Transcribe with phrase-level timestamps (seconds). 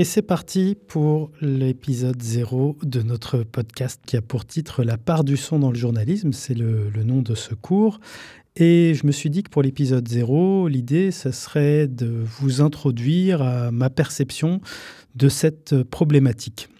[0.00, 5.24] Et c'est parti pour l'épisode 0 de notre podcast qui a pour titre La part
[5.24, 6.32] du son dans le journalisme.
[6.32, 8.00] C'est le, nom de ce cours.
[8.56, 13.42] Et je me suis dit que pour l'épisode 0, l'idée, ce serait de vous introduire
[13.42, 14.62] à ma perception
[15.16, 16.70] de cette problématique.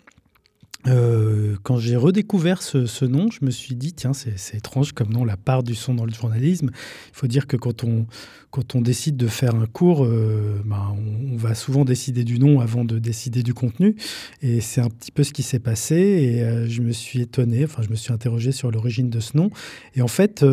[0.86, 5.24] Euh, quand j'ai redécouvert ce, nom, je me suis dit, tiens, c'est étrange comme nom,
[5.24, 6.70] la part du son dans le journalisme.
[6.72, 10.96] Il faut dire que quand on, décide de faire un cours, euh, ben,
[11.32, 13.96] on, va souvent décider du nom avant de décider du contenu.
[14.42, 15.96] Et c'est un petit peu ce qui s'est passé.
[15.96, 19.36] Et euh, je me suis étonné, enfin, je me suis interrogé sur l'origine de ce
[19.36, 19.50] nom.
[19.94, 20.44] Et en fait,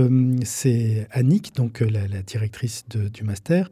[0.43, 3.69] c'est Annick, donc la, directrice du master,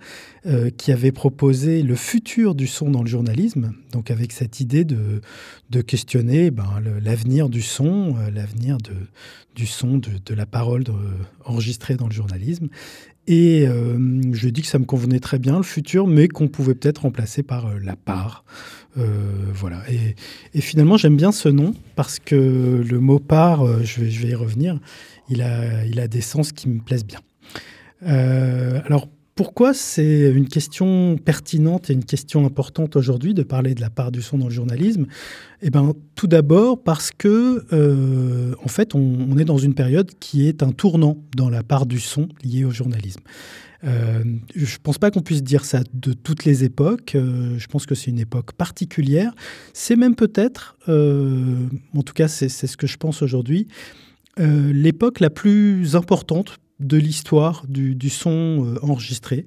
[0.78, 5.82] qui avait proposé le futur du son dans le journalisme, donc avec cette idée de
[5.82, 8.78] questionner ben, l'avenir du son, euh, l'avenir
[9.56, 10.84] du son, de, la parole
[11.44, 12.68] enregistrée dans le journalisme.
[13.28, 13.98] Et euh,
[14.34, 17.42] je dis que ça me convenait très bien, le futur, mais qu'on pouvait peut-être remplacer
[17.42, 18.46] par euh, la part.
[18.96, 19.82] voilà.
[20.54, 24.30] Et, finalement, j'aime bien ce nom parce que le mot part, je, vais, je vais
[24.30, 24.80] y revenir,
[25.30, 27.20] il a, il a des sens qui me plaisent bien.
[28.02, 33.90] alors, pourquoi c'est une question pertinente et une question importante aujourd'hui de parler de la
[33.90, 35.08] part du son dans le journalisme?
[35.62, 40.48] Eh bien, tout d'abord parce que, euh, en fait, on, est dans une période qui
[40.48, 43.20] est un tournant dans la part du son lié au journalisme.
[43.84, 44.24] Euh,
[44.56, 47.16] je ne pense pas qu'on puisse dire ça de toutes les époques.
[47.16, 49.36] Euh, je pense que c'est une époque particulière.
[49.74, 53.68] C'est même peut-être, en tout cas, c'est ce que je pense aujourd'hui,
[54.38, 59.46] l'époque la plus importante de l'histoire du, son euh, enregistré.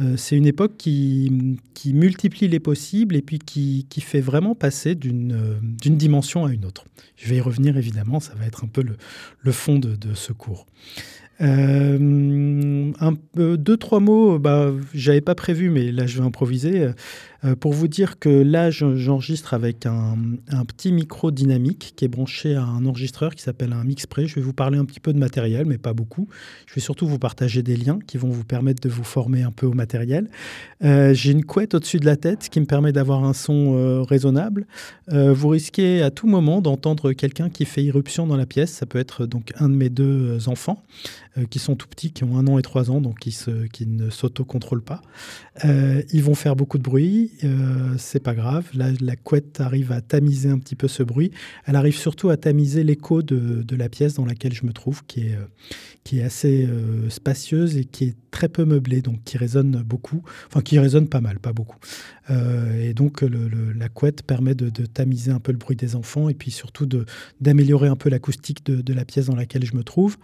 [0.00, 4.54] Euh, c'est une époque qui, qui, multiplie les possibles et puis qui, qui fait vraiment
[4.54, 6.84] passer d'une euh, dimension à une autre.
[7.16, 8.96] Je vais y revenir évidemment, ça va être un peu le,
[9.40, 10.66] le fond de, ce cours.
[11.40, 12.92] deux,
[13.76, 16.88] trois mots, bah, j'avais pas prévu, mais là je vais improviser.
[17.44, 20.16] Euh, pour vous dire que là, j'enregistre avec un,
[20.66, 24.26] petit micro dynamique qui est branché à un enregistreur qui s'appelle un Mixpray.
[24.26, 26.28] Je vais vous parler un petit peu de matériel, mais pas beaucoup.
[26.66, 29.52] Je vais surtout vous partager des liens qui vont vous permettre de vous former un
[29.52, 30.28] peu au matériel.
[30.82, 34.02] Euh, j'ai une couette au-dessus de la tête qui me permet d'avoir un son euh,
[34.02, 34.66] raisonnable.
[35.08, 38.70] vous risquez à tout moment d'entendre quelqu'un qui fait irruption dans la pièce.
[38.70, 40.82] Ça peut être donc un de mes deux enfants
[41.48, 44.82] qui sont tout petits, qui ont un an et trois ans, donc qui ne s'autocontrôlent
[44.82, 45.00] pas.
[45.64, 48.68] ils vont faire beaucoup de bruit euh, c'est pas grave.
[48.74, 51.30] la couette arrive à tamiser un petit peu ce bruit.
[51.66, 55.28] Elle arrive surtout à tamiser l'écho de, la pièce dans laquelle je me trouve, qui
[55.28, 55.46] est, euh,
[56.04, 60.22] qui est assez euh, spacieuse et qui est très peu meublée, donc qui résonne beaucoup,
[60.48, 61.78] enfin qui résonne pas mal, pas beaucoup.
[62.28, 66.50] et donc la couette permet de, tamiser un peu le bruit des enfants et puis
[66.50, 66.88] surtout
[67.40, 70.16] d'améliorer un peu l'acoustique de, de la pièce dans laquelle je me trouve.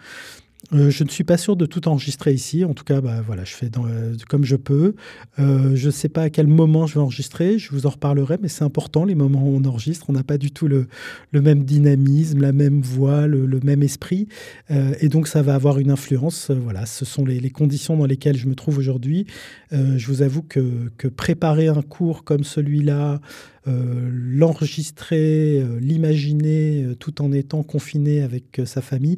[0.72, 2.65] Euh, je ne suis pas sûr de tout enregistrer ici.
[2.65, 4.94] En tout cas, bah, voilà, je fais euh, comme je peux.
[5.38, 7.59] Euh, je ne sais pas à quel moment je vais enregistrer.
[7.59, 10.06] Je vous en reparlerai, mais c'est important, les moments où on enregistre.
[10.09, 10.88] On n'a pas du tout le,
[11.32, 14.28] même dynamisme, la même voix, le, même esprit.
[14.71, 16.50] et donc, ça va avoir une influence.
[16.50, 19.26] voilà, ce sont les, conditions dans lesquelles je me trouve aujourd'hui.
[19.71, 23.21] je vous avoue que, que préparer un cours comme celui-là,
[23.69, 29.16] euh, l'enregistrer, euh, l'imaginer euh, tout en étant confiné avec sa famille,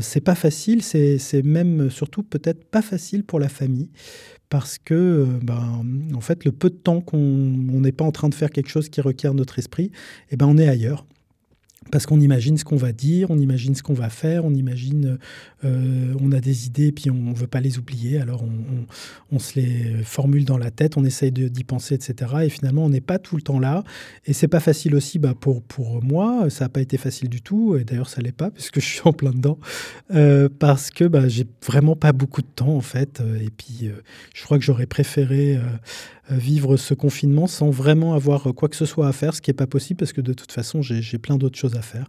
[0.00, 0.82] c'est pas facile.
[0.82, 3.90] C'est même surtout peut-être pas facile pour la famille
[4.48, 8.34] parce que, ben, en fait, le peu de temps qu'on n'est pas en train de
[8.34, 9.90] faire quelque chose qui requiert notre esprit,
[10.30, 11.06] eh ben, on est ailleurs
[11.90, 15.18] parce qu'on imagine ce qu'on va dire, on imagine ce qu'on va faire, on imagine,
[15.64, 18.44] euh, on a des idées, puis on ne veut pas les oublier, alors
[19.30, 22.32] on, se les formule dans la tête, on essaye d'y penser, etc.
[22.44, 23.84] Et finalement, on n'est pas tout le temps là.
[24.24, 27.42] Et c'est pas facile aussi bah, pour, pour moi, ça n'a pas été facile du
[27.42, 29.58] tout, et d'ailleurs ça l'est pas, puisque je suis en plein dedans,
[30.14, 34.02] euh, parce que bah, j'ai vraiment pas beaucoup de temps en fait, et puis euh,
[34.34, 35.58] je crois que j'aurais préféré
[36.30, 39.54] vivre ce confinement sans vraiment avoir quoi que ce soit à faire, ce qui n'est
[39.54, 42.06] pas possible parce que de toute façon, j'ai plein d'autres choses à faire.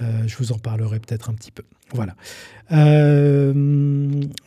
[0.00, 1.62] Euh, je vous en parlerai peut-être un petit peu.
[1.92, 2.16] Voilà.
[2.72, 3.52] Euh,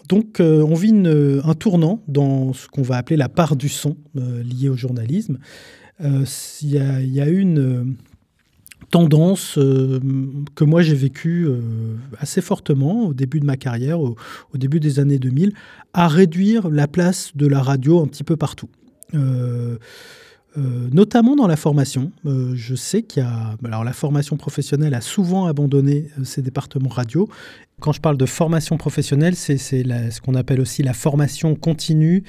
[0.10, 3.96] donc, euh, on vit un tournant dans ce qu'on va appeler la part du son
[4.16, 5.38] lié au journalisme.
[6.00, 7.96] Il y, a une
[8.92, 11.48] tendance que moi j'ai vécue
[12.20, 14.18] assez fortement au début de ma carrière, au,
[14.56, 15.54] début des années 2000,
[15.94, 18.70] à réduire la place de la radio un petit peu partout.
[20.58, 22.12] Euh, notamment dans la formation.
[22.26, 23.58] Euh, je sais qu'il y a.
[23.66, 27.28] Alors, la formation professionnelle a souvent abandonné ses départements radio
[27.82, 32.24] Quand je parle de formation professionnelle, c'est ce qu'on appelle aussi la formation continue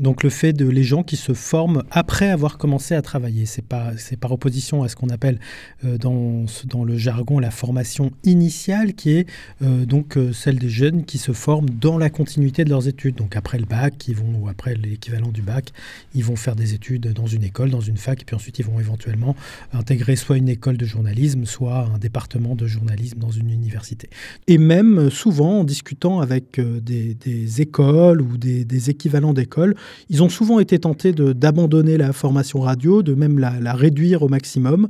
[0.00, 3.64] donc le fait de les gens qui se forment après avoir commencé à travailler, c'est
[3.64, 5.38] pas c'est par opposition à ce qu'on appelle
[5.84, 9.26] euh, dans, dans le jargon la formation initiale, qui est
[9.62, 13.16] euh, donc euh, celle des jeunes qui se forment dans la continuité de leurs études.
[13.16, 15.70] Donc après le bac, ils vont ou après l'équivalent du bac,
[16.14, 18.64] ils vont faire des études dans une école, dans une fac, et puis ensuite ils
[18.64, 19.36] vont éventuellement
[19.74, 24.08] intégrer soit une école de journalisme, soit un département de journalisme dans une université.
[24.46, 29.74] Et même souvent en discutant avec des, écoles ou des équivalents d'écoles,
[30.08, 34.88] ils ont souvent été tentés d'abandonner la formation radio, de même la, réduire au maximum,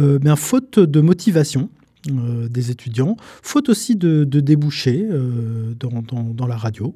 [0.00, 1.68] euh, mais faute de motivation.
[2.08, 6.94] Euh, des étudiants, faute aussi de, débouchés euh, dans, la radio.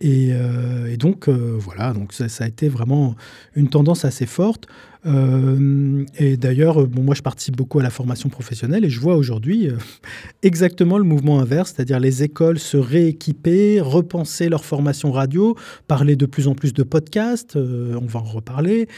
[0.00, 3.14] et, donc, voilà, donc ça, a été vraiment
[3.54, 4.66] une tendance assez forte.
[5.06, 9.16] Euh, et d'ailleurs, bon, moi, je participe beaucoup à la formation professionnelle et je vois
[9.16, 9.76] aujourd'hui euh,
[10.42, 15.56] exactement le mouvement inverse, c'est-à-dire les écoles se rééquiper, repenser leur formation radio,
[15.88, 18.88] parler de plus en plus de podcasts, euh, on va en reparler,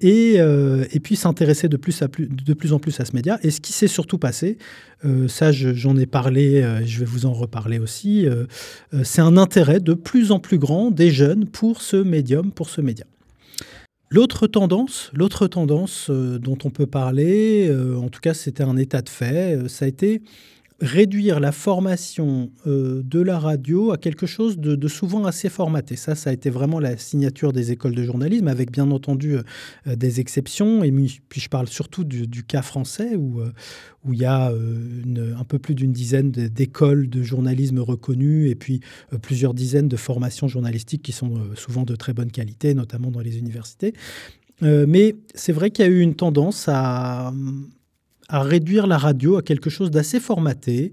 [0.00, 3.38] et, puis s'intéresser de plus, de plus en plus à ce média.
[3.42, 4.58] Et ce qui s'est surtout passé,
[5.28, 8.26] ça, j'en ai parlé, je vais vous en reparler aussi,
[9.02, 12.80] c'est un intérêt de plus en plus grand des jeunes pour ce médium, pour ce
[12.80, 13.04] média.
[14.14, 15.10] L'autre tendance,
[16.08, 19.66] euh, dont on peut parler, euh, en tout cas c'était un état de fait, euh,
[19.66, 20.22] ça a été
[20.80, 25.96] réduire la formation de la radio à quelque chose de, souvent assez formaté.
[25.96, 29.36] Ça, ça a été vraiment la signature des écoles de journalisme, avec bien entendu
[29.86, 30.82] des exceptions.
[30.82, 33.40] Et puis je parle surtout du, cas français, où,
[34.04, 38.80] où il y a un peu plus d'une dizaine d'écoles de journalisme reconnues, et puis
[39.22, 43.38] plusieurs dizaines de formations journalistiques qui sont souvent de très bonne qualité, notamment dans les
[43.38, 43.94] universités.
[44.60, 47.32] mais c'est vrai qu'il y a eu une tendance à,
[48.28, 50.92] à réduire la radio à quelque chose d'assez formaté,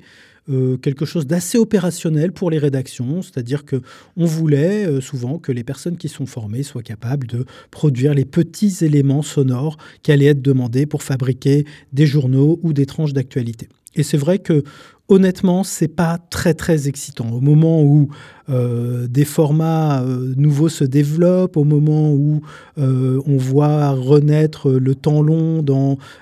[0.49, 3.81] euh, quelque chose d'assez opérationnel pour les rédactions, c'est-à-dire que
[4.17, 8.25] on voulait euh, souvent que les personnes qui sont formées soient capables de produire les
[8.25, 13.69] petits éléments sonores qui allaient être demandés pour fabriquer des journaux ou des tranches d'actualité.
[13.93, 14.63] Et c'est vrai que
[15.09, 17.29] honnêtement, c'est pas très très excitant.
[17.31, 18.09] Au moment où
[18.51, 22.41] euh, des formats euh, nouveaux se développent, au moment où
[22.77, 25.63] euh, on voit renaître le temps long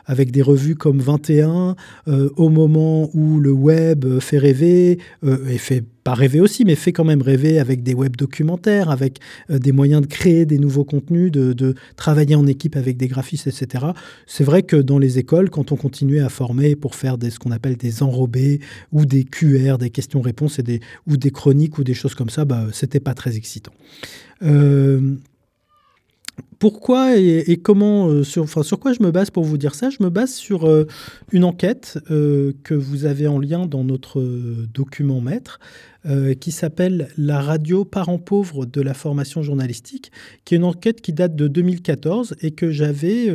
[0.06, 1.76] avec des revues comme 21,
[2.08, 7.04] au moment où le web fait rêver, et fait pas rêver aussi, mais fait quand
[7.04, 11.76] même rêver avec des web documentaires, avec des moyens de créer des nouveaux contenus, de,
[11.96, 13.86] travailler en équipe avec des graphistes, etc.
[14.26, 17.52] C'est vrai que dans les écoles, quand on continuait à former pour faire ce qu'on
[17.52, 18.60] appelle des enrobés
[18.92, 20.60] ou des QR, des questions-réponses,
[21.08, 23.72] ou des chroniques ou des choses comme ça, bah, c'était pas très excitant.
[24.44, 25.16] Euh,
[26.60, 28.48] pourquoi et, comment, euh, sur,
[28.80, 29.90] quoi je me base pour vous dire ça?
[29.90, 30.86] Je me base sur euh,
[31.32, 34.22] une enquête que vous avez en lien dans notre
[34.74, 35.60] document maître,
[36.40, 40.12] qui s'appelle La radio parents pauvres de la formation journalistique,
[40.46, 43.34] qui est une enquête qui date de 2014 et que j'avais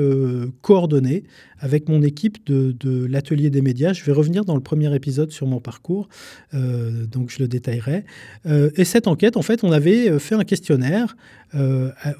[0.62, 1.24] coordonnée
[1.64, 3.94] avec mon équipe de, l'atelier des médias.
[3.94, 6.08] Je vais revenir dans le premier épisode sur mon parcours,
[6.52, 8.04] euh, donc je le détaillerai.
[8.44, 11.16] Euh, et cette enquête, en fait, on avait euh, fait un questionnaire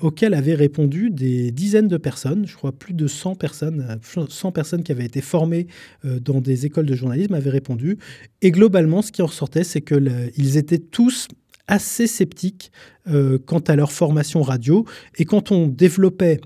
[0.00, 4.82] auquel avaient répondu des dizaines de personnes, je crois plus de 100 personnes, 100 personnes
[4.82, 5.66] qui avaient été formées
[6.04, 7.98] dans des écoles de journalisme avaient répondu.
[8.42, 11.28] Et globalement, ce qui en ressortait, c'est qu'ils étaient tous
[11.66, 12.72] assez sceptiques
[13.06, 14.84] quant à leur formation radio.
[15.16, 16.40] Et quand on développait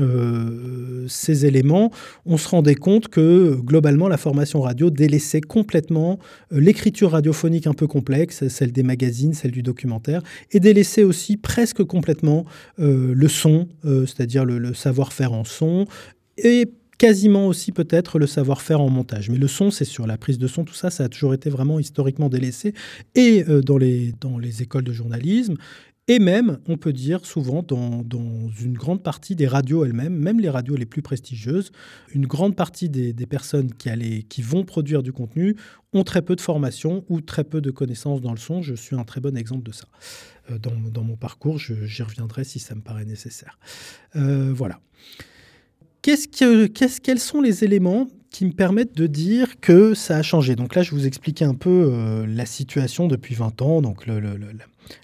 [0.00, 1.92] euh, ces éléments,
[2.26, 6.18] on se rendait compte que globalement la formation radio délaissait complètement
[6.52, 11.36] euh, l'écriture radiophonique un peu complexe, celle des magazines, celle du documentaire, et délaissait aussi
[11.36, 12.44] presque complètement
[12.80, 15.86] euh, le son, c'est-à-dire le, savoir-faire en son,
[16.38, 19.30] et quasiment aussi peut-être le savoir-faire en montage.
[19.30, 21.50] Mais le son, c'est sûr, la prise de son, tout ça, ça a toujours été
[21.50, 22.74] vraiment historiquement délaissé,
[23.14, 25.56] et dans, les, dans les écoles de journalisme,
[26.06, 28.04] et même, on peut dire souvent, dans,
[28.60, 31.72] une grande partie des radios elles-mêmes, même les radios les plus prestigieuses,
[32.14, 35.56] une grande partie des, personnes qui, vont produire du contenu
[35.94, 38.60] ont très peu de formation ou très peu de connaissances dans le son.
[38.60, 39.86] Je suis un très bon exemple de ça.
[40.50, 43.58] Euh, dans, mon parcours, j'y reviendrai si ça me paraît nécessaire.
[44.16, 44.80] Euh, voilà.
[46.02, 50.82] Quels sont les éléments qui me permettent de dire que ça a changé Donc là,
[50.82, 53.80] je vous expliquais un peu euh, la situation depuis 20 ans.
[53.80, 54.08] Donc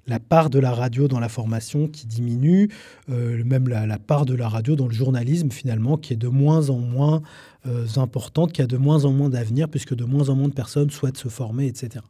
[0.06, 2.70] la part de la radio dans la formation qui diminue,
[3.08, 6.70] même la, la, part de la radio dans le journalisme finalement qui est de moins
[6.70, 7.22] en moins
[7.66, 10.54] euh, importante, qui a de moins en moins d'avenir, puisque de moins en moins de
[10.54, 12.02] personnes souhaitent se former, etc.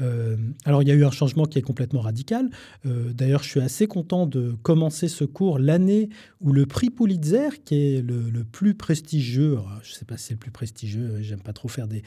[0.00, 2.48] Euh, alors il y a eu un changement qui est complètement radical.
[2.86, 6.08] Euh, d'ailleurs, je suis assez content de commencer ce cours l'année
[6.40, 10.34] où le prix Pulitzer, qui est le, plus prestigieux, je ne sais pas si c'est
[10.34, 12.02] le plus prestigieux, j'aime pas trop faire des,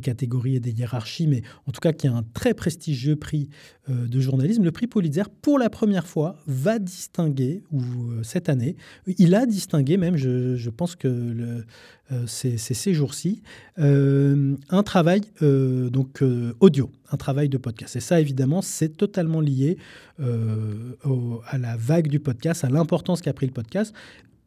[0.00, 3.48] catégories et des hiérarchies, mais en tout cas qui est un très prestigieux prix
[3.88, 7.82] de journalisme, le prix Pulitzer, pour la première fois, va distinguer, ou
[8.22, 8.76] cette année,
[9.18, 11.64] il a distingué même, je, pense que
[12.12, 13.42] euh, c'est ces jours-ci,
[13.78, 16.22] euh, un travail euh, donc
[16.60, 17.96] audio, un travail de podcast.
[17.96, 19.78] Et ça, évidemment, c'est totalement lié
[20.18, 23.94] à la vague du podcast, à l'importance qu'a pris le podcast.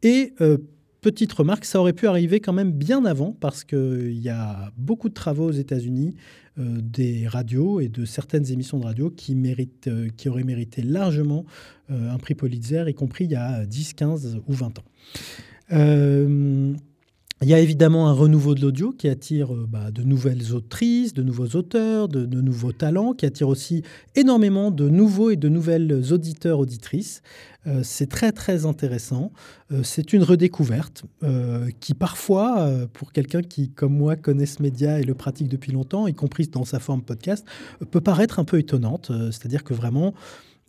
[0.02, 0.34] Et
[1.00, 5.08] petite remarque, ça aurait pu arriver quand même bien avant, parce qu'il y a beaucoup
[5.08, 6.14] de travaux aux États-Unis,
[6.56, 11.44] des radios et de certaines émissions de radio qui, méritent, qui auraient mérité largement
[11.90, 14.84] un prix Pulitzer, y compris il y a 10, 15 ou 20 ans.
[17.44, 21.12] Il y a évidemment un renouveau de l'audio qui attire euh, bah, de nouvelles autrices,
[21.12, 23.82] de nouveaux auteurs, de, nouveaux talents, qui attire aussi
[24.14, 27.20] énormément de nouveaux et de nouvelles auditeurs, auditrices.
[27.66, 29.30] Euh, c'est très très intéressant.
[29.72, 31.04] Euh, c'est une redécouverte
[31.80, 36.06] qui parfois, pour quelqu'un qui, comme moi, connaît ce média et le pratique depuis longtemps,
[36.06, 37.44] y compris dans sa forme podcast,
[37.90, 39.12] peut paraître un peu étonnante.
[39.30, 40.14] C'est-à-dire que vraiment,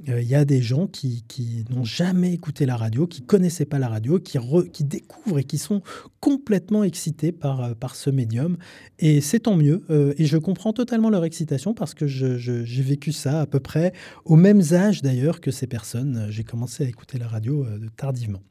[0.10, 1.24] euh, il y a des gens qui,
[1.70, 4.38] n'ont jamais écouté la radio, qui connaissaient pas la radio, qui,
[4.74, 5.82] qui découvrent et qui sont
[6.20, 8.58] complètement excités par, euh, par ce médium.
[9.00, 9.84] Et c'est tant mieux.
[9.90, 13.94] Euh, et je comprends totalement leur excitation parce que j'ai vécu ça à peu près
[14.25, 16.28] au même âge d'ailleurs que ces personnes.
[16.30, 18.42] J'ai commencé à écouter la radio tardivement.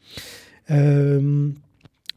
[0.71, 1.53] il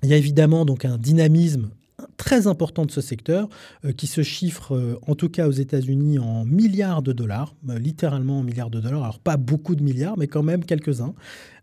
[0.03, 1.69] y a évidemment donc un dynamisme
[2.17, 3.49] très important de ce secteur,
[3.85, 7.79] euh, qui se chiffre euh, en tout cas aux États-Unis en milliards de dollars, euh,
[7.79, 9.03] littéralement en milliards de dollars.
[9.03, 11.13] Alors pas beaucoup de milliards, mais quand même quelques-uns.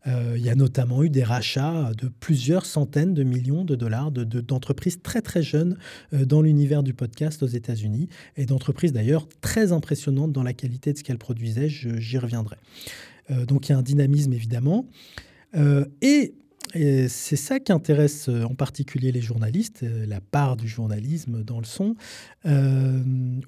[0.07, 5.01] il y a notamment eu des rachats de plusieurs centaines de millions de dollars d'entreprises
[5.03, 5.79] très très jeunes
[6.13, 10.99] dans l'univers du podcast aux États-Unis et d'entreprises d'ailleurs très impressionnantes dans la qualité de
[10.99, 11.71] ce qu'elles produisaient.
[11.71, 12.57] J'y reviendrai.
[13.47, 14.85] donc il y a un dynamisme évidemment.
[16.03, 16.35] et
[16.75, 21.45] et c'est ça qui intéresse euh, en particulier les journalistes, euh, la part du journalisme
[21.45, 21.95] dans le son,
[22.47, 23.03] euh,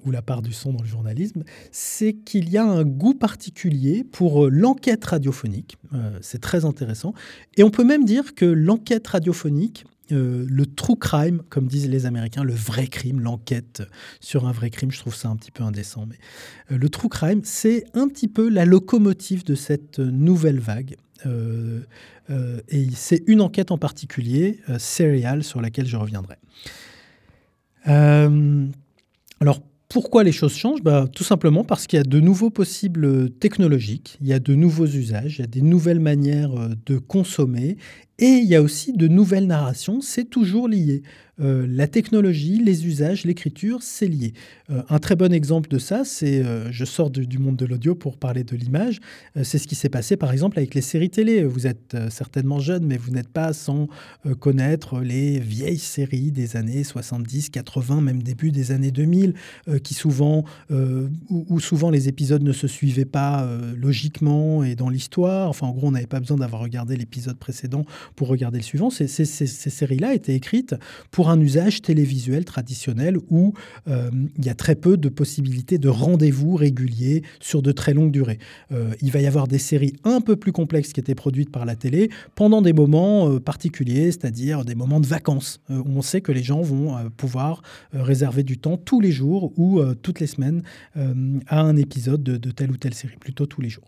[0.05, 4.05] ou la part du son dans le journalisme, c'est qu'il y a un goût particulier
[4.05, 5.77] pour l'enquête radiophonique.
[6.21, 7.13] c'est très intéressant.
[7.57, 12.43] Et on peut même dire que l'enquête radiophonique, le true crime, comme disent les Américains,
[12.43, 13.83] le vrai crime, l'enquête
[14.21, 16.17] sur un vrai crime, je trouve ça un petit peu indécent, mais
[16.75, 20.95] le true crime, c'est un petit peu la locomotive de cette nouvelle vague.
[21.25, 21.81] Euh,
[22.29, 26.35] euh, et c'est une enquête en particulier, euh, Serial, sur laquelle je reviendrai.
[29.39, 30.83] alors, pourquoi les choses changent?
[30.83, 34.53] Bah, Tout simplement parce qu'il y a de nouveaux possibles technologiques, il y a de
[34.55, 36.51] nouveaux usages, il y a des nouvelles manières
[36.85, 37.77] de consommer
[38.19, 41.03] et il y a aussi de nouvelles narrations, c'est toujours lié.
[41.39, 44.33] Euh, la technologie, les usages, l'écriture, c'est lié.
[44.71, 47.93] Euh, un très bon exemple de ça, c'est, euh, je sors du monde de l'audio
[47.93, 48.99] pour parler de l'image,
[49.43, 51.43] c'est ce qui s'est passé par exemple avec les séries télé.
[51.43, 53.87] Vous êtes certainement jeune, mais vous n'êtes pas sans
[54.39, 59.33] connaître les vieilles séries des années 70, 80, même début des années 2000,
[59.83, 60.43] qui souvent,
[61.29, 65.49] où, souvent les épisodes ne se suivaient pas logiquement et dans l'histoire.
[65.49, 68.89] Enfin, en gros, on n'avait pas besoin d'avoir regardé l'épisode précédent pour regarder le suivant.
[68.89, 70.75] Ces, séries-là étaient écrites
[71.11, 73.53] pour un usage télévisuel traditionnel où
[73.87, 78.11] euh, il y a très peu de possibilités de rendez-vous réguliers sur de très longues
[78.11, 78.39] durées.
[78.71, 81.65] Euh, il va y avoir des séries un peu plus complexes qui étaient produites par
[81.65, 86.21] la télé pendant des moments euh, particuliers, c'est-à-dire des moments de vacances, où on sait
[86.21, 87.61] que les gens vont pouvoir
[87.93, 90.63] réserver du temps tous les jours ou toutes les semaines
[90.95, 93.85] à un épisode de, de telle ou telle série, plutôt tous les jours.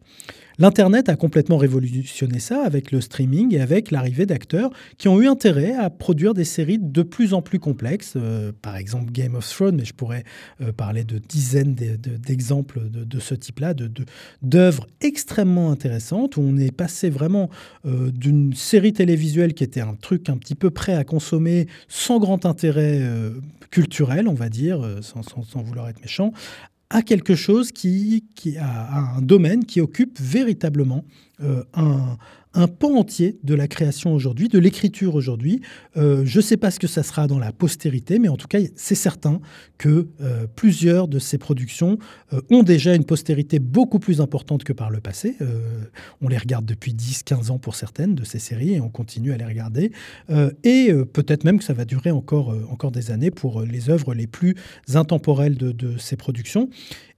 [0.59, 5.27] L'Internet a complètement révolutionné ça avec le streaming et avec l'arrivée d'acteurs qui ont eu
[5.27, 9.49] intérêt à produire des séries de plus en plus complexes, euh, par exemple Game of
[9.49, 10.25] Thrones, mais je pourrais
[10.59, 13.73] euh, parler de dizaines d'exemples de, ce type-là,
[14.41, 17.49] d'œuvres extrêmement intéressantes, où on est passé vraiment
[17.85, 22.19] euh, d'une série télévisuelle qui était un truc un petit peu prêt à consommer sans
[22.19, 23.01] grand intérêt
[23.71, 26.33] culturel, on va dire, sans, sans vouloir être méchant,
[26.89, 31.05] à quelque chose qui, qui a, un domaine qui occupe véritablement
[31.41, 32.17] euh, un,
[32.53, 35.61] un pan entier de la création aujourd'hui, de l'écriture aujourd'hui.
[35.97, 38.47] Euh, je ne sais pas ce que ça sera dans la postérité, mais en tout
[38.47, 39.39] cas, c'est certain
[39.77, 41.99] que euh, plusieurs de ces productions
[42.33, 45.35] euh, ont déjà une postérité beaucoup plus importante que par le passé.
[46.21, 49.37] on les regarde depuis 10-15 ans pour certaines de ces séries et on continue à
[49.37, 49.91] les regarder.
[50.63, 54.27] et peut-être même que ça va durer encore, encore des années pour les œuvres les
[54.27, 54.55] plus
[54.93, 56.69] intemporelles de, ces productions.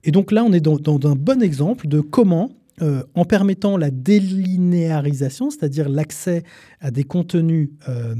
[0.04, 2.50] Et donc là, on est dans un bon exemple de comment
[2.82, 6.42] euh, en permettant la délinéarisation, c'est-à-dire l'accès
[6.80, 8.14] à des contenus euh,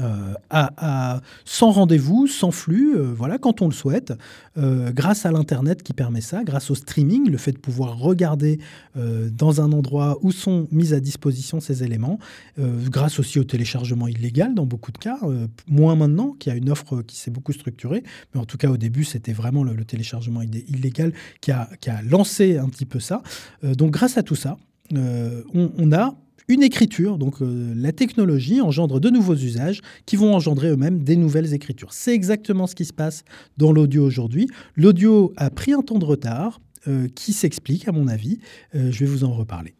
[0.00, 4.12] euh, à, sans rendez-vous, sans flux, euh, voilà, quand on le souhaite,
[4.56, 8.58] euh, grâce à l'Internet qui permet ça, grâce au streaming, le fait de pouvoir regarder
[8.96, 12.18] dans un endroit où sont mis à disposition ces éléments,
[12.58, 15.20] grâce aussi au téléchargement illégal dans beaucoup de cas,
[15.68, 18.02] moins maintenant, qu'il y a une offre qui s'est beaucoup structurée,
[18.34, 21.68] mais en tout cas au début c'était vraiment le, téléchargement illégal qui a,
[22.02, 23.22] lancé un petit peu ça.
[23.62, 24.56] donc grâce à tout ça,
[24.92, 26.14] on a
[26.48, 31.16] une écriture, donc euh, la technologie engendre de nouveaux usages qui vont engendrer eux-mêmes des
[31.16, 31.92] nouvelles écritures.
[31.92, 33.22] C'est exactement ce qui se passe
[33.58, 34.48] dans l'audio aujourd'hui.
[34.74, 38.38] L'audio a pris un temps de retard euh, qui s'explique, à mon avis.
[38.74, 39.74] Euh, je vais vous en reparler.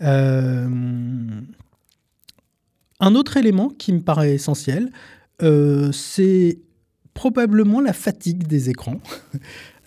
[0.00, 1.44] un
[3.14, 4.90] autre élément qui me paraît essentiel,
[5.92, 6.58] c'est
[7.14, 9.00] probablement la fatigue des écrans.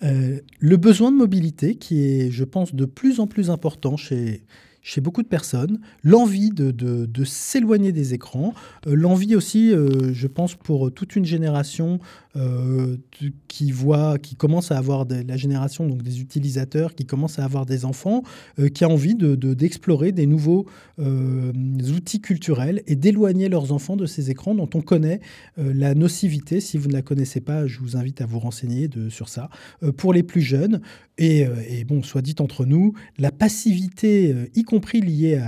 [0.00, 4.42] le besoin de mobilité qui est, je pense, de plus en plus important chez,
[4.84, 8.52] chez beaucoup de personnes, l'envie de, de, s'éloigner des écrans,
[8.86, 11.98] euh, l'envie aussi, euh, je pense, pour toute une génération
[12.36, 12.98] euh,
[13.48, 17.64] qui voit, qui commence à avoir la génération donc des utilisateurs, qui commence à avoir
[17.64, 18.22] des enfants,
[18.74, 20.66] qui a envie de, d'explorer des nouveaux
[20.98, 25.20] outils culturels et d'éloigner leurs enfants de ces écrans dont on connaît
[25.56, 26.60] la nocivité.
[26.60, 29.48] Si vous ne la connaissez pas, je vous invite à vous renseigner de, sur ça.
[29.96, 30.80] pour les plus jeunes,
[31.16, 35.40] et, et, bon, soit dit entre nous, la passivité, y compris lié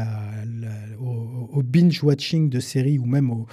[1.00, 3.46] au, binge-watching de séries ou même au,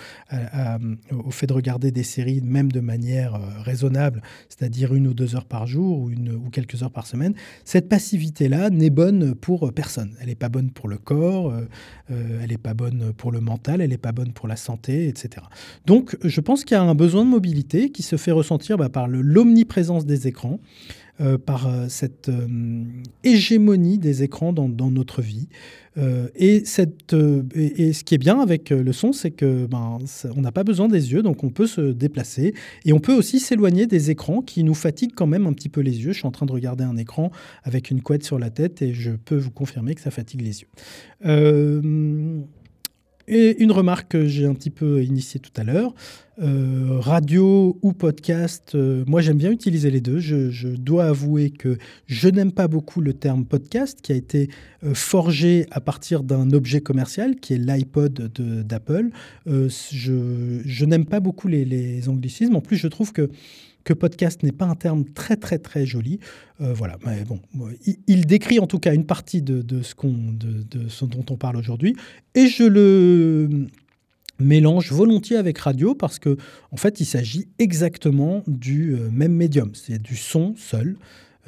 [1.11, 5.35] au, fait de regarder des séries même de manière euh, raisonnable, c'est-à-dire une ou deux
[5.35, 7.33] heures par jour ou, une, ou quelques heures par semaine,
[7.65, 10.15] cette passivité-là n'est bonne pour personne.
[10.19, 11.67] Elle n'est pas bonne pour le corps, euh,
[12.11, 15.07] euh, elle n'est pas bonne pour le mental, elle n'est pas bonne pour la santé,
[15.07, 15.45] etc.
[15.85, 18.89] Donc je pense qu'il y a un besoin de mobilité qui se fait ressentir bah,
[18.89, 20.59] par l'omniprésence des écrans.
[21.21, 22.47] Euh, par euh, cette euh,
[23.23, 25.47] hégémonie des écrans dans, notre vie.
[26.35, 27.15] et, cette,
[27.53, 29.99] et, ce qui est bien avec le son, c'est que ben,
[30.35, 32.55] on n'a pas besoin des yeux, donc on peut se déplacer.
[32.83, 35.81] Et on peut aussi s'éloigner des écrans qui nous fatiguent quand même un petit peu
[35.81, 36.13] les yeux.
[36.13, 37.31] Je suis en train de regarder un écran
[37.63, 40.61] avec une couette sur la tête et je peux vous confirmer que ça fatigue les
[40.61, 40.67] yeux.
[43.27, 45.93] Et une remarque que j'ai un petit peu initiée tout à l'heure,
[46.41, 50.19] euh, radio ou podcast, euh, moi j'aime bien utiliser les deux.
[50.19, 54.49] Je, dois avouer que je n'aime pas beaucoup le terme podcast qui a été
[54.83, 58.31] euh, forgé à partir d'un objet commercial qui est l'iPod
[58.65, 59.09] d'Apple.
[59.45, 62.55] je, n'aime pas beaucoup les, anglicismes.
[62.55, 63.29] En plus, je trouve que
[63.83, 66.19] que podcast n'est pas un terme très très très joli.
[66.61, 67.39] Euh, voilà, mais bon,
[68.07, 71.57] il, décrit en tout cas une partie de, ce, qu'on, de, ce dont on parle
[71.57, 71.95] aujourd'hui,
[72.35, 73.67] et je le
[74.39, 76.37] mélange volontiers avec radio parce que
[76.71, 80.97] en fait il s'agit exactement du euh, même médium, c'est du son seul.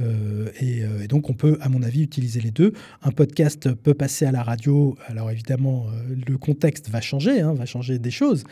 [0.01, 2.73] Euh, euh, et, donc, on peut, à mon avis, utiliser les deux.
[3.01, 4.97] Un podcast peut passer à la radio.
[5.07, 8.43] Alors, évidemment, euh, le contexte va changer, hein, va changer des choses.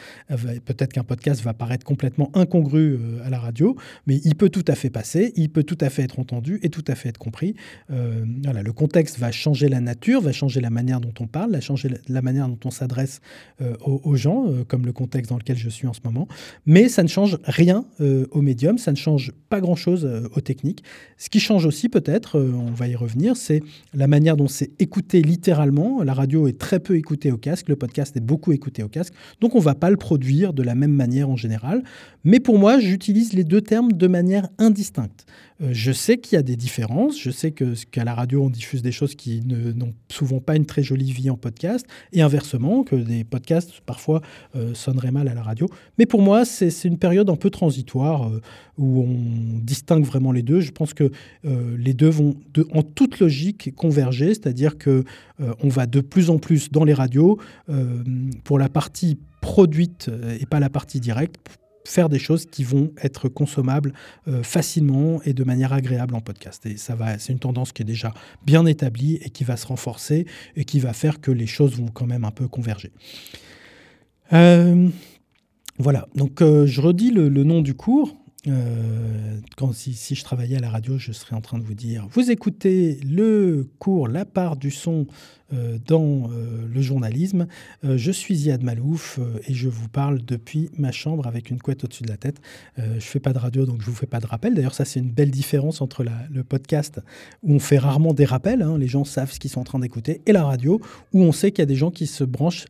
[0.65, 3.75] Peut-être qu'un podcast va paraître complètement incongru à la radio,
[4.07, 6.69] mais il peut tout à fait passer, il peut tout à fait être entendu et
[6.69, 7.55] tout à fait être compris.
[7.89, 11.61] voilà, le contexte va changer la nature, va changer la manière dont on parle, va
[11.61, 13.21] changer la manière dont on s'adresse
[13.81, 16.27] aux, gens, comme le contexte dans lequel je suis en ce moment.
[16.65, 20.83] Mais ça ne change rien au médium, ça ne change pas grand-chose aux techniques.
[21.33, 23.63] Qui change aussi peut-être, euh, on va y revenir, c'est
[23.95, 26.03] la manière dont c'est écouté littéralement.
[26.03, 29.15] La radio est très peu écoutée au casque, le podcast est beaucoup écouté au casque,
[29.41, 31.81] donc on ne va pas le produire de la même manière en général.
[32.25, 35.25] Mais pour moi, j'utilise les deux termes de manière indistincte.
[35.61, 38.81] Euh, je sais qu'il y a des différences, je sais qu'à la radio, on diffuse
[38.81, 42.95] des choses qui n'ont souvent pas une très jolie vie en podcast, et inversement, que
[42.95, 44.21] des podcasts parfois
[44.55, 45.67] euh, sonneraient mal à la radio.
[45.97, 48.41] Mais pour moi, c'est une période un peu transitoire euh,
[48.77, 50.61] où on distingue vraiment les deux.
[50.61, 51.11] Je pense que
[51.43, 52.35] les deux vont
[52.73, 55.03] en toute logique converger, c'est-à-dire que
[55.39, 57.37] on va de plus en plus dans les radios
[58.43, 60.09] pour la partie produite
[60.39, 61.37] et pas la partie directe
[61.85, 63.93] faire des choses qui vont être consommables
[64.27, 66.65] euh, facilement et de manière agréable en podcast.
[66.65, 68.13] Et ça va, c'est une tendance qui est déjà
[68.45, 71.89] bien établie et qui va se renforcer et qui va faire que les choses vont
[71.89, 72.91] quand même un peu converger.
[74.31, 74.89] Euh,
[75.77, 78.15] voilà, donc euh, je redis le, nom du cours.
[78.47, 82.07] Euh, quand, si, je travaillais à la radio, je serais en train de vous dire
[82.11, 85.07] Vous écoutez le cours La part du son
[85.53, 87.47] euh, dans euh, le journalisme.
[87.83, 92.03] je suis Yad Malouf et je vous parle depuis ma chambre avec une couette au-dessus
[92.03, 92.41] de la tête.
[92.77, 94.55] je fais pas de radio, donc je vous fais pas de rappel.
[94.55, 96.99] D'ailleurs, ça, c'est une belle différence entre le podcast
[97.43, 98.61] où on fait rarement des rappels.
[98.61, 100.81] Hein, les gens savent ce qu'ils sont en train d'écouter, et la radio
[101.13, 102.65] où on sait qu'il y a des gens qui se branchent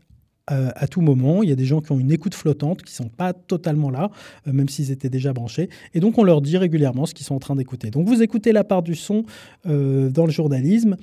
[0.51, 1.41] euh, à tout moment.
[1.41, 3.89] Il y a des gens qui ont une écoute flottante, qui ne sont pas totalement
[3.89, 4.10] là,
[4.45, 5.69] euh, même s'ils étaient déjà branchés.
[5.93, 7.91] Et donc, on leur dit régulièrement ce qu'ils sont en train d'écouter.
[7.91, 9.23] Donc, vous écoutez la part du son
[9.65, 10.97] euh, dans le journalisme.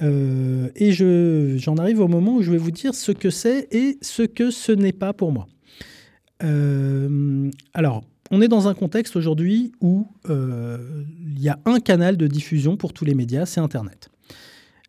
[0.00, 4.22] et j'en arrive au moment où je vais vous dire ce que c'est et ce
[4.22, 5.46] que ce n'est pas pour moi.
[7.74, 12.78] alors, on est dans un contexte aujourd'hui où il y a un canal de diffusion
[12.78, 14.08] pour tous les médias, c'est Internet.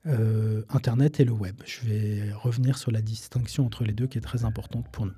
[0.08, 1.56] Euh, Internet et le web.
[1.66, 5.12] Je vais revenir sur la distinction entre les deux qui est très importante pour nous.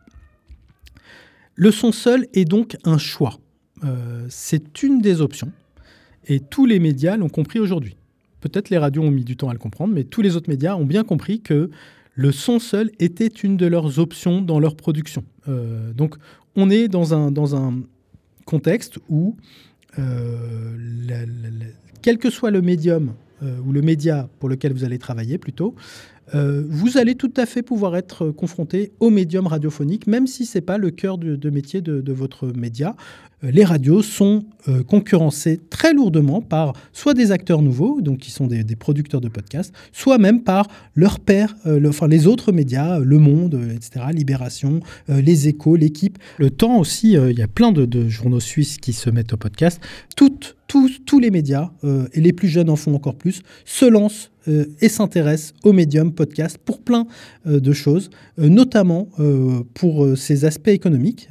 [1.54, 3.38] Le son seul est donc un choix.
[3.84, 5.52] Euh, c'est une des options
[6.28, 7.98] et tous les médias l'ont compris aujourd'hui.
[8.42, 10.76] Peut-être les radios ont mis du temps à le comprendre, mais tous les autres médias
[10.76, 11.70] ont bien compris que
[12.16, 15.24] le son seul était une de leurs options dans leur production.
[15.48, 16.16] Euh, donc
[16.56, 17.84] on est dans un, dans un
[18.46, 19.38] contexte où,
[22.02, 25.76] quel que soit le médium ou le média pour lequel vous allez travailler plutôt,
[26.36, 30.58] euh, vous allez tout à fait pouvoir être confronté au médium radiophonique, même si ce
[30.58, 32.96] n'est pas le cœur de, métier de, votre média.
[33.44, 34.46] Euh, les radios sont
[34.88, 39.74] concurrencées très lourdement par soit des acteurs nouveaux, donc qui sont des, producteurs de podcasts,
[39.92, 41.56] soit même par leurs pairs,
[41.88, 46.20] enfin les autres médias, Le Monde, etc., Libération, Les Échos, L'équipe.
[46.38, 49.38] Le Temps aussi, il y a plein de, de, journaux suisses qui se mettent au
[49.38, 49.82] podcast.
[50.16, 53.86] Toutes tous, tous les médias, euh, et les plus jeunes en font encore plus, se
[53.86, 57.08] lancent euh, et s'intéresse au médium podcast pour plein
[57.46, 59.10] euh, de choses, notamment
[59.74, 61.28] pour ses aspects économiques.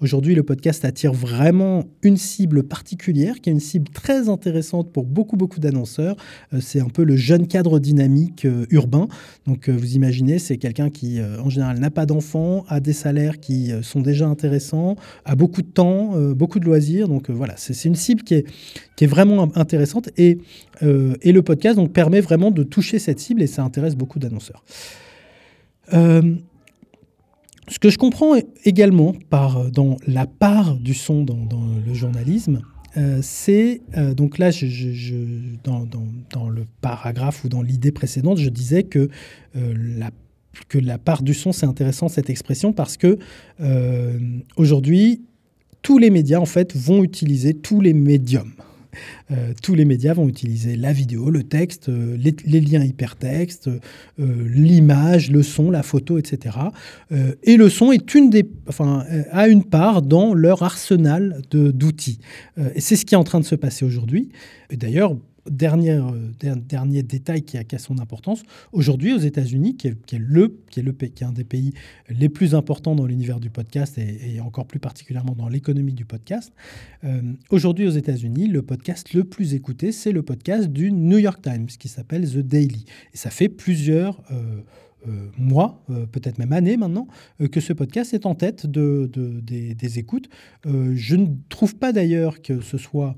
[0.00, 5.04] Aujourd'hui, le podcast attire vraiment une cible particulière, qui est une cible très intéressante pour
[5.04, 6.16] beaucoup, beaucoup d'annonceurs.
[6.60, 9.08] c'est un peu le jeune cadre dynamique urbain.
[9.46, 13.70] Donc, vous imaginez, c'est quelqu'un qui, en général, n'a pas d'enfants, a des salaires qui
[13.82, 17.08] sont déjà intéressants, a beaucoup de temps, beaucoup de loisirs.
[17.08, 18.47] Donc, voilà, c'est une cible qui est,
[18.96, 20.10] qui est vraiment intéressante.
[20.16, 20.38] Et,
[20.80, 24.62] et le podcast donc, permet vraiment de toucher cette cible et ça intéresse beaucoup d'annonceurs.
[25.92, 26.34] Euh,
[27.68, 28.34] ce que je comprends
[28.64, 31.36] également par, dans la part du son dans,
[31.86, 32.62] le journalisme,
[32.96, 34.50] euh, c'est euh, donc là,
[35.64, 35.86] dans,
[36.32, 39.08] dans, le paragraphe ou dans l'idée précédente, je disais que
[39.54, 40.10] la
[40.68, 43.18] que la part du son, c'est intéressant cette expression parce que
[44.56, 45.22] aujourd'hui,
[45.88, 48.52] tous les médias en fait vont utiliser tous les médiums.
[49.30, 54.26] Euh, tous les médias vont utiliser la vidéo, le texte, euh, les, liens hypertextes, euh,
[54.50, 56.56] l'image, le son, la photo, etc.
[57.42, 62.20] et le son est une des, enfin, a une part dans leur arsenal d'outils.
[62.74, 64.28] et c'est ce qui est en train de se passer aujourd'hui.
[64.70, 65.16] D'ailleurs,
[65.50, 69.96] dernier, euh, dernier détail qui a, qui son importance, aujourd'hui aux États-Unis, qui, est le,
[70.70, 71.72] qui, est le, qui est un des pays
[72.08, 76.52] les plus importants dans l'univers du podcast et, encore plus particulièrement dans l'économie du podcast,
[77.04, 81.40] euh, aujourd'hui aux États-Unis, le podcast le plus écouté, c'est le podcast du New York
[81.42, 82.84] Times qui s'appelle The Daily.
[83.14, 84.22] Et ça fait plusieurs...
[84.30, 84.62] Euh,
[85.38, 87.06] mois, peut-être même années maintenant,
[87.52, 90.28] que ce podcast est en tête de, de des, des, écoutes.
[90.66, 93.16] je ne trouve pas d'ailleurs que ce soit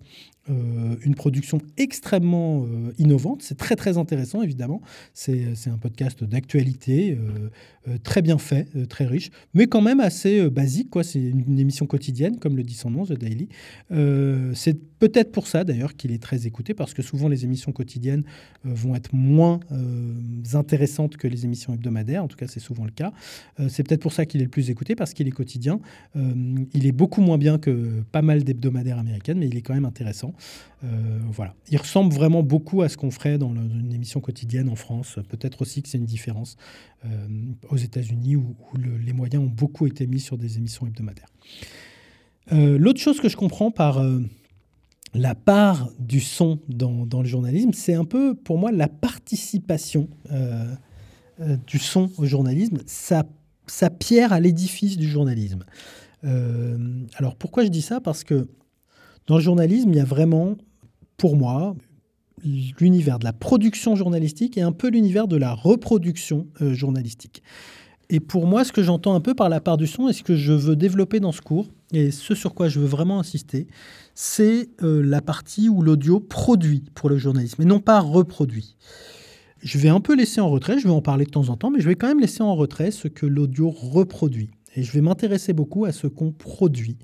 [0.50, 3.42] euh, une production extrêmement euh, innovante.
[3.42, 4.80] C'est très très intéressant évidemment.
[5.14, 7.16] C'est un podcast d'actualité,
[7.88, 10.88] euh, très bien fait, très riche, mais quand même assez basique.
[11.02, 13.48] C'est une, émission quotidienne, comme le dit son nom, The Daily.
[14.54, 18.22] c'est peut-être pour ça d'ailleurs qu'il est très écouté, parce que souvent les émissions quotidiennes
[18.62, 19.58] vont être moins
[20.52, 22.22] intéressantes que les émissions hebdomadaires.
[22.22, 23.12] En tout cas, c'est souvent le cas.
[23.68, 25.80] c'est peut-être pour ça qu'il est le plus écouté, parce qu'il est quotidien.
[26.14, 29.84] il est beaucoup moins bien que pas mal d'hebdomadaires américaines, mais il est quand même
[29.84, 30.34] intéressant.
[30.84, 31.54] Euh, voilà.
[31.70, 35.18] Il ressemble vraiment beaucoup à ce qu'on ferait dans une émission quotidienne en France.
[35.28, 36.56] Peut-être aussi que c'est une différence
[37.04, 37.08] euh,
[37.68, 38.56] aux États-Unis où,
[39.04, 41.28] les moyens ont beaucoup été mis sur des émissions hebdomadaires.
[42.52, 44.02] Euh, l'autre chose que je comprends par
[45.14, 50.08] la part du son dans, le journalisme, c'est un peu pour moi la participation
[51.66, 53.24] du son au journalisme, sa,
[53.90, 55.64] pierre à l'édifice du journalisme.
[56.22, 58.00] alors pourquoi je dis ça?
[58.00, 58.46] Parce que
[59.26, 60.56] dans le journalisme, il y a vraiment,
[61.16, 61.74] pour moi,
[62.44, 67.42] l'univers de la production journalistique et un peu l'univers de la reproduction euh, journalistique.
[68.08, 70.22] Et pour moi, ce que j'entends un peu par la part du son et ce
[70.22, 73.68] que je veux développer dans ce cours, et ce sur quoi je veux vraiment insister,
[74.22, 78.76] c'est euh, la partie où l'audio produit pour le journalisme et non pas reproduit.
[79.62, 81.70] Je vais un peu laisser en retrait, je vais en parler de temps en temps,
[81.70, 84.50] mais je vais quand même laisser en retrait ce que l'audio reproduit.
[84.76, 86.98] et je vais m'intéresser beaucoup à ce qu'on produit,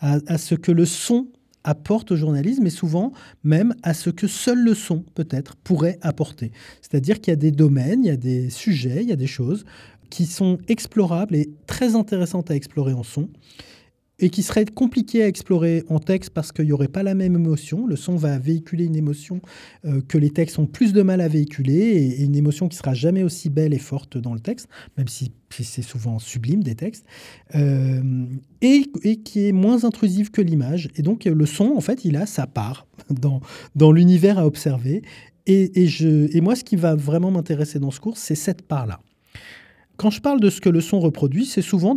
[0.00, 1.28] à, ce que le son
[1.62, 3.12] apporte au journalisme et souvent
[3.44, 6.52] même à ce que seul le son peut-être pourrait apporter.
[6.80, 9.26] C'est-à-dire qu'il y a des domaines, il y a des sujets, il y a des
[9.26, 9.66] choses
[10.08, 13.28] qui sont explorables et très intéressantes à explorer en son
[14.18, 17.34] et qui serait compliqué à explorer en texte parce qu'il n'y aurait pas la même
[17.34, 17.86] émotion.
[17.86, 19.40] Le son va véhiculer une émotion
[19.84, 22.94] euh, que les textes ont plus de mal à véhiculer et, une émotion qui sera
[22.94, 27.04] jamais aussi belle et forte dans le texte, même si, c'est souvent sublime des textes,
[27.54, 28.26] euh,
[28.60, 28.86] et,
[29.24, 30.88] qui est moins intrusive que l'image.
[30.96, 35.02] Et donc le son, en fait, il a sa part dans, l'univers à observer.
[35.46, 39.00] Et, et moi, ce qui va vraiment m'intéresser dans ce cours, c'est cette part-là.
[39.96, 41.94] Quand je parle de ce que le son reproduit, c'est souvent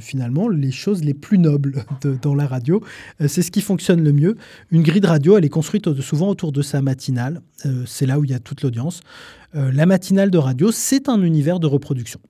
[0.00, 1.84] finalement les choses les plus nobles
[2.22, 2.82] dans la radio.
[3.20, 4.36] Euh, c'est ce qui fonctionne le mieux.
[4.70, 7.40] Une grille de radio, elle est construite souvent autour de sa matinale.
[7.64, 9.00] Euh, c'est là où il y a toute l'audience.
[9.54, 12.20] Euh, la matinale de radio, c'est un univers de reproduction.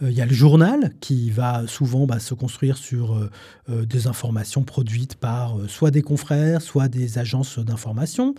[0.00, 3.28] Il y a le journal qui va souvent bah, se construire sur
[3.68, 8.34] des informations produites par soit des confrères, soit des agences d'information.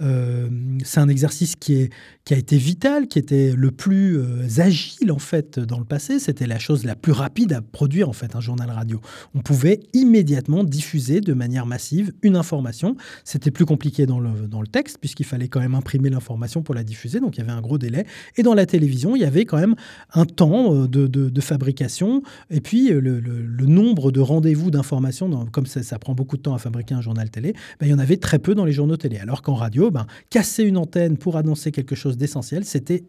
[0.00, 0.48] Euh,
[0.82, 1.90] c'est un exercice qui, est,
[2.24, 6.18] qui a été vital, qui était le plus euh, agile en fait dans le passé.
[6.18, 9.00] C'était la chose la plus rapide à produire en fait un journal radio.
[9.34, 12.96] On pouvait immédiatement diffuser de manière massive une information.
[13.24, 16.74] C'était plus compliqué dans le, dans le texte puisqu'il fallait quand même imprimer l'information pour
[16.74, 18.06] la diffuser, donc il y avait un gros délai.
[18.36, 19.74] Et dans la télévision, il y avait quand même
[20.14, 25.82] un temps euh, de, fabrication et puis le, le, nombre de rendez-vous d'informations, comme ça,
[25.82, 28.18] ça, prend beaucoup de temps à fabriquer un journal télé, ben, il y en avait
[28.18, 29.18] très peu dans les journaux télé.
[29.18, 33.04] Alors qu'en radio, ben, casser une antenne pour annoncer quelque chose d'essentiel, c'était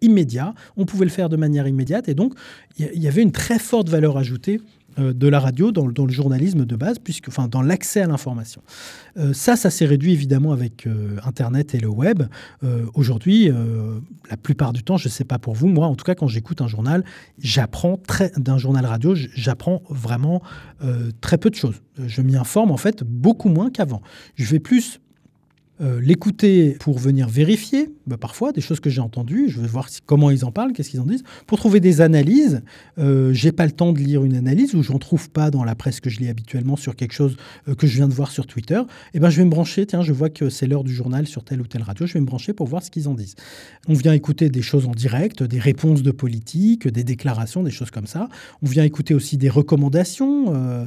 [0.00, 0.54] immédiat.
[0.76, 2.08] On pouvait le faire de manière immédiate.
[2.08, 2.34] Et donc,
[2.78, 4.60] il y, avait une très forte valeur ajoutée
[4.98, 8.62] euh, de la radio dans, le journalisme de base, puisque, enfin, dans l'accès à l'information.
[9.16, 12.24] Euh, ça, ça s'est réduit évidemment avec euh, Internet et le web.
[12.94, 13.50] Aujourd'hui,
[14.30, 16.28] la plupart du temps, je ne sais pas pour vous, moi, en tout cas, quand
[16.28, 17.04] j'écoute un journal,
[17.38, 20.42] j'apprends très d'un journal radio, j'apprends vraiment
[21.20, 21.82] très peu de choses.
[21.98, 24.02] Je m'y informe en fait beaucoup moins qu'avant.
[24.36, 25.00] Je vais plus
[25.80, 29.48] euh, l'écouter pour venir vérifier, bah, parfois, des choses que j'ai entendues.
[29.48, 31.24] Je veux voir comment ils en parlent, qu'est-ce qu'ils en disent.
[31.48, 32.62] Pour trouver des analyses,
[32.98, 35.74] euh, j'ai pas le temps de lire une analyse ou j'en trouve pas dans la
[35.74, 37.36] presse que je lis habituellement sur quelque chose
[37.68, 38.78] euh, que je viens de voir sur Twitter.
[38.78, 39.84] Et eh ben, je vais me brancher.
[39.84, 42.06] Tiens, je vois que c'est l'heure du journal sur telle ou telle radio.
[42.06, 43.34] Je vais me brancher pour voir ce qu'ils en disent.
[43.88, 47.90] On vient écouter des choses en direct, des réponses de politique, des déclarations, des choses
[47.90, 48.28] comme ça.
[48.62, 50.84] On vient écouter aussi des recommandations euh,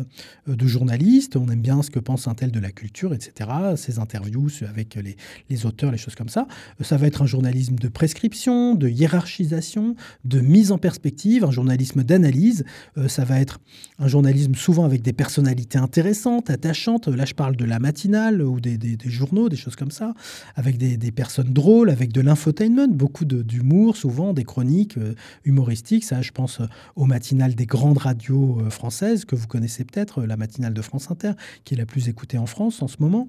[0.48, 1.36] de journalistes.
[1.36, 3.50] On aime bien ce que pense un tel de la culture, etc.
[3.76, 5.18] Ces interviews avec les,
[5.50, 6.48] les, auteurs, les choses comme ça.
[6.82, 12.04] Ça va être un journalisme de prescription, de hiérarchisation, de mise en perspective, un journalisme
[12.04, 12.64] d'analyse.
[12.98, 13.60] Euh, ça va être
[14.00, 17.08] un journalisme souvent avec des personnalités intéressantes, attachantes.
[17.08, 20.14] Là, je parle de la matinale ou des, journaux, des choses comme ça,
[20.56, 26.04] avec des, personnes drôles, avec de l'infotainment, beaucoup d'humour, souvent des chroniques euh, humoristiques.
[26.04, 26.62] Ça, je pense
[26.96, 31.10] aux matinales des grandes radios euh, françaises que vous connaissez peut-être, la matinale de France
[31.10, 31.32] Inter,
[31.64, 33.28] qui est la plus écoutée en France en ce moment.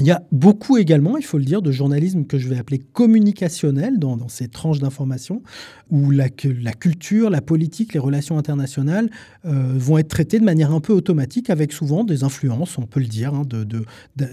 [0.00, 2.78] Il y a beaucoup également, il faut le dire, de journalisme que je vais appeler
[2.78, 5.42] communicationnel dans, ces tranches d'information,
[5.90, 9.10] où la, culture, la politique, les relations internationales
[9.44, 13.00] euh, vont être traitées de manière un peu automatique, avec souvent des influences, on peut
[13.00, 13.34] le dire.
[13.34, 13.42] Hein,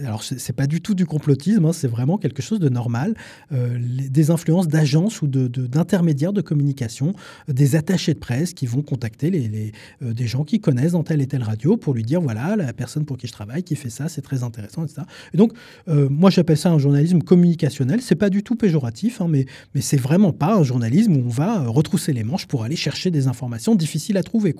[0.06, 3.16] alors, ce n'est pas du tout du complotisme, hein, c'est vraiment quelque chose de normal.
[3.52, 7.14] Euh, des influences d'agences ou d'intermédiaires de, communication,
[7.48, 9.72] des attachés de presse qui vont contacter
[10.04, 12.72] euh, des gens qui connaissent dans telle et telle radio pour lui dire voilà, la
[12.72, 15.02] personne pour qui je travaille qui fait ça, c'est très intéressant, etc.
[15.34, 15.55] Et donc,
[15.88, 18.02] euh, moi, j'appelle ça un journalisme communicationnel.
[18.02, 21.30] C'est pas du tout péjoratif, hein, mais, mais c'est vraiment pas un journalisme où on
[21.30, 24.56] va euh, retrousser les manches pour aller chercher des informations difficiles à trouver.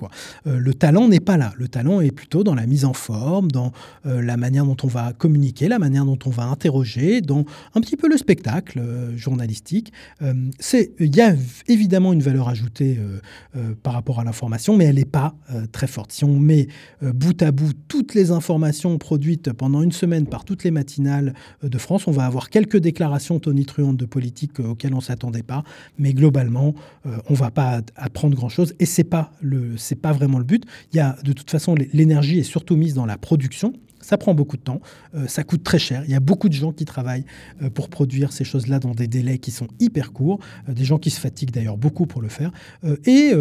[0.46, 1.52] Euh, le talent n'est pas là.
[1.56, 3.72] Le talent est plutôt dans la mise en forme, dans
[4.04, 7.96] la manière dont on va communiquer, la manière dont on va interroger, dans un petit
[7.96, 8.80] peu le spectacle
[9.16, 9.92] journalistique.
[10.20, 11.34] il y a
[11.68, 12.98] évidemment une valeur ajoutée
[13.82, 15.34] par rapport à l'information, mais elle n'est pas
[15.72, 16.12] très forte.
[16.12, 16.68] Si on met
[17.00, 21.78] bout à bout toutes les informations produites pendant une semaine par toutes les matinale de
[21.78, 22.06] France.
[22.06, 25.64] On va avoir quelques déclarations tonitruantes de politique euh, auxquelles on ne s'attendait pas,
[25.98, 26.74] mais globalement,
[27.06, 29.32] euh, on ne va pas apprendre grand-chose et ce n'est pas,
[30.00, 30.64] pas vraiment le but.
[30.92, 33.72] Il y a, de toute façon, l'énergie est surtout mise dans la production.
[34.06, 34.80] Ça prend beaucoup de temps,
[35.16, 36.04] euh, ça coûte très cher.
[36.04, 37.24] Il y a beaucoup de gens qui travaillent
[37.60, 40.38] euh, pour produire ces choses-là dans des délais qui sont hyper courts,
[40.68, 42.52] euh, des gens qui se fatiguent d'ailleurs beaucoup pour le faire.
[43.04, 43.32] et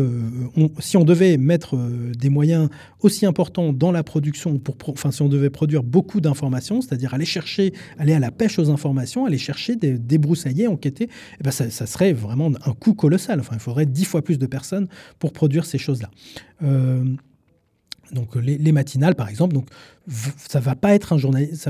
[0.79, 1.77] si on devait mettre
[2.17, 2.69] des moyens
[3.01, 7.25] aussi importants dans la production, pour enfin si on devait produire beaucoup d'informations, c'est-à-dire aller
[7.25, 11.69] chercher, aller à la pêche aux informations, aller chercher, des, débroussailler, enquêter, eh ben ça,
[11.69, 13.39] serait vraiment un coût colossal.
[13.39, 14.87] Enfin, il faudrait dix fois plus de personnes
[15.19, 16.09] pour produire ces choses-là.
[18.11, 19.55] Donc les, matinales par exemple,
[20.37, 20.75] ça va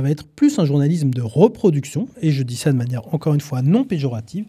[0.09, 3.61] être plus un journalisme de reproduction et je dis ça de manière encore une fois
[3.61, 4.45] non péjorative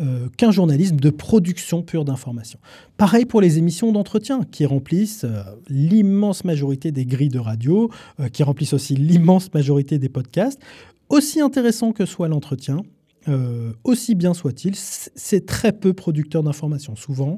[0.00, 2.58] euh, qu'un journalisme de production pure d'information.
[2.96, 8.28] Pareil pour les émissions d'entretien qui remplissent euh, l'immense majorité des grilles de radio, euh,
[8.28, 10.60] qui remplissent aussi l'immense majorité des podcasts.
[11.08, 12.82] Aussi intéressant que soit l'entretien,
[13.28, 16.96] euh, aussi bien soit-il, c'est très peu producteur d'informations.
[16.96, 17.36] Souvent,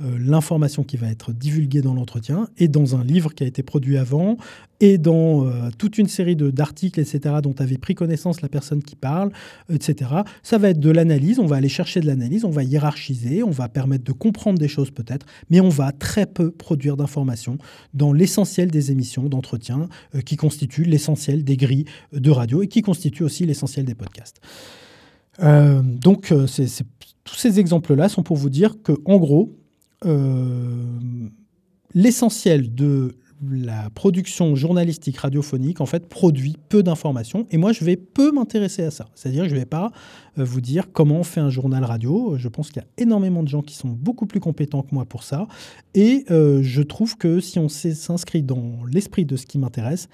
[0.00, 3.62] euh, l'information qui va être divulguée dans l'entretien est dans un livre qui a été
[3.62, 4.36] produit avant
[4.78, 8.94] et dans euh, toute une série d'articles, etc., dont avait pris connaissance la personne qui
[8.94, 9.32] parle,
[9.72, 10.10] etc.
[10.42, 13.50] Ça va être de l'analyse, on va aller chercher de l'analyse, on va hiérarchiser, on
[13.50, 17.58] va permettre de comprendre des choses peut-être, mais on va très peu produire d'informations
[17.94, 19.88] dans l'essentiel des émissions d'entretien
[20.24, 24.40] qui constituent l'essentiel des grilles de radio et qui constituent aussi l'essentiel des podcasts.
[25.42, 26.46] Euh, donc, euh,
[27.24, 29.56] tous ces exemples-là sont pour vous dire que, en gros,
[30.04, 30.84] euh,
[31.94, 33.16] l'essentiel de
[33.50, 37.46] la production journalistique radiophonique, en fait, produit peu d'informations.
[37.50, 39.08] Et moi, je vais peu m'intéresser à ça.
[39.16, 39.90] C'est-à-dire que je ne vais pas
[40.36, 42.36] vous dire comment on fait un journal radio.
[42.38, 45.06] Je pense qu'il y a énormément de gens qui sont beaucoup plus compétents que moi
[45.06, 45.48] pour ça.
[45.94, 50.08] Et je trouve que si on s'inscrit dans l'esprit de ce qui m'intéresse,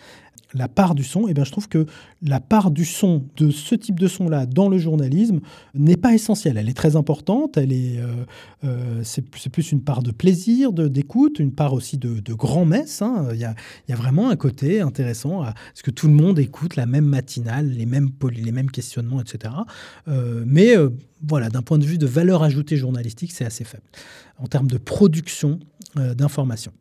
[0.55, 1.87] la part du son, eh bien je trouve que
[2.23, 5.41] la part du son, de ce type de son-là, dans le journalisme,
[5.75, 6.57] n'est pas essentielle.
[6.57, 8.25] Elle est très importante, elle est, euh,
[8.65, 13.03] euh, c'est, plus une part de plaisir, de, d'écoute, une part aussi de, grand-messe.
[13.03, 13.29] Hein.
[13.33, 13.55] Il, y a,
[13.97, 17.87] vraiment un côté intéressant à ce que tout le monde écoute la même matinale, les
[17.87, 19.55] mêmes, les mêmes questionnements, etc.
[20.09, 20.75] Euh, mais
[21.27, 23.85] voilà, d'un point de vue de valeur ajoutée journalistique, c'est assez faible
[24.39, 25.59] en termes de production
[25.97, 26.73] d'informations.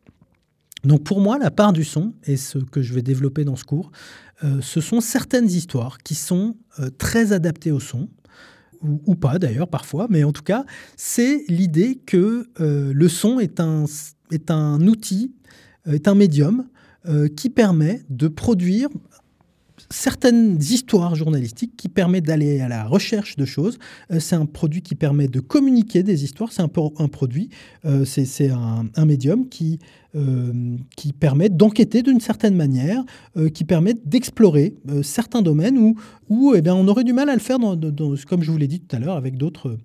[0.84, 3.64] Donc pour moi, la part du son, et ce que je vais développer dans ce
[3.64, 3.90] cours,
[4.44, 8.08] euh, ce sont certaines histoires qui sont euh, très adaptées au son,
[8.80, 10.64] ou, pas d'ailleurs parfois, mais en tout cas,
[10.96, 13.86] c'est l'idée que euh, le son est un,
[14.30, 15.34] est un outil,
[15.86, 16.68] est un médium
[17.36, 18.88] qui permet de produire
[19.90, 23.78] certaines histoires journalistiques qui permettent d'aller à la recherche de choses.
[24.10, 26.52] Euh, c'est un produit qui permet de communiquer des histoires.
[26.52, 27.48] C'est un, produit,
[27.84, 29.78] euh, c'est un, médium qui,
[30.14, 33.02] euh, qui permet d'enquêter d'une certaine manière,
[33.54, 35.94] qui permet d'explorer certains domaines
[36.28, 38.80] où, eh bien, on aurait du mal à le faire, comme je vous l'ai dit
[38.80, 39.78] tout à l'heure, avec d'autres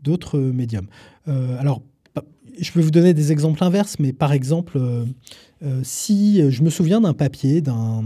[0.00, 0.86] d'autres médiums.
[1.26, 1.80] alors,
[2.58, 5.04] je peux vous donner des exemples inverses, mais par exemple, euh,
[5.64, 8.02] euh, si je me souviens d'un papier d'un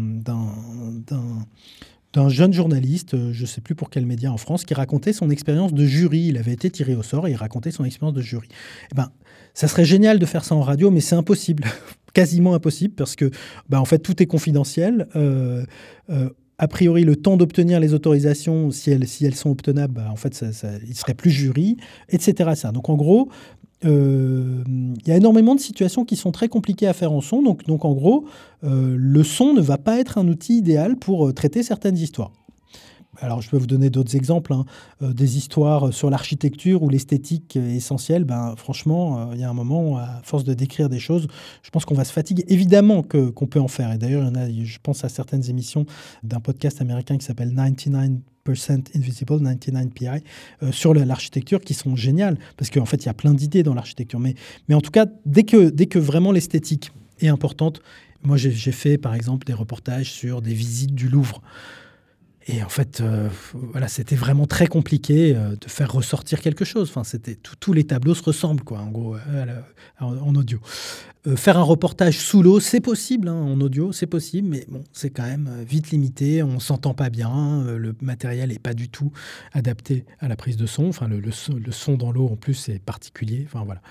[2.28, 5.30] jeune journaliste, euh, je ne sais plus pour quel média en France, qui racontait son
[5.30, 6.26] expérience de jury.
[6.28, 8.48] Il avait été tiré au sort et il racontait son expérience de jury.
[8.92, 9.10] Eh ben,
[9.54, 11.64] ça serait génial de faire ça en radio, mais c'est impossible,
[12.14, 13.30] quasiment impossible, parce que
[13.68, 15.06] ben, en fait tout est confidentiel.
[16.60, 20.16] a priori, le temps d'obtenir les autorisations, si elles, si elles sont obtenables, ben, en
[20.16, 20.44] fait,
[20.88, 21.76] il serait plus jury,
[22.08, 22.50] etc.
[22.72, 26.92] Donc, en gros, euh, il y a énormément de situations qui sont très compliquées à
[26.92, 27.42] faire en son.
[27.42, 28.26] Donc, donc en gros,
[28.64, 32.32] euh, le son ne va pas être un outil idéal pour euh, traiter certaines histoires.
[33.20, 34.64] Alors, je peux vous donner d'autres exemples, hein.
[35.00, 38.22] des histoires sur l'architecture ou l'esthétique essentielle.
[38.22, 41.26] Ben, franchement, il y a un moment, à force de décrire des choses,
[41.62, 42.44] je pense qu'on va se fatiguer.
[42.46, 43.92] Évidemment qu'on peut en faire.
[43.92, 44.30] Et d'ailleurs,
[44.62, 45.84] je pense à certaines émissions
[46.22, 48.20] d'un podcast américain qui s'appelle 99
[48.94, 50.06] Invisible, 99 PI,
[50.62, 53.74] euh, sur l'architecture qui sont géniales, parce qu'en fait, il y a plein d'idées dans
[53.74, 54.20] l'architecture.
[54.20, 54.34] Mais,
[54.68, 57.80] mais en tout cas, dès que, dès que vraiment l'esthétique est importante,
[58.22, 61.40] moi j'ai fait par exemple des reportages sur des visites du Louvre.
[62.50, 66.88] Et en fait, euh, voilà, c'était vraiment très compliqué euh, de faire ressortir quelque chose.
[66.88, 69.16] Enfin, c'était tous les tableaux se ressemblent, quoi, en gros,
[70.00, 70.58] en, audio.
[71.26, 74.82] Euh, faire un reportage sous l'eau, c'est possible, hein, en audio, c'est possible, mais bon,
[74.94, 76.42] c'est quand même vite limité.
[76.42, 79.12] On s'entend pas bien, le matériel n'est pas du tout
[79.52, 80.86] adapté à la prise de son.
[80.88, 83.46] Enfin, le son dans l'eau, en plus, c'est particulier.
[83.46, 83.82] Enfin, voilà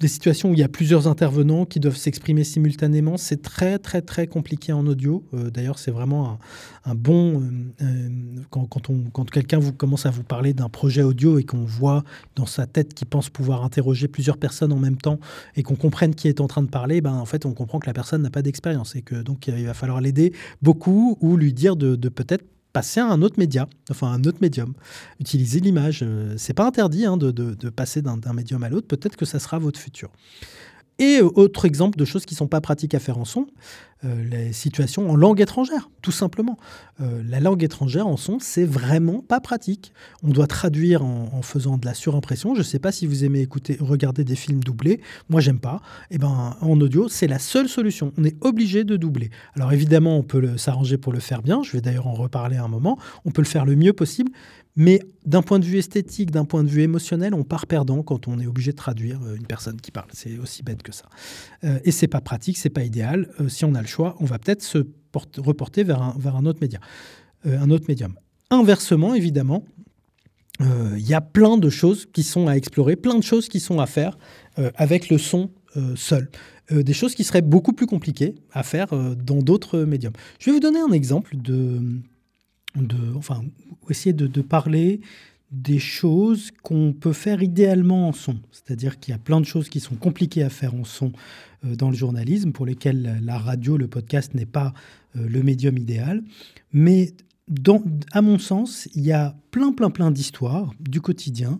[0.00, 3.16] des situations où il y a plusieurs intervenants qui doivent s'exprimer simultanément.
[3.16, 5.24] C'est très, très, très compliqué en audio.
[5.34, 6.38] Euh, d'ailleurs, c'est vraiment
[6.84, 7.40] un, bon...
[7.40, 7.44] Euh,
[7.82, 8.08] euh,
[8.50, 12.04] quand, quand, quand quelqu'un vous commence à vous parler d'un projet audio et qu'on voit
[12.36, 15.18] dans sa tête qu'il pense pouvoir interroger plusieurs personnes en même temps
[15.56, 17.86] et qu'on comprenne qui est en train de parler, ben, en fait, on comprend que
[17.86, 20.32] la personne n'a pas d'expérience et que donc il va falloir l'aider
[20.62, 22.44] beaucoup ou lui dire de, de peut-être
[22.78, 24.72] passer à un autre média, enfin un autre médium,
[25.18, 26.04] utiliser l'image.
[26.04, 28.86] Euh, c'est pas interdit hein, de, de, passer d'un médium à l'autre.
[28.86, 30.10] Peut-être que ça sera votre futur.
[31.00, 33.48] Et euh, autre exemple de choses qui ne sont pas pratiques à faire en son,
[34.02, 36.56] les situations en langue étrangère, tout simplement.
[37.00, 39.92] Euh, la langue étrangère en son, c'est vraiment pas pratique.
[40.22, 42.54] On doit traduire en, faisant de la surimpression.
[42.54, 45.00] Je ne sais pas si vous aimez écouter, regarder des films doublés.
[45.28, 45.80] Moi, j'aime pas.
[46.10, 48.12] Et eh ben, en audio, c'est la seule solution.
[48.18, 49.30] On est obligé de doubler.
[49.54, 51.62] Alors évidemment, on peut s'arranger pour le faire bien.
[51.62, 52.98] Je vais d'ailleurs en reparler un moment.
[53.24, 54.32] On peut le faire le mieux possible.
[54.76, 58.28] Mais d'un point de vue esthétique, d'un point de vue émotionnel, on part perdant quand
[58.28, 60.06] on est obligé de traduire une personne qui parle.
[60.12, 61.06] C'est aussi bête que ça.
[61.84, 63.28] et c'est pas pratique, c'est pas idéal.
[63.48, 64.86] si on a le choix, on va peut-être se
[65.38, 66.80] reporter vers un, vers un autre média,
[67.44, 68.14] un autre médium.
[68.50, 69.64] Inversement, évidemment,
[70.60, 73.80] il y a plein de choses qui sont à explorer, plein de choses qui sont
[73.80, 74.18] à faire
[74.76, 75.50] avec le son
[75.96, 76.30] seul.
[76.72, 80.12] Euh, des choses qui seraient beaucoup plus compliquées à faire euh, dans d'autres médiums.
[80.38, 81.80] Je vais vous donner un exemple de,
[82.76, 83.42] de enfin,
[83.88, 85.00] essayer de, parler
[85.50, 88.36] des choses qu'on peut faire idéalement en son.
[88.52, 91.12] C'est-à-dire qu'il y a plein de choses qui sont compliquées à faire en son
[91.64, 94.74] euh, dans le journalisme, pour lesquelles la radio, le podcast n'est pas
[95.14, 96.22] le médium idéal.
[96.72, 97.14] Mais
[98.12, 101.58] à mon sens, il y a plein, plein, plein d'histoires du quotidien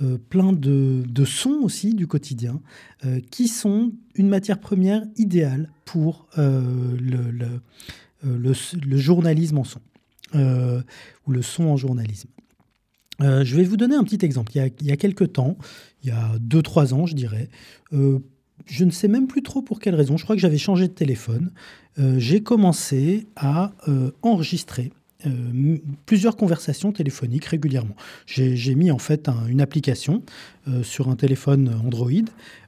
[0.00, 2.60] euh, plein de, sons aussi du quotidien,
[3.04, 6.96] euh, qui sont une matière première idéale pour euh,
[8.22, 9.80] le, journalisme en son,
[10.34, 12.28] ou le son en journalisme.
[13.20, 14.52] Je vais vous donner un petit exemple.
[14.54, 15.56] Il y a, il quelques temps,
[16.02, 17.48] il y a 2-3 ans, je dirais,
[17.92, 20.92] je ne sais même plus trop pour quelle raison, je crois que j'avais changé de
[20.92, 21.50] téléphone,
[22.16, 23.72] j'ai commencé à
[24.22, 24.92] enregistrer
[25.26, 27.96] euh, plusieurs conversations téléphoniques régulièrement.
[28.26, 30.22] J'ai mis en fait une application
[30.68, 32.12] euh, sur un téléphone Android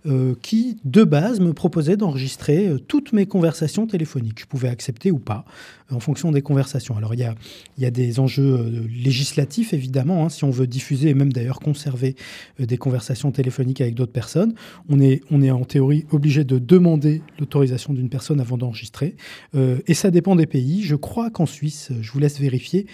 [0.06, 4.40] euh, qui, de base, me proposait d'enregistrer toutes mes conversations téléphoniques.
[4.40, 5.44] Je pouvais accepter ou pas
[5.92, 6.96] en fonction des conversations.
[6.96, 7.34] Alors il y a,
[7.78, 12.14] y a des enjeux législatifs, évidemment, hein, si on veut diffuser et même d'ailleurs conserver
[12.60, 14.54] des conversations téléphoniques avec d'autres personnes.
[14.88, 19.16] On est, on est en théorie obligé de demander l'autorisation d'une personne avant d'enregistrer.
[19.54, 20.84] et ça dépend des pays.
[20.84, 22.86] Je crois qu'en Suisse, je vous laisse vérifier,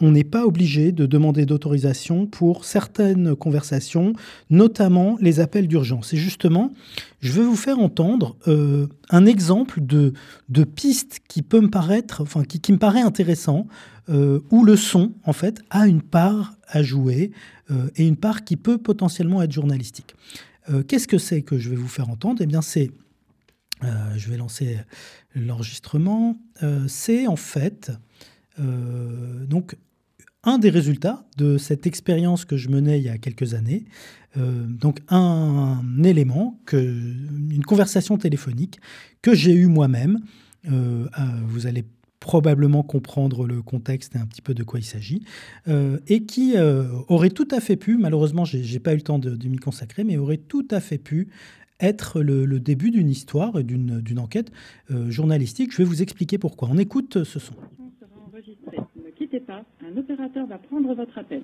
[0.00, 4.12] on n'est pas obligé de demander d'autorisation pour certaines conversations,
[4.50, 6.12] notamment les appels d'urgence.
[6.12, 6.72] Et justement,
[7.20, 10.12] je veux vous faire entendre euh, un exemple de,
[10.64, 12.24] piste qui peut me paraître,
[12.80, 13.68] paraît intéressant,
[14.08, 17.30] euh, où le son, en fait, a une part à jouer
[17.70, 20.14] euh, et une part qui peut potentiellement être journalistique.
[20.88, 22.40] Qu'est-ce que c'est que je vais vous faire entendre?
[22.40, 22.90] Eh bien, c'est
[24.16, 24.78] je vais lancer
[25.34, 26.38] l'enregistrement.
[26.86, 27.92] c'est en fait
[28.58, 29.76] donc,
[30.44, 33.84] un des résultats de cette expérience que je menais il y a quelques années,
[34.36, 38.80] euh, donc un, élément, que, une conversation téléphonique
[39.22, 40.20] que j'ai eue moi-même.
[40.70, 41.06] Euh,
[41.46, 41.84] vous allez
[42.20, 45.24] probablement comprendre le contexte et un petit peu de quoi il s'agit,
[46.06, 46.54] et qui
[47.08, 50.16] aurait tout à fait pu, malheureusement j'ai pas eu le temps de, m'y consacrer, mais
[50.16, 51.28] aurait tout à fait pu
[51.80, 54.50] être le, le début d'une histoire, d'une enquête
[55.08, 55.70] journalistique.
[55.72, 56.70] Je vais vous expliquer pourquoi.
[56.72, 57.52] On écoute ce son.
[59.34, 61.42] Quittez pas, un opérateur va prendre votre appel.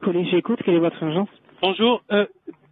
[0.00, 1.28] Police, j'écoute, quelle est votre urgence
[1.62, 2.26] Bonjour, euh,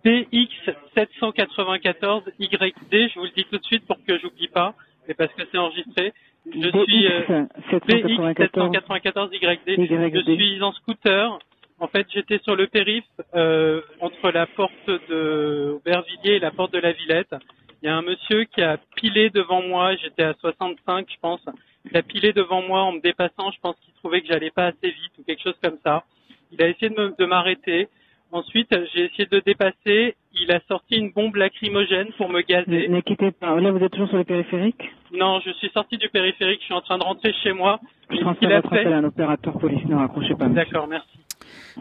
[0.05, 4.74] BX794YD, je vous le dis tout de suite pour que j'oublie pas,
[5.07, 6.12] et parce que c'est enregistré.
[6.47, 11.39] Je suis euh, BX794YD, je suis en scooter.
[11.78, 13.05] En fait, j'étais sur le périph'
[13.37, 17.37] euh, entre la porte de Aubervilliers et la porte de la Villette.
[17.80, 21.47] Il y a un monsieur qui a pilé devant moi, j'étais à 65 je pense,
[21.91, 24.66] il a pilé devant moi en me dépassant, je pense qu'il trouvait que j'allais pas
[24.66, 26.05] assez vite ou quelque chose comme ça.
[26.53, 27.89] Il a essayé de m'arrêter.
[28.32, 30.16] Ensuite, j'ai essayé de dépasser.
[30.32, 32.89] Il a sorti une bombe lacrymogène pour me gazer.
[32.89, 33.61] Ne quittez pas.
[33.61, 34.82] Là, vous êtes toujours sur le périphérique?
[35.12, 36.61] Non, je suis sorti du périphérique.
[36.61, 37.78] Je suis en train de rentrer chez moi.
[38.11, 39.87] Je transfère votre appel à un opérateur policier.
[39.89, 40.49] Ne raccrochez pas.
[40.49, 41.07] D'accord, merci.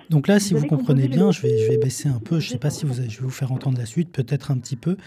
[0.09, 2.39] Donc là, si vous, comprenez bien, je vais, je vais baisser un peu.
[2.39, 4.57] Je ne sais pas si vous, je vais vous faire entendre la suite, peut-être un
[4.57, 4.97] petit peu.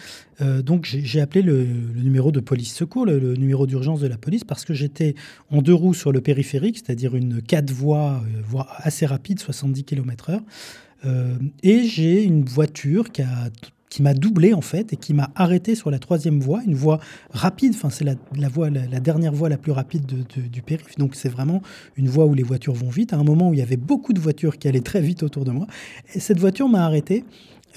[0.40, 4.44] Euh, donc j'ai appelé le, numéro de police secours, le, numéro d'urgence de la police,
[4.44, 5.14] parce que j'étais
[5.50, 9.84] en deux roues sur le périphérique, c'est-à-dire une quatre voies, euh, voie assez rapide, 70
[9.84, 10.40] km/h.
[11.04, 13.50] Euh, et j'ai une voiture qui a
[13.96, 17.00] qui m'a doublé en fait et qui m'a arrêté sur la troisième voie, une voie
[17.30, 17.72] rapide.
[17.74, 20.98] Enfin, c'est la, voie, la, dernière voie la plus rapide du périph.
[20.98, 21.62] Donc, c'est vraiment
[21.96, 23.14] une voie où les voitures vont vite.
[23.14, 25.46] À un moment où il y avait beaucoup de voitures qui allaient très vite autour
[25.46, 25.66] de moi,
[26.14, 27.24] et cette voiture m'a arrêté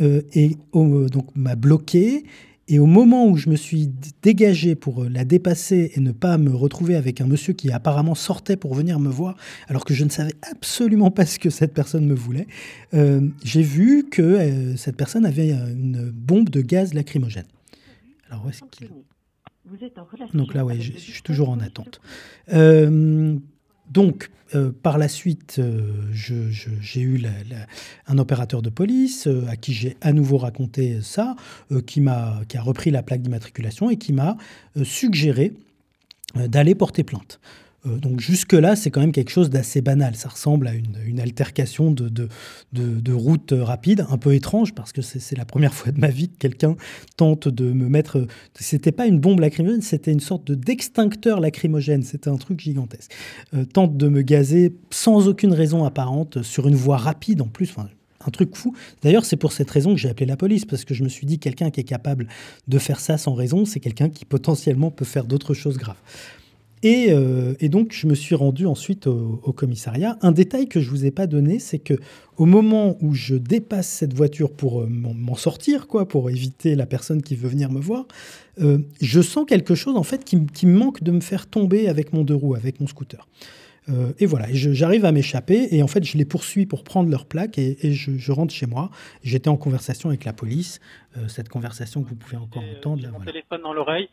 [0.01, 2.25] euh, et donc m'a bloqué
[2.69, 3.91] et au moment où je me suis
[4.21, 8.13] dégagé pour euh, la dépasser et ne pas me retrouver avec un monsieur qui apparemment
[8.13, 9.35] sortait pour venir me voir,
[9.67, 12.47] alors que je ne savais absolument pas ce que cette personne me voulait,
[12.93, 17.47] euh, j'ai vu que euh, cette personne avait une bombe de gaz lacrymogène.
[18.29, 18.87] Alors où est-ce qu'il...
[20.33, 22.01] Donc là, je, je, suis toujours en attente.
[23.89, 27.21] Donc, euh, par la suite, euh, j'ai eu
[28.07, 31.35] un opérateur de police euh, à qui j'ai à nouveau raconté ça,
[31.85, 34.37] qui, a, qui a repris la plaque d'immatriculation et qui m'a
[34.83, 35.53] suggéré
[36.35, 37.39] d'aller porter plainte.
[37.85, 40.15] Euh, donc jusque-là, c'est quand même quelque chose d'assez banal.
[40.15, 45.45] Ça ressemble à une, altercation de, route rapide, un peu étrange, parce que c'est la
[45.45, 46.75] première fois de ma vie que quelqu'un
[47.17, 48.25] tente de me mettre...
[48.55, 52.03] C'était pas une bombe lacrymogène, c'était une sorte d'extincteur lacrymogène.
[52.03, 53.11] C'était un truc gigantesque.
[53.53, 57.73] Euh, tente de me gazer sans aucune raison apparente, sur une voie rapide en plus.
[57.77, 58.75] un truc fou.
[59.01, 61.25] D'ailleurs, c'est pour cette raison que j'ai appelé la police, parce que je me suis
[61.25, 62.27] dit, quelqu'un qui est capable
[62.67, 65.97] de faire ça sans raison, c'est quelqu'un qui potentiellement peut faire d'autres choses graves.
[66.85, 70.17] Euh, et, donc, je me suis rendu ensuite au, commissariat.
[70.21, 71.95] Un détail que je ne vous ai pas donné, c'est que
[72.37, 76.85] au moment où je dépasse cette voiture pour euh, m'en sortir, quoi, pour éviter la
[76.85, 78.05] personne qui veut venir me voir,
[78.59, 82.13] euh, je sens quelque chose en fait qui, me manque de me faire tomber avec
[82.13, 83.27] mon deux roues, avec mon scooter.
[84.19, 87.57] et voilà, j'arrive à m'échapper et en fait je les poursuis pour prendre leur plaque
[87.57, 88.91] et, je, rentre chez moi.
[89.23, 90.79] J'étais en conversation avec la police,
[91.27, 93.01] cette conversation que vous pouvez encore entendre.
[93.01, 94.09] Là, mon téléphone dans l'oreille.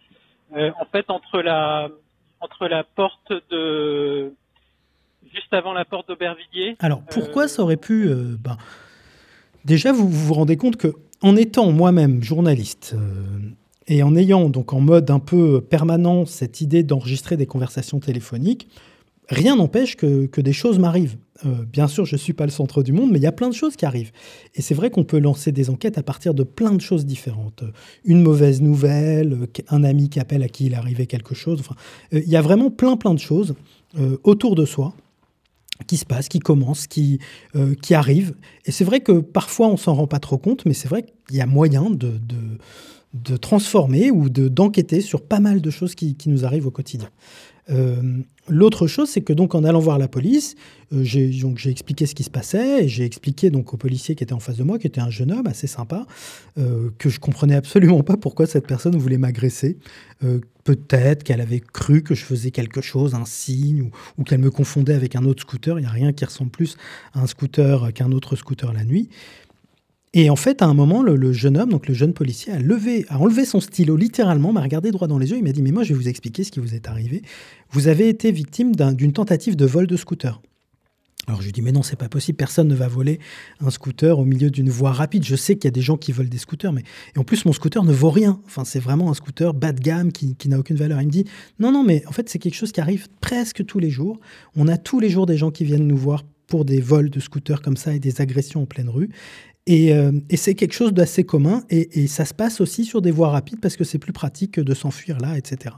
[0.53, 1.91] en fait, entre la,
[2.47, 4.33] entre la porte de
[5.35, 6.77] juste avant la porte d'Aubervilliers.
[6.79, 8.57] Alors pourquoi euh, ça aurait pu euh, ben,
[9.65, 13.41] Déjà, vous, vous rendez compte que en étant moi-même journaliste euh,
[13.89, 18.69] et en ayant donc en mode un peu permanent cette idée d'enregistrer des conversations téléphoniques,
[19.29, 21.17] rien n'empêche que, des choses m'arrivent.
[21.45, 23.33] Euh, bien sûr, je ne suis pas le centre du monde, mais il y a
[23.33, 24.13] plein de choses qui arrivent.
[24.55, 27.65] Et c'est vrai qu'on peut lancer des enquêtes à partir de plein de choses différentes.
[28.05, 31.61] Une mauvaise nouvelle, un ami qui appelle à qui il arrivé quelque chose.
[31.61, 31.75] Enfin,
[32.15, 33.55] euh, il y a vraiment plein, plein de choses
[33.99, 34.95] euh, autour de soi
[35.87, 37.19] qui se passent, qui commencent, qui,
[37.83, 38.35] qui arrivent.
[38.65, 41.37] Et c'est vrai que parfois on s'en rend pas trop compte, mais c'est vrai qu'il
[41.37, 42.19] y a moyen de,
[43.13, 47.11] de, transformer ou d'enquêter sur pas mal de choses qui, qui nous arrivent au quotidien.
[47.69, 50.55] Euh, l'autre chose, c'est que donc en allant voir la police,
[50.93, 54.33] euh, j'ai expliqué ce qui se passait et j'ai expliqué donc au policier qui était
[54.33, 56.07] en face de moi, qui était un jeune homme assez sympa,
[56.59, 59.79] euh, que je comprenais absolument pas pourquoi cette personne voulait m'agresser.
[60.65, 64.51] Peut-être qu'elle avait cru que je faisais quelque chose, un signe, ou, ou qu'elle me
[64.51, 65.79] confondait avec un autre scooter.
[65.79, 66.77] Il n'y a rien qui ressemble plus
[67.13, 69.11] à un scooter qu'un autre scooter la nuit.
[70.19, 73.05] Et en fait, à un moment, le, jeune homme, donc le jeune policier, a, levé,
[73.11, 75.73] a enlevé son stylo littéralement, m'a regardé droit dans les yeux, il m'a dit Mais
[75.73, 77.21] moi, je vais vous expliquer ce qui vous est arrivé.
[77.69, 80.41] Vous avez été victime d'une tentative de vol de scooter.
[81.27, 83.19] Alors je lui dis mais non c'est pas possible, personne ne va voler
[83.59, 85.25] un scooter au milieu d'une voie rapide.
[85.25, 86.85] Je sais qu'il y a des gens qui volent des scooters, mais
[87.17, 88.41] et en plus mon scooter ne vaut rien.
[88.47, 91.01] Enfin c'est vraiment un scooter bas de gamme qui, qui n'a aucune valeur.
[91.01, 91.25] Il me dit
[91.59, 94.21] non non mais en fait c'est quelque chose qui arrive presque tous les jours.
[94.55, 97.19] On a tous les jours des gens qui viennent nous voir pour des vols de
[97.19, 99.11] scooters comme ça et des agressions en pleine rue.
[99.69, 101.65] Euh, et, c'est quelque chose d'assez commun.
[101.71, 104.75] Et, ça se passe aussi sur des voies rapides parce que c'est plus pratique de
[104.75, 105.75] s'enfuir là, etc.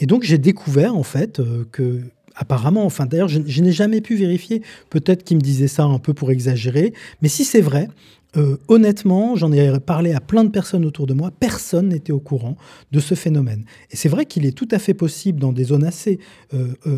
[0.00, 2.00] Et donc j'ai découvert en fait euh, que
[2.34, 6.14] apparemment, enfin d'ailleurs je, n'ai jamais pu vérifier, peut-être qu'il me disait ça un peu
[6.14, 6.92] pour exagérer,
[7.22, 7.88] mais si c'est vrai,
[8.36, 12.18] euh, honnêtement, j'en ai parlé à plein de personnes autour de moi, personne n'était au
[12.18, 12.56] courant
[12.90, 13.64] de ce phénomène.
[13.92, 16.18] Et c'est vrai qu'il est tout à fait possible dans des zones assez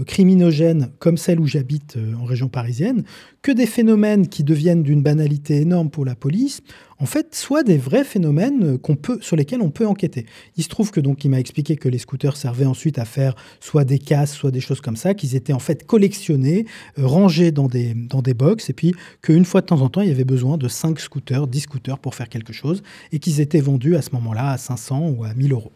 [0.06, 3.04] criminogènes comme celle où j'habite en région parisienne,
[3.46, 6.62] que des phénomènes qui deviennent d'une banalité énorme pour la police
[6.98, 10.26] en fait, soit des vrais phénomènes qu'on peut, sur lesquels on peut enquêter.
[10.56, 13.36] Il se trouve que donc il m'a expliqué que les scooters servaient ensuite à faire
[13.60, 16.66] soit des casses, soit des choses comme ça, qu'ils étaient en fait collectionnés,
[16.98, 18.34] euh, rangés dans des, dans des
[18.68, 21.46] et puis qu'une fois de temps en temps, il y avait besoin de 5 scooters,
[21.46, 22.82] 10 scooters pour faire quelque chose,
[23.12, 25.72] et qu'ils étaient vendus à ce moment-là à 500 ou à 1000 euros.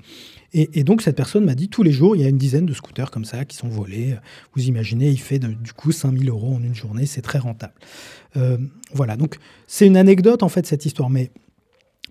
[0.53, 2.75] Et, donc cette personne m'a dit tous les jours, il y a une dizaine de
[2.75, 4.17] scooters comme ça qui sont volés.
[4.55, 7.75] Vous imaginez, il fait du coup 5000 euros en une journée, c'est très rentable.
[8.37, 8.59] Euh,
[8.93, 9.37] voilà, donc
[9.67, 11.31] c'est une anecdote en fait cette histoire, mais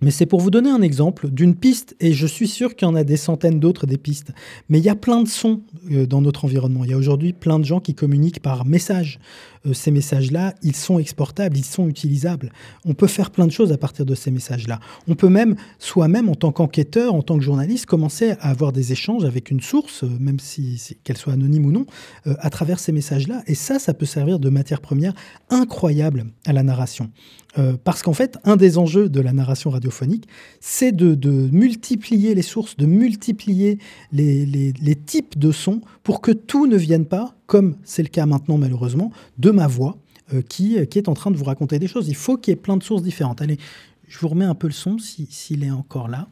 [0.02, 2.90] mais c'est pour vous donner un exemple d'une piste, et je suis sûr qu'il y
[2.90, 4.32] en a des centaines d'autres des pistes.
[4.70, 5.60] Mais il y a plein de sons
[5.90, 6.84] euh, dans notre environnement.
[6.84, 9.18] Il y a aujourd'hui plein de gens qui communiquent par message.
[9.66, 12.52] Euh, ces messages-là, ils sont exportables, ils sont utilisables.
[12.84, 14.80] On peut faire plein de choses à partir de ces messages-là.
[15.08, 18.92] On peut même, soi-même, en tant qu'enquêteur, en tant que journaliste, commencer à avoir des
[18.92, 21.86] échanges avec une source, euh, même si, qu'elle soit anonyme ou non,
[22.24, 23.42] à travers ces messages-là.
[23.46, 25.14] Et ça, ça peut servir de matière première
[25.50, 27.10] incroyable à la narration.
[27.58, 30.28] Euh, parce qu'en fait, un des enjeux de la narration radiophonique,
[30.60, 31.16] c'est de,
[31.50, 33.78] multiplier les sources, de multiplier
[34.12, 38.58] les, types de sons pour que tout ne vienne pas, comme c'est le cas maintenant
[38.58, 39.96] malheureusement, de ma voix
[40.32, 42.08] euh, qui, est en train de vous raconter des choses.
[42.08, 43.42] Il faut qu'il y ait plein de sources différentes.
[43.42, 43.58] Allez,
[44.06, 46.28] je vous remets un peu le son s'il est encore là.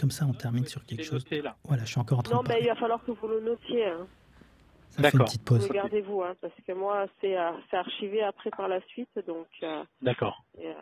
[0.00, 1.24] Comme ça, on termine sur quelque chose.
[1.64, 3.86] Voilà, je suis encore en train non, mais il va falloir que vous le notiez.
[3.86, 4.08] Hein.
[4.98, 5.28] D'accord.
[5.48, 9.46] Regardez-vous, hein, parce que moi, c'est euh, archivé après par la suite, donc.
[9.62, 10.44] Euh, D'accord.
[10.58, 10.72] Euh,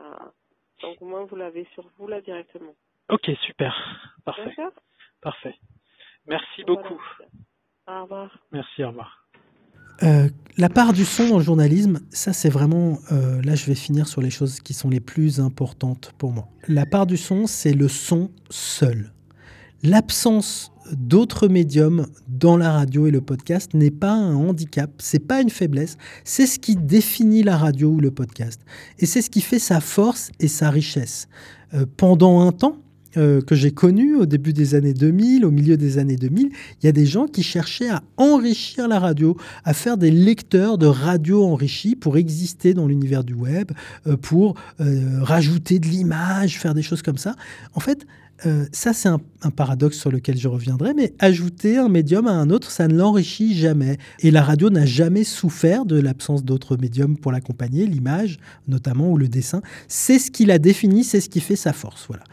[0.83, 2.75] donc au moins vous l'avez sur vous là directement.
[3.11, 3.75] Ok, super,
[4.25, 4.55] parfait.
[5.21, 5.55] Parfait.
[6.27, 7.01] Merci beaucoup.
[7.87, 8.31] Au revoir.
[8.53, 9.26] Merci, au revoir.
[10.03, 14.21] La part du son dans le journalisme, ça c'est vraiment, là je vais finir sur
[14.21, 16.49] les choses qui sont les plus importantes pour moi.
[16.69, 19.13] La part du son, c'est le son seul.
[19.83, 25.41] L'absence d'autres médiums dans la radio et le podcast n'est pas un handicap, c'est pas
[25.41, 28.61] une faiblesse, c'est ce qui définit la radio ou le podcast.
[28.99, 31.29] Et c'est ce qui fait sa force et sa richesse.
[31.75, 32.77] Euh, pendant un temps,
[33.17, 36.51] euh, que j'ai connu au début des années 2000, au milieu des années 2000,
[36.83, 40.79] il y a des gens qui cherchaient à enrichir la radio, à faire des lecteurs
[40.79, 43.71] de radio enrichis pour exister dans l'univers du web,
[44.07, 47.35] euh, pour rajouter de l'image, faire des choses comme ça.
[47.75, 48.07] En fait,
[48.45, 49.21] euh, ça, c'est un,
[49.55, 53.57] paradoxe sur lequel je reviendrai, mais ajouter un médium à un autre, ça ne l'enrichit
[53.57, 53.97] jamais.
[54.21, 59.17] Et la radio n'a jamais souffert de l'absence d'autres médiums pour l'accompagner, l'image notamment ou
[59.17, 59.63] le dessin.
[59.87, 62.07] C'est ce qui la définit, c'est ce qui fait sa force.
[62.09, 62.25] Voilà.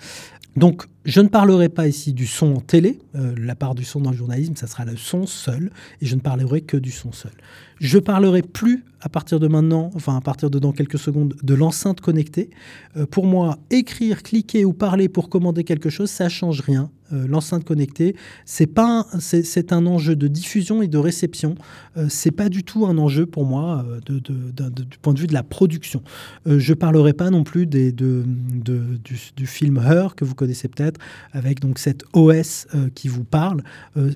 [0.56, 3.00] Donc, je ne parlerai pas ici du son en télé.
[3.16, 6.16] Euh, la part du son dans le journalisme, ça sera le son seul, et je
[6.16, 7.32] ne parlerai que du son seul.
[7.80, 11.54] Je parlerai plus à partir de maintenant, enfin à partir de dans quelques secondes, de
[11.54, 12.52] l'enceinte connectée.
[12.98, 16.90] Euh, pour moi, écrire, cliquer ou parler pour commander quelque chose, ça change rien.
[17.12, 21.56] Euh, l'enceinte connectée, c'est pas, c'est un enjeu de diffusion et de réception.
[21.98, 25.34] Euh, c'est pas du tout un enjeu pour moi de, du point de vue de
[25.34, 26.02] la production.
[26.46, 31.00] je parlerai pas non plus des, de, du, du, film Her que vous connaissez peut-être,
[31.34, 33.64] avec donc cette OS qui vous parle.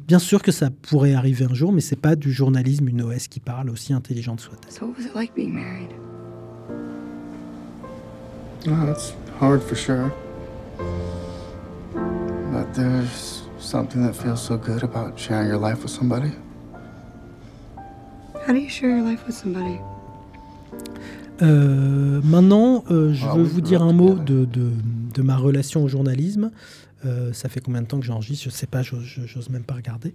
[0.08, 3.28] bien sûr que ça pourrait arriver un jour, mais c'est pas du journalisme une OS
[3.28, 4.72] qui parle aussi intelligente soit-elle.
[4.72, 5.90] So what was it like being married?
[8.68, 10.12] Oh, it's hard for sure.
[12.68, 16.32] But there's something that feels so good about sharing your life with somebody?
[18.46, 19.80] How do you share your life with somebody?
[21.42, 24.72] Euh, maintenant, euh, je veux vous dire un mot de, de,
[25.14, 26.52] de, ma relation au journalisme.
[27.06, 28.44] Euh, ça fait combien de temps que j'enregistre?
[28.46, 30.14] Je ne sais pas, j'ose même pas regarder.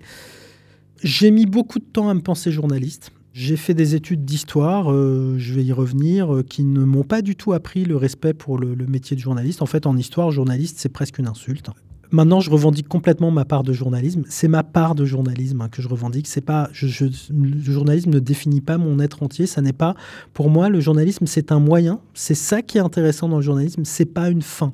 [1.02, 3.12] J'ai mis beaucoup de temps à me penser journaliste.
[3.34, 7.22] J'ai fait des études d'histoire, euh, je vais y revenir, euh, qui ne m'ont pas
[7.22, 9.62] du tout appris le respect pour le, métier de journaliste.
[9.62, 11.70] En fait, en histoire, journaliste, c'est presque une insulte.
[12.12, 14.22] Maintenant, je revendique complètement ma part de journalisme.
[14.28, 16.28] C'est ma part de journalisme hein, que je revendique.
[16.28, 19.46] C'est pas, le journalisme ne définit pas mon être entier.
[19.46, 19.94] Ça n'est pas,
[20.34, 22.00] pour moi, le journalisme, c'est un moyen.
[22.14, 23.84] C'est ça qui est intéressant dans le journalisme.
[23.84, 24.72] C'est pas une fin.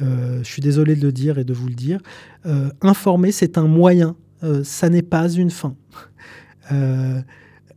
[0.00, 2.00] Euh, je suis désolé de le dire et de vous le dire.
[2.82, 4.16] informer, c'est un moyen.
[4.62, 5.76] ça n'est pas une fin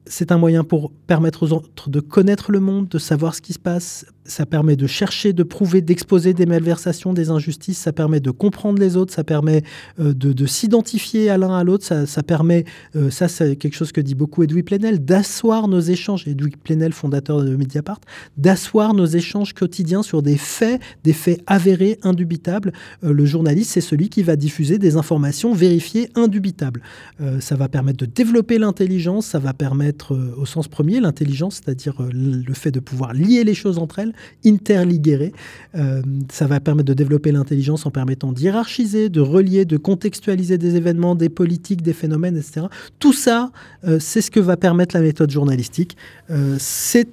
[0.10, 3.54] c'est un moyen pour permettre aux autres de connaître le monde, de savoir ce qui
[3.54, 8.20] se passe, ça permet de chercher, de prouver, d'exposer des malversations, des injustices, ça permet
[8.20, 9.64] de comprendre les autres, ça permet
[10.00, 12.66] euh, de, s'identifier à l'un à l'autre, ça, permet,
[12.96, 16.94] euh, ça c'est quelque chose que dit beaucoup Edoui Plenel, d'asseoir nos échanges, Edoui Plenel,
[16.94, 18.00] fondateur de Mediapart,
[18.38, 22.74] d'asseoir nos échanges quotidiens sur des faits, des faits avérés, indubitables.
[23.04, 26.82] Euh, le journaliste, c'est celui qui va diffuser des informations vérifiées, indubitables.
[27.40, 32.54] ça va permettre de développer l'intelligence, ça va permettre, au sens premier, l'intelligence, c'est-à-dire le
[32.54, 34.14] fait de pouvoir lier les choses entre elles,
[34.46, 35.34] interliguéré.
[35.76, 36.02] Euh,
[36.32, 41.16] ça va permettre de développer l'intelligence en permettant d'hierarchiser, de relier, de contextualiser des événements,
[41.16, 42.68] des politiques, des phénomènes, etc.
[43.00, 43.52] Tout ça,
[43.86, 45.98] euh, c'est ce que va permettre la méthode journalistique.
[46.30, 47.08] Euh, c'est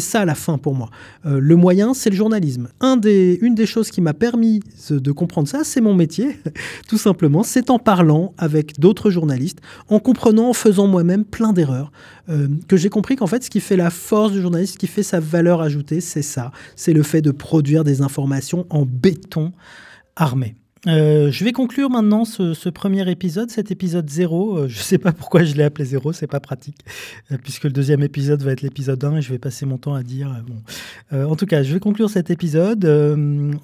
[0.00, 0.90] ça la fin pour moi.
[1.24, 2.68] le moyen, c'est le journalisme.
[2.82, 4.60] Une des choses qui m'a permis
[4.90, 6.38] de comprendre ça, c'est mon métier,
[6.88, 7.42] tout simplement.
[7.42, 11.92] C'est en parlant avec d'autres journalistes, en comprenant, en faisant moi-même plein d'erreurs,
[12.68, 15.02] que j'ai compris qu'en fait, ce qui fait la force du journaliste, ce qui fait
[15.02, 19.52] sa valeur ajoutée, c'est ça, c'est le fait de produire des informations en béton
[20.16, 20.56] armé.
[20.86, 24.56] Euh, je vais conclure maintenant ce, premier épisode, cet épisode 0.
[24.56, 26.78] Euh, je ne sais pas pourquoi je l'ai appelé 0, c'est pas pratique,
[27.32, 29.94] euh, puisque le deuxième épisode va être l'épisode 1 et je vais passer mon temps
[29.94, 30.44] à dire.
[31.12, 32.84] en tout cas, je vais conclure cet épisode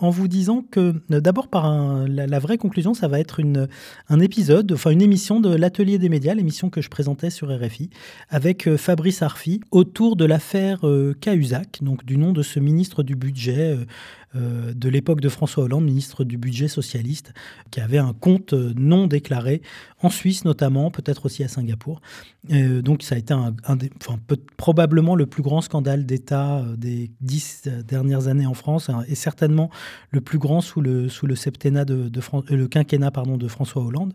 [0.01, 3.69] en vous disant que d'abord, par la, vraie conclusion, ça va être une,
[4.09, 7.91] un épisode, enfin une émission de l'Atelier des médias, l'émission que je présentais sur RFI,
[8.31, 10.85] avec Fabrice Arfi, autour de l'affaire
[11.21, 13.77] Cahuzac, donc du nom de ce ministre du budget
[14.35, 17.33] de l'époque de François Hollande, ministre du budget socialiste,
[17.71, 19.63] qui avait un compte euh, non déclaré
[20.03, 22.01] en Suisse notamment, peut-être aussi à Singapour.
[22.51, 23.35] Euh, donc ça a été
[24.57, 29.71] probablement le plus grand scandale d'État des dix dernières années en France hein, et certainement
[30.11, 32.11] le plus grand sous le, septennat de,
[32.51, 34.13] le quinquennat de François Hollande.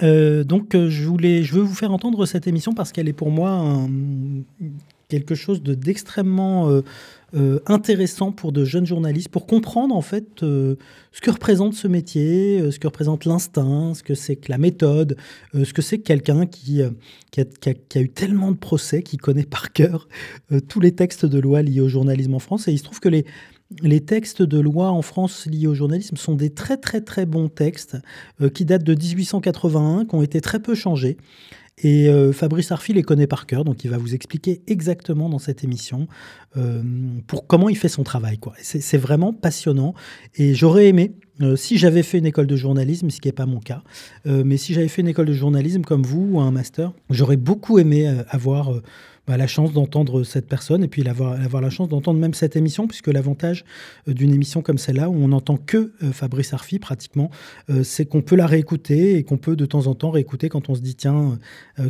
[0.00, 3.86] donc je voulais, je veux vous faire entendre cette émission parce qu'elle est pour moi
[5.08, 6.82] quelque chose d'extrêmement
[7.36, 10.76] euh, intéressant pour de jeunes journalistes pour comprendre en fait euh,
[11.10, 14.58] ce que représente ce métier, euh, ce que représente l'instinct, ce que c'est que la
[14.58, 15.16] méthode,
[15.52, 16.80] ce que c'est que quelqu'un qui,
[17.32, 20.08] qui, a, eu tellement de procès, qui connaît par cœur
[20.68, 22.68] tous les textes de loi liés au journalisme en France.
[22.68, 23.24] Et il se trouve que les,
[23.82, 27.48] les textes de loi en France liés au journalisme sont des très très très bons
[27.48, 27.96] textes
[28.54, 31.16] qui datent de 1881, qui ont été très peu changés
[31.82, 35.64] Et Fabrice Arfi les connaît par cœur, donc il va vous expliquer exactement dans cette
[35.64, 36.06] émission
[37.26, 38.38] pour comment il fait son travail.
[38.62, 39.94] C'est vraiment passionnant.
[40.36, 41.12] Et j'aurais aimé
[41.56, 43.82] si j'avais fait une école de journalisme, ce qui n'est pas mon cas,
[44.24, 47.80] mais si j'avais fait une école de journalisme comme vous ou un master, j'aurais beaucoup
[47.80, 48.72] aimé avoir
[49.26, 52.86] bah, la chance d'entendre cette personne et puis avoir, la chance d'entendre même cette émission,
[52.86, 53.64] puisque l'avantage
[54.08, 57.30] euh, d'une émission comme celle-là, où on n'entend que euh, Fabrice Arfi pratiquement,
[57.70, 60.68] euh, c'est qu'on peut la réécouter et qu'on peut de temps en temps réécouter quand
[60.68, 61.38] on se dit tiens,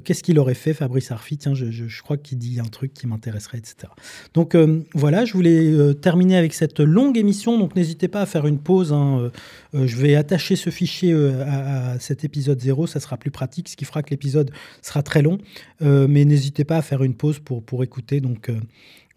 [0.05, 1.37] qu'est-ce qu'il aurait fait Fabrice Arfi?
[1.37, 3.93] Tiens, je, je, crois qu'il dit un truc qui m'intéresserait, etc.
[4.33, 4.57] Donc
[4.95, 8.93] voilà, je voulais terminer avec cette longue émission, donc n'hésitez pas à faire une pause.
[8.93, 9.31] Hein,
[9.75, 13.77] je vais attacher ce fichier à, à, cet épisode 0, ça sera plus pratique, ce
[13.77, 14.51] qui fera que l'épisode
[14.83, 15.39] sera très long,
[15.81, 18.61] mais n'hésitez pas à faire une pause pour, pour écouter donc, euh,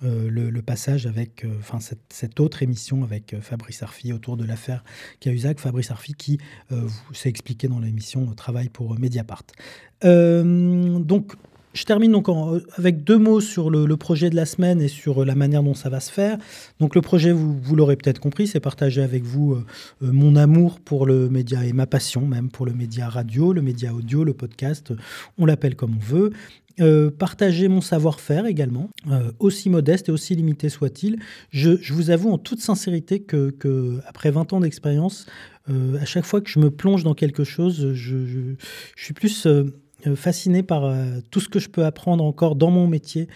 [0.03, 1.79] euh, le, passage avec euh, enfin
[2.09, 4.83] cette, autre émission avec Fabrice Arfi autour de l'affaire
[5.19, 5.59] Cahuzac.
[5.59, 6.39] Fabrice Arfi qui,
[7.13, 9.43] s'est expliqué dans l'émission, travaille pour Mediapart.
[10.03, 11.33] donc,
[11.77, 12.27] je termine donc
[12.75, 15.89] avec deux mots sur le, projet de la semaine et sur la manière dont ça
[15.89, 16.37] va se faire.
[16.79, 19.57] Donc le projet, vous, l'aurez peut-être compris, c'est partager avec vous
[20.01, 23.93] mon amour pour le média et ma passion même pour le média radio, le média
[23.93, 24.93] audio, le podcast,
[25.37, 26.31] on l'appelle comme on veut.
[26.79, 31.17] Euh, partager mon savoir-faire également, euh, aussi modeste et aussi limité soit-il.
[31.49, 35.25] Je, vous avoue en toute sincérité que, après 20 ans d'expérience,
[35.71, 38.53] euh, à chaque fois que je me plonge dans quelque chose, je,
[38.95, 39.47] suis plus
[40.15, 40.93] fasciné par
[41.31, 43.27] tout ce que je peux apprendre encore dans mon métier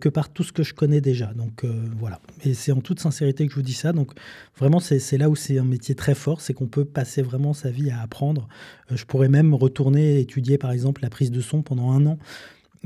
[0.00, 1.32] que par tout ce que je connais déjà.
[1.34, 1.64] Donc
[1.98, 3.92] voilà, et c'est en toute sincérité que je vous dis ça.
[3.92, 4.12] Donc
[4.56, 7.70] vraiment, c'est là où c'est un métier très fort, c'est qu'on peut passer vraiment sa
[7.70, 8.48] vie à apprendre.
[8.90, 12.18] je pourrais même retourner étudier par exemple la prise de son pendant un an.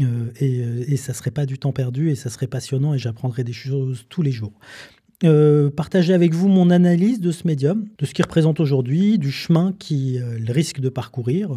[0.01, 2.99] Euh, et, euh, et, ça serait pas du temps perdu et ça serait passionnant et
[2.99, 4.53] j'apprendrai des choses tous les jours.
[5.25, 9.33] Euh, partager avec vous mon analyse de ce médium, de ce qu'il représente aujourd'hui, du
[9.33, 11.51] chemin qu'il risque de parcourir,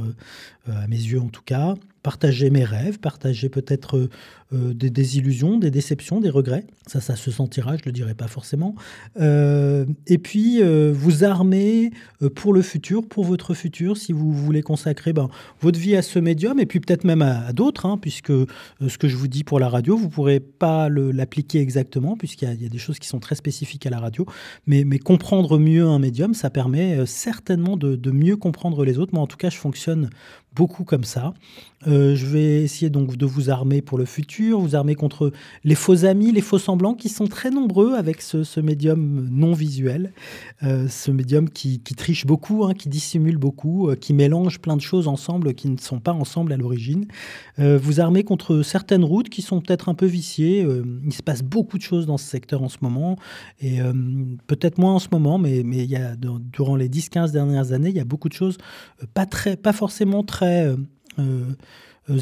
[0.66, 4.10] à mes yeux en tout cas, partager mes rêves, partager peut-être euh,
[4.54, 6.66] euh, des désillusions, des déceptions, des regrets.
[6.88, 8.74] Ça, ça se sentira, je ne le dirai pas forcément.
[9.20, 11.91] Euh, et puis, vous armer
[12.36, 15.30] pour le futur, pour votre futur, si vous voulez consacrer ben,
[15.62, 19.08] votre vie à ce médium, et puis peut-être même à, d'autres, hein, puisque ce que
[19.08, 22.70] je vous dis pour la radio, vous ne pourrez pas l'appliquer exactement, puisqu'il y, a
[22.70, 24.26] des choses qui sont très spécifiques à la radio.
[24.66, 29.14] Mais, comprendre mieux un médium, ça permet certainement de mieux comprendre les autres.
[29.14, 30.10] Moi, en tout cas, je fonctionne
[30.56, 31.34] beaucoup comme ça.
[31.88, 35.32] Euh, je vais essayer donc de vous armer pour le futur, vous armer contre
[35.64, 40.12] les faux amis, les faux semblants qui sont très nombreux avec ce, médium non visuel,
[40.64, 44.82] euh, ce médium qui, triche beaucoup, hein, qui dissimule beaucoup, euh, qui mélange plein de
[44.82, 47.06] choses ensemble qui ne sont pas ensemble à l'origine.
[47.58, 50.66] vous armer contre certaines routes qui sont peut-être un peu viciées.
[51.06, 53.18] il se passe beaucoup de choses dans ce secteur en ce moment
[53.60, 53.80] et
[54.48, 57.96] peut-être moins en ce moment, mais, il y a, durant les 10-15 dernières années, il
[57.96, 58.58] y a beaucoup de choses
[59.14, 60.74] pas, très, pas forcément très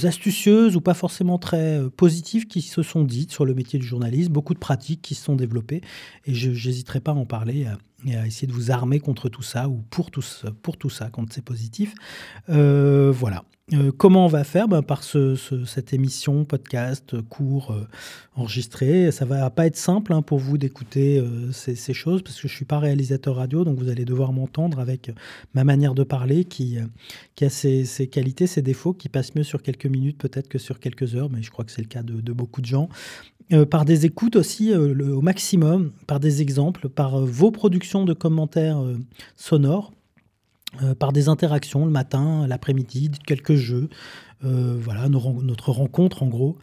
[0.04, 3.86] astucieuses ou pas forcément très euh, positives qui se sont dites sur le métier du
[3.86, 5.82] journalisme, beaucoup de pratiques qui se sont développées
[6.26, 7.68] et je n'hésiterai pas à en parler
[8.06, 10.24] et à essayer de vous armer contre tout ça ou pour tout,
[10.62, 11.94] pour tout ça quand c'est positif.
[12.48, 13.44] voilà.
[13.74, 17.86] Euh, comment on va faire ben, Par cette émission, podcast, cours euh,
[18.38, 19.12] enregistré?
[19.12, 22.56] Ça va pas être simple hein, pour vous d'écouter euh, ces, choses parce que je
[22.56, 25.12] suis pas réalisateur radio, donc vous allez devoir m'entendre avec
[25.54, 26.78] ma manière de parler qui,
[27.42, 31.16] a ses, qualités, ses défauts, qui passent mieux sur quelques minutes peut-être que sur quelques
[31.16, 32.88] heures, mais je crois que c'est le cas de, beaucoup de gens.
[33.70, 38.82] par des écoutes aussi au maximum, par des exemples, par vos productions de commentaires
[39.36, 39.92] sonores
[40.84, 43.90] euh, par des interactions le matin, l'après-midi, quelques jeux,
[44.44, 46.58] euh, voilà notre rencontre en gros,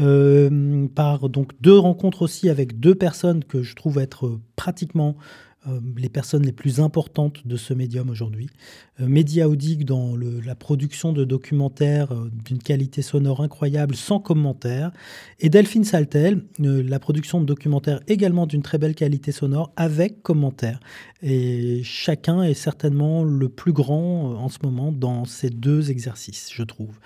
[0.00, 5.16] euh, par donc deux rencontres aussi avec deux personnes que je trouve être pratiquement
[5.96, 8.48] les personnes les plus importantes de ce médium aujourd'hui.
[9.00, 14.90] Euh, Média Audic dans la production de documentaires euh, d'une qualité sonore incroyable sans commentaire.
[15.38, 20.80] Et Delphine Saltel, la production de documentaires également d'une très belle qualité sonore avec commentaires.
[21.22, 26.62] Et chacun est certainement le plus grand en ce moment dans ces deux exercices, je
[26.62, 26.98] trouve.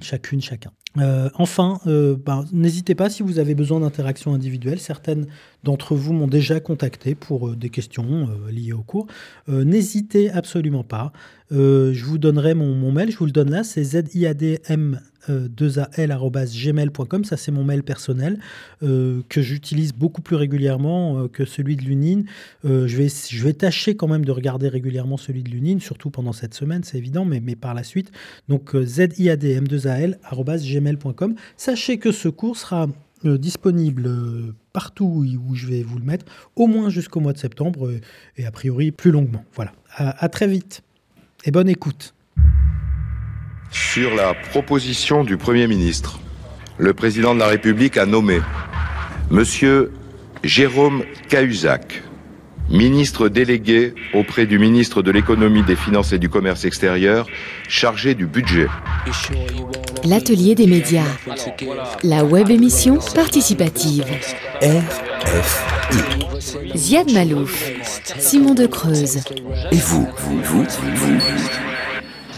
[0.00, 0.70] chacune, chacun.
[0.98, 4.78] Euh, enfin, euh, ben, n'hésitez pas si vous avez besoin d'interactions individuelles.
[4.78, 5.26] Certaines
[5.64, 9.06] d'entre vous m'ont déjà contacté pour euh, des questions liées au cours.
[9.48, 11.12] n'hésitez absolument pas.
[11.50, 17.24] Je vous donnerai mon, mail, je vous le donne là, c'est zidm 2al.gmail.com.
[17.24, 18.38] Ça, c'est mon mail personnel
[18.80, 22.24] que j'utilise beaucoup plus régulièrement que celui de Lunine.
[22.64, 26.84] je, vais, tâcher quand même de regarder régulièrement celui de Lunine, surtout pendant cette semaine,
[26.84, 28.12] c'est évident, mais, par la suite.
[28.48, 32.88] Donc, zidm2al.gmail.com Sachez que ce cours sera
[33.24, 36.26] euh, disponible euh, partout où je vais vous le mettre,
[36.56, 38.00] au moins jusqu'au mois de septembre euh,
[38.36, 39.42] et a priori plus longuement.
[39.54, 39.72] Voilà.
[39.96, 40.82] À très vite
[41.50, 42.14] bonne écoute.
[43.70, 46.20] Sur la proposition du Premier ministre,
[46.78, 48.40] le Président de la République a nommé
[49.30, 49.92] Monsieur
[50.44, 52.03] Jérôme Cahuzac,
[52.70, 57.26] ministre délégué auprès du ministre de l'économie, des finances et du commerce extérieur,
[57.68, 58.66] chargé du budget.
[60.04, 61.02] L'atelier des médias,
[62.02, 64.04] la web émission participative.
[64.62, 66.76] RFI.
[66.76, 67.70] Ziad Malouf,
[68.18, 69.18] Simon de Creuse.
[69.70, 71.73] Et vous, vous, vous, vous, vous.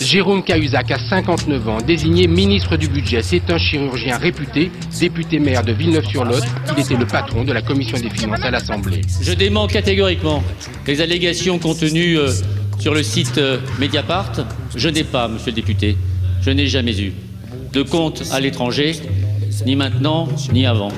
[0.00, 3.22] Jérôme Cahuzac a 59 ans, désigné ministre du budget.
[3.22, 4.70] C'est un chirurgien réputé,
[5.00, 6.42] député maire de Villeneuve-sur-Lot.
[6.76, 9.00] Il était le patron de la commission des finances à l'Assemblée.
[9.20, 10.42] Je dément catégoriquement
[10.86, 12.30] les allégations contenues euh,
[12.78, 14.32] sur le site euh, Mediapart.
[14.74, 15.96] Je n'ai pas, monsieur le député,
[16.42, 17.12] je n'ai jamais eu
[17.72, 18.92] de compte à l'étranger,
[19.64, 20.92] ni maintenant, ni avant.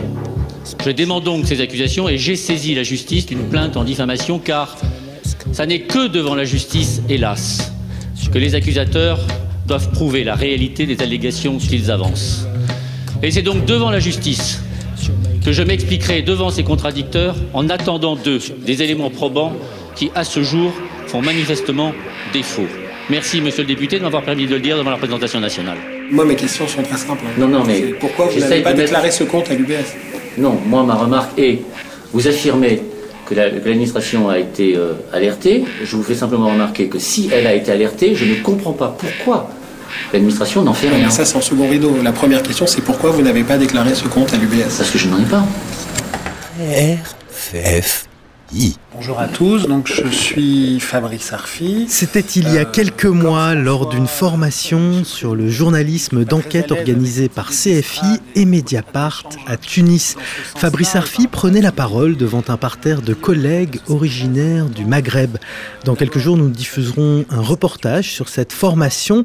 [0.85, 4.77] Je dément donc ces accusations et j'ai saisi la justice d'une plainte en diffamation car
[5.53, 7.73] ça n'est que devant la justice, hélas,
[8.33, 9.19] que les accusateurs
[9.67, 12.47] doivent prouver la réalité des allégations qu'ils avancent.
[13.23, 14.63] Et c'est donc devant la justice
[15.45, 19.53] que je m'expliquerai devant ces contradicteurs en attendant d'eux des éléments probants
[19.95, 20.73] qui, à ce jour,
[21.07, 21.93] font manifestement
[22.33, 22.67] défaut.
[23.11, 25.79] Merci, monsieur le député, de m'avoir permis de le dire devant la représentation nationale.
[26.11, 27.25] Moi, mes questions sont très simples.
[27.39, 27.95] Non, non, mais.
[27.99, 29.17] Pourquoi vous n'avez pas déclaré mettre...
[29.17, 29.95] ce compte à l'UBS
[30.37, 31.61] Non, moi, ma remarque est
[32.13, 32.83] vous affirmez
[33.29, 35.65] que l'administration a été euh, alertée.
[35.85, 38.97] Je vous fais simplement remarquer que si elle a été alertée, je ne comprends pas
[38.99, 39.51] pourquoi
[40.13, 41.11] l'administration n'en fait rien.
[41.11, 41.95] Ça, c'est en second rideau.
[42.03, 44.99] La première question, c'est pourquoi vous n'avez pas déclaré ce compte à l'UBS Parce que
[44.99, 45.45] je n'en ai pas.
[46.59, 48.07] RFF.
[48.99, 51.87] Bonjour à tous, donc je suis Fabrice Arfi.
[51.89, 57.51] C'était il y a quelques mois lors d'une formation sur le journalisme d'enquête organisée par
[57.51, 60.17] CFI et Mediapart à Tunis.
[60.57, 65.37] Fabrice Arfi prenait la parole devant un parterre de collègues originaires du Maghreb.
[65.85, 69.23] Dans quelques jours, nous diffuserons un reportage sur cette formation,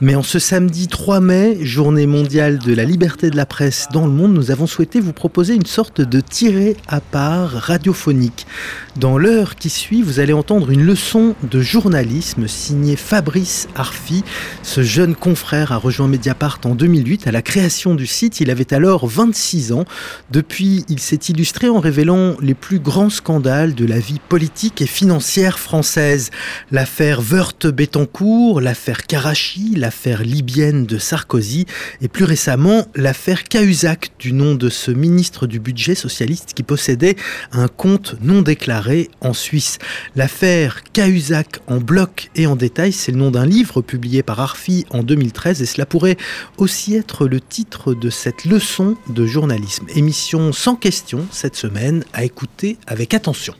[0.00, 4.06] mais en ce samedi 3 mai, journée mondiale de la liberté de la presse dans
[4.06, 8.46] le monde, nous avons souhaité vous proposer une sorte de tiré à part radiophonique.
[8.94, 14.24] Dans l'heure qui suit, vous allez entendre une leçon de journalisme signée Fabrice Arfi.
[14.62, 18.40] Ce jeune confrère a rejoint Mediapart en 2008 à la création du site.
[18.40, 19.84] Il avait alors 26 ans.
[20.30, 24.86] Depuis, il s'est illustré en révélant les plus grands scandales de la vie politique et
[24.86, 26.30] financière française.
[26.70, 31.66] L'affaire Wörth-Bettencourt, l'affaire Karachi, l'affaire libyenne de Sarkozy
[32.02, 37.16] et plus récemment l'affaire Cahuzac du nom de ce ministre du budget socialiste qui possédait
[37.52, 39.78] un compte non déclaré en Suisse.
[40.14, 44.84] L'affaire Cahuzac en bloc et en détail, c'est le nom d'un livre publié par Arfi
[44.90, 46.16] en 2013 et cela pourrait
[46.58, 49.86] aussi être le titre de cette leçon de journalisme.
[49.94, 53.54] Émission sans question cette semaine à écouter avec attention.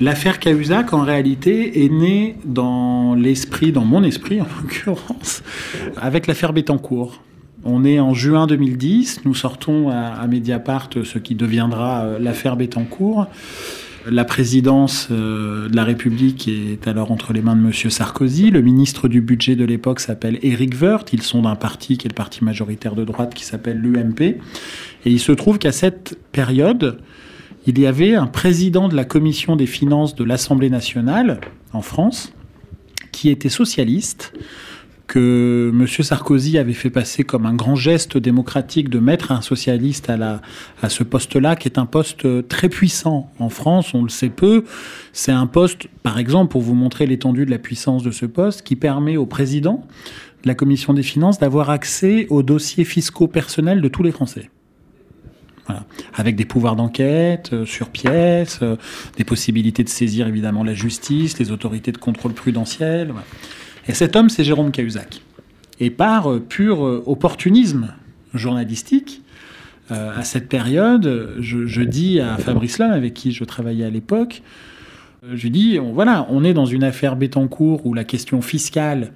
[0.00, 5.42] L'affaire Cahuzac, en réalité, est née dans l'esprit, dans mon esprit en l'occurrence,
[5.96, 7.22] avec l'affaire Bettencourt.
[7.64, 13.26] On est en juin 2010, nous sortons à, Mediapart ce qui deviendra euh, l'affaire Bettencourt.
[14.10, 17.70] La présidence euh, de la République est alors entre les mains de M.
[17.72, 18.50] Sarkozy.
[18.50, 21.12] Le ministre du budget de l'époque s'appelle Éric Woerth.
[21.12, 24.20] Ils sont d'un parti qui est le parti majoritaire de droite qui s'appelle l'UMP.
[24.22, 24.40] Et
[25.04, 26.98] il se trouve qu'à cette période,
[27.66, 31.42] il y avait un président de la commission des finances de l'Assemblée nationale
[31.74, 32.32] en France
[33.12, 34.32] qui était socialiste
[35.10, 35.88] que M.
[35.88, 41.02] Sarkozy avait fait passer comme un grand geste démocratique de mettre un socialiste à, ce
[41.02, 44.62] poste-là, qui est un poste très puissant en France, on le sait peu.
[45.12, 48.62] C'est un poste, par exemple, pour vous montrer l'étendue de la puissance de ce poste,
[48.62, 49.84] qui permet au président
[50.44, 54.48] de la Commission des finances d'avoir accès aux dossiers fiscaux personnels de tous les Français.
[55.66, 55.86] Voilà.
[56.14, 58.76] Avec des pouvoirs d'enquête euh, sur pièce, euh,
[59.16, 63.08] des possibilités de saisir évidemment la justice, les autorités de contrôle prudentiel.
[63.08, 63.26] Voilà.
[63.90, 65.20] Et cet homme, c'est Jérôme Cahuzac.
[65.80, 67.92] Et par euh, pur euh, opportunisme
[68.34, 69.20] journalistique,
[69.90, 74.42] euh, à cette période, je, dis à Fabrice Lam, avec qui je travaillais à l'époque,
[75.34, 79.10] je dis, voilà, on est dans une affaire Bettencourt où la question fiscale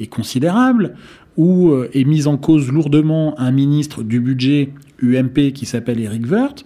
[0.00, 0.96] est considérable,
[1.36, 6.64] où est mis en cause lourdement un ministre du budget UMP qui s'appelle Eric Woerth.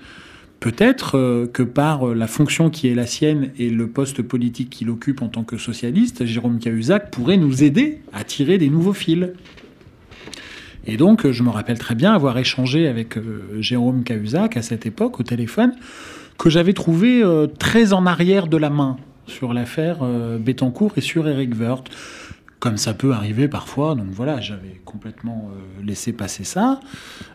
[0.64, 4.70] Peut-être euh, que par euh, la fonction qui est la sienne et le poste politique
[4.70, 8.94] qu'il occupe en tant que socialiste, Jérôme Cahuzac pourrait nous aider à tirer des nouveaux
[8.94, 9.28] fils.
[10.86, 14.86] Et donc, je me rappelle très bien avoir échangé avec euh, Jérôme Cahuzac à cette
[14.86, 15.74] époque au téléphone,
[16.38, 17.22] que j'avais trouvé
[17.58, 18.96] très en arrière de la main
[19.26, 19.98] sur l'affaire
[20.40, 21.90] Bettencourt et sur Eric Woerth
[22.64, 23.94] comme ça peut arriver parfois.
[23.94, 26.80] Donc voilà, j'avais complètement euh, laissé passer ça.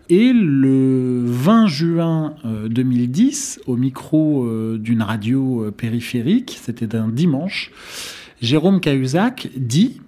[0.09, 7.71] Et le 20 juin 2010, euh, au micro euh, d'une radio périphérique, c'était un dimanche,
[8.41, 10.01] Jérôme Cahuzac dit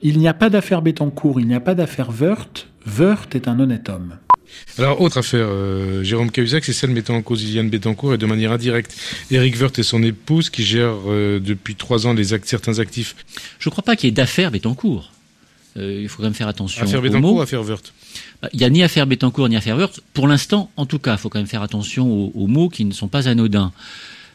[0.00, 2.68] Il n'y a pas d'affaire Bettencourt, il n'y a pas d'affaire Wörth.
[2.86, 4.14] Wörth est un honnête homme.
[4.78, 8.26] Alors, autre affaire, euh, Jérôme Cahuzac, c'est celle mettant en cause Liliane Bettencourt et de
[8.26, 8.96] manière indirecte
[9.30, 13.14] Eric Woerth et son épouse qui gèrent euh, depuis trois ans les certains actifs.
[13.58, 15.12] Je ne crois pas qu'il y ait d'affaire Bettencourt.
[15.76, 16.82] Euh, il faut quand même faire attention.
[16.82, 17.92] Affaire Bettencourt ou affaire Woerth
[18.40, 20.00] bah, Il n'y a ni affaire Bettencourt ni affaire Woerth.
[20.14, 22.92] Pour l'instant, en tout cas, il faut quand même faire attention aux, mots qui ne
[22.92, 23.72] sont pas anodins.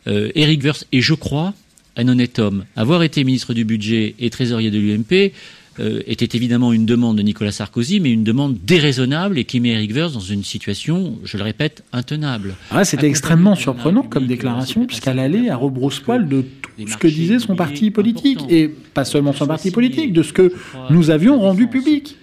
[0.05, 1.53] Eric Woerth, et je crois,
[1.97, 5.33] un honnête homme, avoir été ministre du budget et trésorier de l'UMP,
[5.79, 9.69] euh, était évidemment une demande de Nicolas Sarkozy, mais une demande déraisonnable et qui met
[9.69, 12.55] Eric Woerth dans une situation, je le répète, intenable.
[12.71, 16.41] Ah, C'était extrêmement surprenant comme déclaration, puisqu'elle allait à rebrousse-poil de
[16.77, 20.33] tout ce que disait son parti politique, et pas seulement son parti politique, de ce
[20.33, 20.53] que
[20.89, 22.17] nous avions rendu public.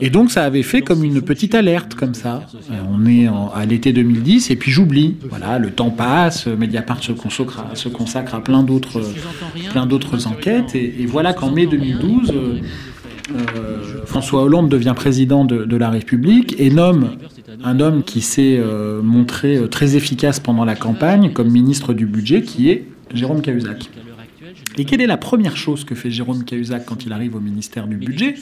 [0.00, 2.46] Et donc ça avait fait comme une petite alerte comme ça.
[2.70, 5.16] Euh, on est à l'été 2010 et puis j'oublie.
[5.28, 9.02] Voilà, le temps passe, Mediapart se consacre à, se consacre à plein d'autres,
[9.70, 12.60] plein d'autres enquêtes et, voilà qu'en mai 2012, euh,
[13.34, 17.10] euh, François Hollande devient président de, la République et nomme
[17.64, 18.60] un homme qui s'est
[19.02, 22.84] montré très efficace pendant la campagne comme ministre du budget, qui est
[23.14, 23.90] Jérôme Cahuzac.
[24.80, 27.86] Et quelle est la première chose que fait Jérôme Cahuzac quand il arrive au ministère
[27.86, 28.36] du Budget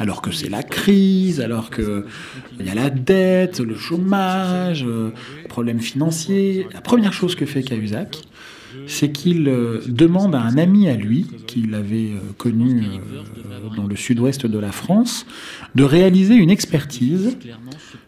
[0.00, 2.02] Alors que c'est la crise, alors qu'il
[2.58, 5.12] y a la dette, le chômage, euh,
[5.48, 6.66] problèmes financiers.
[6.74, 8.18] La première chose que fait Cahuzac,
[8.88, 12.82] c'est qu'il euh, demande à un ami à lui, qu'il avait euh, connu
[13.76, 15.24] dans le sud-ouest de la France,
[15.76, 17.38] de réaliser une expertise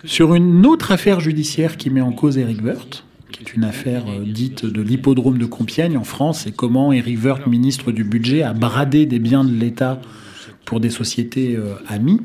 [0.03, 4.05] sur une autre affaire judiciaire qui met en cause Eric Woerth qui est une affaire
[4.09, 8.53] euh, dite de l'hippodrome de Compiègne en France, et comment Eric ministre du Budget, a
[8.53, 10.01] bradé des biens de l'État
[10.65, 12.21] pour des sociétés euh, amies,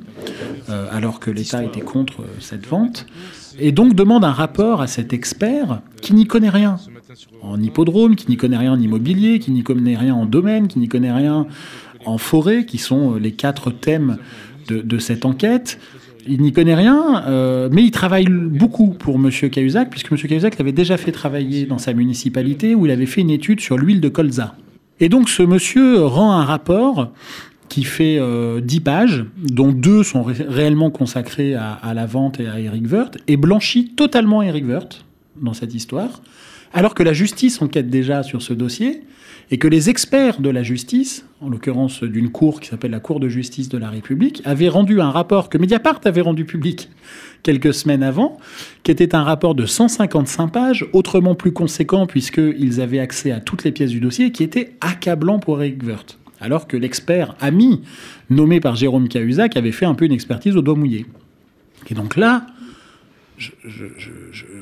[0.70, 3.06] euh, alors que l'État était contre cette vente,
[3.60, 6.78] et donc demande un rapport à cet expert qui n'y connaît rien.
[7.42, 10.80] En hippodrome, qui n'y connaît rien en immobilier, qui n'y connaît rien en domaine, qui
[10.80, 11.46] n'y connaît rien
[12.06, 14.18] en forêt, qui sont les quatre thèmes
[14.68, 15.80] de, de cette enquête,
[16.28, 19.30] il n'y connaît rien, euh, mais il travaille beaucoup pour M.
[19.32, 20.18] Cahuzac, puisque M.
[20.18, 23.78] Cahuzac l'avait déjà fait travailler dans sa municipalité où il avait fait une étude sur
[23.78, 24.56] l'huile de colza.
[25.00, 27.12] Et donc ce monsieur rend un rapport
[27.70, 32.60] qui fait euh, 10 pages, dont deux sont réellement consacrés à, la vente et à
[32.60, 35.06] Eric Woerth, et blanchit totalement Eric Woerth
[35.42, 36.22] dans cette histoire,
[36.74, 39.02] alors que la justice enquête déjà sur ce dossier,
[39.52, 43.20] et que les experts de la justice, en l'occurrence d'une cour qui s'appelle la Cour
[43.20, 46.90] de justice de la République, avaient rendu un rapport que Mediapart avait rendu public
[47.44, 48.38] quelques semaines avant,
[48.84, 53.64] qui était un rapport de 155 pages, autrement plus conséquent puisqu'ils avaient accès à toutes
[53.64, 55.82] les pièces du dossier, qui était accablant pour Eric.
[56.40, 57.82] Alors que l'expert ami,
[58.30, 61.06] nommé par Jérôme Cahuzac, avait fait un peu une expertise au doigt mouillé.
[61.90, 62.46] Et donc là,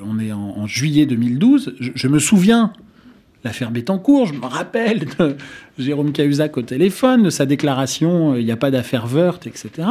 [0.03, 2.73] on est en, juillet 2012, je me souviens
[3.43, 5.37] l'affaire Bettencourt, je me rappelle de
[5.77, 9.87] Jérôme Cahuzac au téléphone, de sa déclaration, euh, il n'y a pas d'affaire Wörth, etc.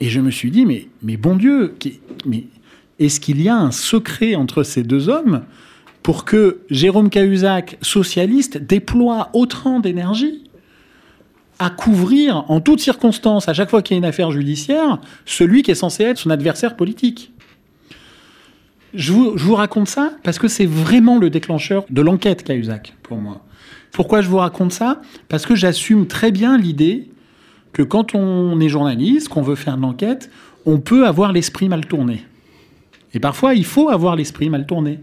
[0.00, 1.74] Et je me suis dit, mais, bon Dieu,
[2.26, 2.44] mais
[2.98, 5.42] est-ce qu'il y a un secret entre ces deux hommes
[6.02, 10.42] pour que Jérôme Cahuzac, socialiste, déploie autant d'énergie
[11.58, 15.62] à couvrir en toutes circonstances, à chaque fois qu'il y a une affaire judiciaire, celui
[15.62, 17.31] qui est censé être son adversaire politique?
[18.94, 23.42] Je vous, raconte ça parce que c'est vraiment le déclencheur de l'enquête Cahuzac pour moi.
[23.90, 25.00] Pourquoi je vous raconte ça?
[25.28, 27.10] Parce que j'assume très bien l'idée
[27.72, 30.30] que quand on est journaliste, qu'on veut faire de l'enquête,
[30.66, 32.24] on peut avoir l'esprit mal tourné.
[33.14, 35.00] Et parfois, il faut avoir l'esprit mal tourné.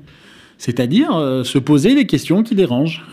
[0.58, 3.06] C'est-à-dire euh, se poser les questions qui dérangent.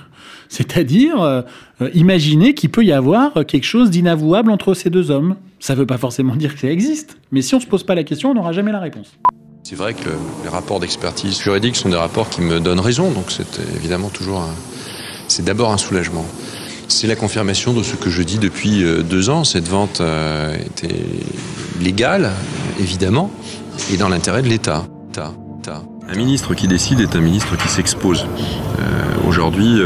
[0.48, 1.42] C'est-à-dire euh,
[1.80, 5.36] euh, imaginer qu'il peut y avoir quelque chose d'inavouable entre ces deux hommes.
[5.58, 7.82] Ça ne veut pas forcément dire que ça existe, mais si on ne se pose
[7.82, 9.16] pas la question, on n'aura jamais la réponse.
[9.68, 10.10] C'est vrai que
[10.44, 14.38] les rapports d'expertise juridique sont des rapports qui me donnent raison, donc c'est évidemment toujours
[14.38, 14.54] un...
[15.26, 16.24] C'est d'abord un soulagement.
[16.86, 19.42] C'est la confirmation de ce que je dis depuis euh, deux ans.
[19.42, 21.02] Cette vente euh, était
[21.80, 22.30] légale,
[22.78, 23.28] évidemment,
[23.92, 24.86] et dans l'intérêt de l'État.
[26.08, 28.26] Un ministre qui décide est un ministre qui s'expose.
[28.78, 29.80] Euh, aujourd'hui,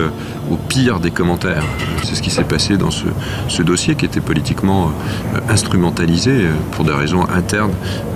[0.51, 1.65] au pire des commentaires.
[2.03, 6.85] C'est ce qui s'est passé dans ce, dossier qui était politiquement euh, instrumentalisé euh, pour
[6.85, 7.73] des raisons internes,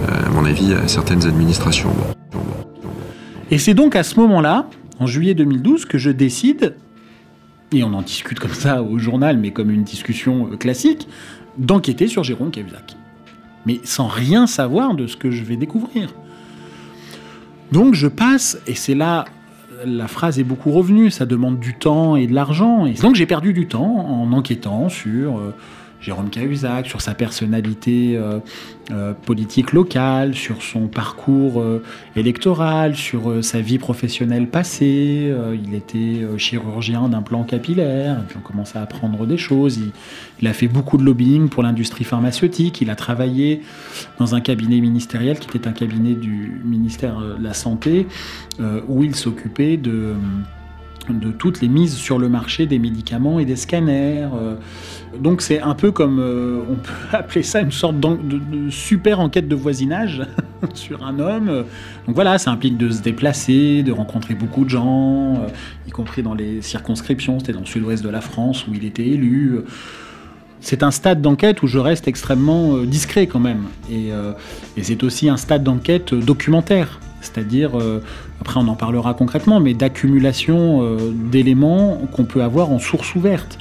[0.09, 1.95] euh, à mon avis, à certaines administrations.
[3.51, 6.75] Et c'est donc à ce moment-là, en juillet 2012, que je décide,
[7.73, 11.09] et on en discute comme ça au journal, mais comme une discussion classique,
[11.57, 12.97] d'enquêter sur Jérôme Cahuzac.
[13.67, 16.09] Mais sans rien savoir de ce que je vais découvrir.
[17.75, 19.25] Donc je passe, et c'est là
[19.85, 22.87] la phrase est beaucoup revenue, ça demande du temps et de l'argent.
[22.87, 25.53] Et donc j'ai perdu du temps en enquêtant sur euh,
[26.05, 28.39] Jérôme Cahuzac, sur sa personnalité euh,
[28.91, 31.83] euh, politique locale, sur son parcours euh,
[32.15, 35.33] électoral, sur sa vie professionnelle passée.
[35.65, 39.79] il était chirurgien d'un plan capillaire, puis on commence à apprendre des choses.
[39.79, 39.93] Il,
[40.43, 42.83] il a fait beaucoup de lobbying pour l'industrie pharmaceutique.
[42.83, 43.63] Il a travaillé
[44.19, 48.07] dans un cabinet ministériel qui était un cabinet du ministère de la Santé,
[48.89, 50.15] où il s'occupait de
[51.39, 54.29] toutes les mises sur le marché des médicaments et des scanners.
[54.35, 54.55] Euh.
[55.19, 59.49] Donc c'est un peu comme, euh, on peut appeler ça une sorte de, super enquête
[59.49, 60.23] de voisinage
[60.75, 61.65] sur un homme.
[62.07, 65.49] Donc voilà, ça implique de se déplacer, de rencontrer beaucoup de gens, euh,
[65.87, 69.07] y compris dans les circonscriptions, c'était dans le sud-ouest de la France où il était
[69.07, 69.59] élu.
[70.61, 73.65] C'est un stade d'enquête où je reste extrêmement discret quand même.
[73.91, 74.13] et
[74.81, 78.03] c'est aussi un stade d'enquête documentaire c'est-à-dire, euh,
[78.41, 83.59] après on en parlera concrètement, mais d'accumulation euh, d'éléments qu'on peut avoir en source ouverte.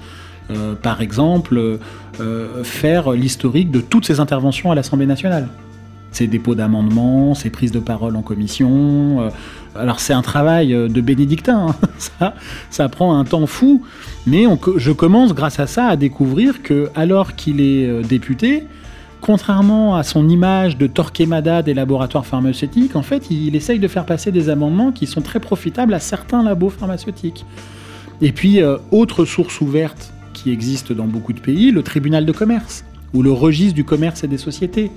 [0.52, 1.80] Euh, par exemple,
[2.64, 5.48] faire l'historique de toutes ces interventions à l'Assemblée nationale.
[6.12, 9.32] Ces dépôts d'amendements, ces prises de parole en commission.
[9.76, 11.76] alors c'est un travail de bénédictin, hein.
[11.98, 12.36] ça,
[12.70, 13.84] ça prend un temps fou,
[14.28, 14.46] mais
[14.76, 18.68] je commence grâce à ça à découvrir que alors qu'il est député,
[19.24, 24.06] contrairement à son image de Torquemada des laboratoires pharmaceutiques, en fait, il essaye de faire
[24.06, 27.46] passer des amendements qui sont très profitables à certains labos pharmaceutiques.
[28.22, 32.34] Et puis, euh, autre source ouverte qui existe dans beaucoup de pays, le tribunal de
[32.34, 34.92] commerce, ou le registre du commerce et des sociétés.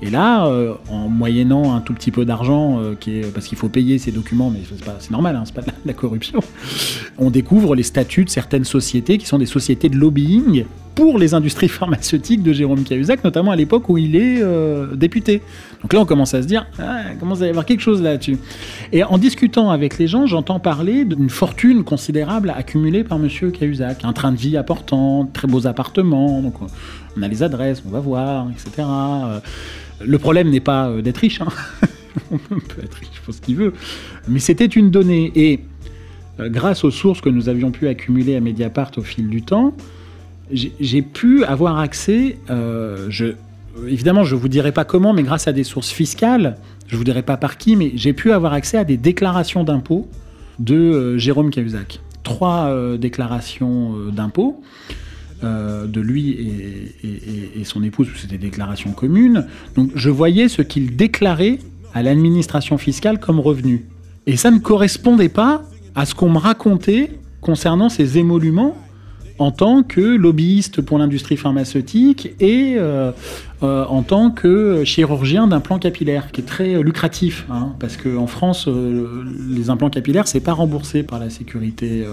[0.00, 2.94] Et là, euh, en moyennant un tout petit peu d'argent, euh,
[3.34, 4.60] parce qu'il faut payer ces documents, mais
[5.00, 6.40] c'est normal, hein, c'est pas de la, corruption,
[7.18, 10.64] on découvre les statuts de certaines sociétés qui sont des sociétés de lobbying
[10.96, 15.42] pour les industries pharmaceutiques de Jérôme Cahuzac, notamment à l'époque où il est euh, député.
[15.82, 18.02] Donc là, on commence à se dire, ah, il commence à y avoir quelque chose
[18.02, 18.38] là-dessus?
[18.92, 24.04] Et en discutant avec les gens, j'entends parler d'une fortune considérable accumulée par Monsieur Cahuzac,
[24.04, 26.54] un train de vie important, très beaux appartements, donc
[27.16, 28.82] on a les adresses, on va voir, etc.
[30.04, 31.40] Le problème n'est pas euh, d'être riche.
[31.40, 31.48] Hein.
[32.30, 33.72] on peut être riche, faut ce qu'il veut.
[34.28, 35.32] Mais c'était une donnée.
[35.34, 35.60] Et
[36.40, 39.74] euh, grâce aux sources que nous avions pu accumuler à Mediapart au fil du temps,
[40.50, 43.08] j'ai pu avoir accès, euh,
[43.86, 46.98] évidemment je ne vous dirai pas comment, mais grâce à des sources fiscales, je ne
[46.98, 50.08] vous dirai pas par qui, mais j'ai pu avoir accès à des déclarations d'impôts
[50.58, 52.00] de Jérôme Cahuzac.
[52.22, 54.62] Trois déclarations d'impôts.
[55.44, 56.30] Euh, de lui
[57.04, 59.46] et, son épouse, c'était des déclarations communes.
[59.74, 61.58] Donc je voyais ce qu'il déclarait
[61.92, 63.84] à l'administration fiscale comme revenu.
[64.26, 65.62] Et ça ne correspondait pas
[65.94, 67.10] à ce qu'on me racontait
[67.42, 68.76] concernant ces émoluments
[69.38, 73.12] en tant que lobbyiste pour l'industrie pharmaceutique et euh,
[73.62, 78.68] euh, en tant que chirurgien d'implant capillaire, qui est très lucratif, hein, parce qu'en France,
[78.68, 82.04] euh, les implants capillaires, c'est pas remboursé par la sécurité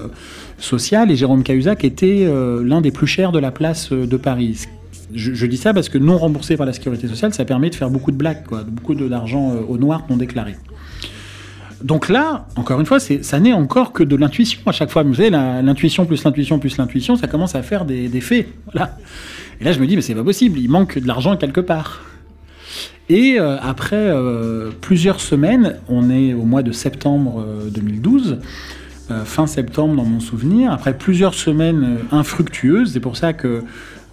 [0.58, 2.28] sociale, et Jérôme Cahuzac était
[2.64, 4.66] l'un des plus chers de la place de Paris.
[5.14, 7.90] Je, dis ça parce que non remboursé par la sécurité sociale, ça permet de faire
[7.90, 10.56] beaucoup de blagues, quoi, beaucoup d'argent au noir non déclaré.
[11.84, 15.04] Donc là, encore une fois, ça n'est encore que de l'intuition à chaque fois.
[15.04, 18.48] Vous savez, l'intuition plus l'intuition plus l'intuition, ça commence à faire des, faits.
[19.60, 22.02] Et là, je me dis, mais c'est pas possible, il manque de l'argent quelque part.
[23.10, 28.40] Et euh, après euh, plusieurs semaines, on est au mois de septembre 2012,
[29.12, 33.64] euh, fin septembre dans mon souvenir, après plusieurs semaines infructueuses, c'est pour ça que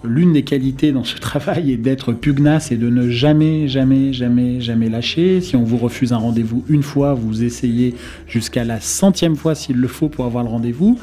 [0.05, 4.61] l'une des qualités dans ce travail est d'être pugnace et de ne jamais, jamais, jamais,
[4.61, 5.41] jamais lâcher.
[5.41, 7.95] Si on vous refuse un rendez-vous une fois, vous essayez
[8.27, 10.99] jusqu'à la centième fois s'il le faut pour avoir le rendez-vous.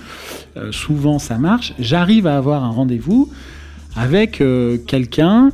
[0.57, 1.73] Euh, souvent, ça marche.
[1.79, 3.29] J'arrive à avoir un rendez-vous
[3.95, 5.51] avec euh, quelqu'un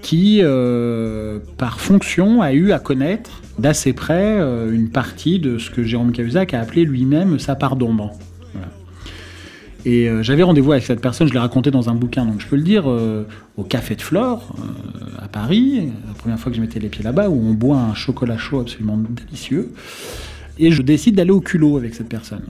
[0.00, 4.38] qui, euh, par fonction, a eu à connaître d'assez près
[4.72, 8.12] une partie de ce que Jérôme Cahuzac a appelé lui-même sa part d'ombre.
[9.84, 12.46] Et euh, j'avais rendez-vous avec cette personne, je l'ai raconté dans un bouquin, donc je
[12.46, 13.24] peux le dire, euh,
[13.56, 17.04] au Café de Flore, euh, à Paris, la première fois que je mettais les pieds
[17.04, 19.72] là-bas, où on boit un chocolat chaud absolument délicieux.
[20.58, 22.44] Et je décide d'aller au culot avec cette personne.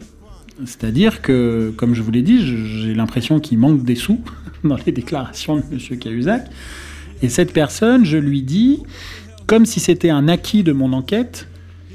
[0.64, 4.20] C'est-à-dire que, comme je vous l'ai dit, j'ai l'impression qu'il manque des sous
[4.64, 5.98] dans les déclarations de M.
[5.98, 6.48] Cahuzac.
[7.22, 8.82] Et cette personne, je lui dis,
[9.46, 11.48] comme si c'était un acquis de mon enquête,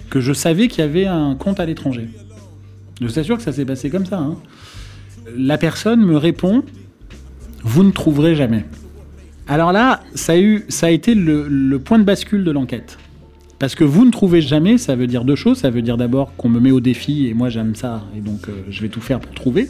[0.09, 2.09] que je savais qu'il y avait un compte à l'étranger.
[2.99, 4.17] Je vous assure que ça s'est passé comme ça.
[4.17, 4.35] Hein
[5.37, 6.63] la personne me répond
[7.63, 8.65] Vous ne trouverez jamais.
[9.49, 12.99] Alors là, ça a, été le, point de bascule de l'enquête.
[13.57, 15.57] Parce que vous ne trouvez jamais, ça veut dire deux choses.
[15.57, 18.47] Ça veut dire d'abord qu'on me met au défi et moi j'aime ça et donc
[18.47, 19.67] euh, je vais tout faire pour trouver.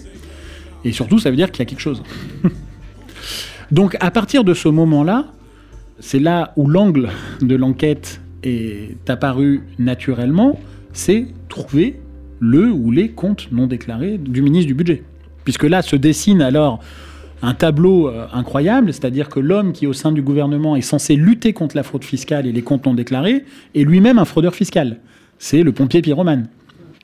[0.83, 2.03] Et surtout, ça veut dire qu'il y a quelque chose.
[3.71, 5.27] donc à partir de ce moment-là,
[5.99, 7.09] c'est là où l'angle
[7.41, 10.59] de l'enquête est apparu naturellement,
[10.91, 11.99] c'est trouver
[12.39, 15.03] le ou les comptes non déclarés du ministre du Budget.
[15.43, 16.79] Puisque là se dessine alors
[17.41, 21.53] un tableau euh, incroyable, c'est-à-dire que l'homme qui au sein du gouvernement est censé lutter
[21.53, 24.97] contre la fraude fiscale et les comptes non déclarés est lui-même un fraudeur fiscal.
[25.37, 26.47] C'est le pompier pyromane.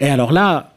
[0.01, 0.73] Et alors là,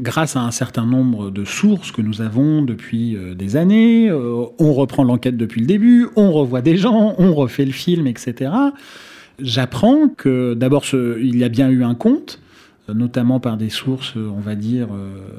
[0.00, 4.44] grâce à un certain nombre de sources que nous avons depuis euh, des années, euh,
[4.58, 8.50] on reprend l'enquête depuis le début, on revoit des gens, on refait le film, etc.
[9.38, 12.40] J'apprends que d'abord il y a bien eu un compte,
[12.94, 14.88] notamment par des sources, on va dire,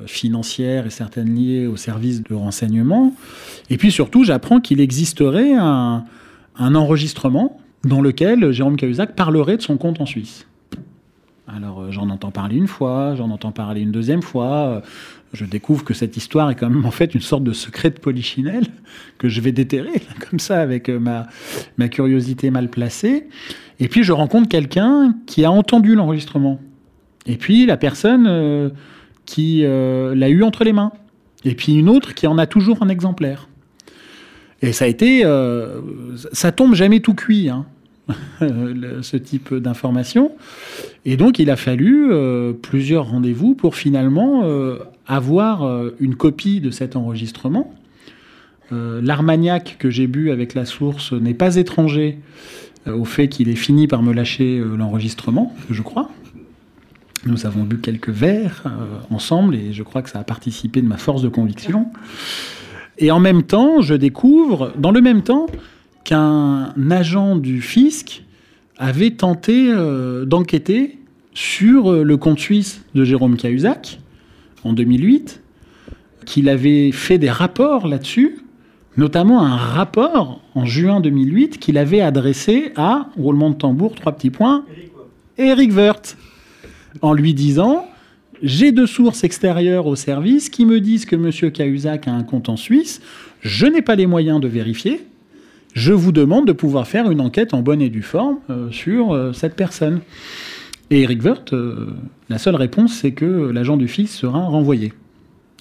[0.06, 3.14] financières et certaines liées au service de renseignement.
[3.70, 6.06] Et puis surtout, j'apprends qu'il existerait un,
[6.58, 10.48] enregistrement dans lequel Jérôme Cahuzac parlerait de son compte en Suisse.
[11.48, 14.82] Alors j'en entends parler une fois, j'en entends parler une deuxième fois.
[15.34, 18.00] Je découvre que cette histoire est quand même en fait une sorte de secret de
[18.00, 18.68] polichinelle
[19.18, 23.28] que je vais déterrer comme ça avec ma curiosité mal placée.
[23.80, 26.60] Et puis je rencontre quelqu'un qui a entendu l'enregistrement.
[27.26, 28.70] Et puis la personne euh,
[29.26, 30.92] qui euh, l'a eu entre les mains.
[31.44, 33.48] Et puis une autre qui en a toujours un exemplaire.
[34.62, 35.82] Et ça a été, euh,
[36.34, 37.66] ça tombe jamais tout cuit, hein,
[38.40, 40.32] ce type d'information.
[41.06, 42.12] Et donc il a fallu
[42.62, 44.44] plusieurs rendez-vous pour finalement
[45.08, 47.74] avoir une copie de cet enregistrement.
[48.70, 52.20] L'armagnac que j'ai bu avec la source n'est pas étranger
[52.86, 56.12] au fait qu'il ait fini par me lâcher l'enregistrement, je crois.
[57.26, 58.64] Nous avons bu quelques verres
[59.12, 61.88] ensemble et je crois que ça a participé de ma force de conviction.
[62.98, 65.48] Et en même temps, je découvre, dans le même temps,
[66.04, 68.24] qu'un agent du fisc
[68.78, 70.98] avait tenté euh, d'enquêter
[71.34, 74.00] sur euh, le compte suisse de Jérôme Cahuzac
[74.64, 75.42] en 2008,
[76.26, 78.40] qu'il avait fait des rapports là-dessus,
[78.98, 84.30] notamment un rapport en juin 2008 qu'il avait adressé à, roulement de tambour, trois petits
[84.30, 84.66] points,
[85.38, 86.18] Eric Wirth,
[87.02, 87.88] en lui disant
[88.44, 91.52] j'ai deux sources extérieures au service qui me disent que M.
[91.52, 93.02] Cahuzac a un compte en Suisse.
[93.42, 95.06] Je n'ai pas les moyens de vérifier.
[95.74, 99.14] Je vous demande de pouvoir faire une enquête en bonne et due forme euh, sur
[99.14, 100.02] euh, cette personne.
[100.90, 101.92] Et Eric Wirth, euh,
[102.30, 104.92] la seule réponse, c'est que l'agent du fils sera renvoyé.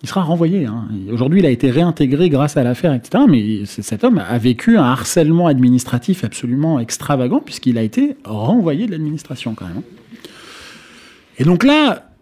[0.02, 0.64] Il sera renvoyé.
[0.64, 0.88] Hein.
[1.12, 3.24] Aujourd'hui, il a été réintégré grâce à l'affaire, etc.
[3.28, 8.92] Mais cet homme a vécu un harcèlement administratif absolument extravagant puisqu'il a été renvoyé de
[8.92, 9.82] l'administration quand même.
[11.40, 12.12] Et donc là,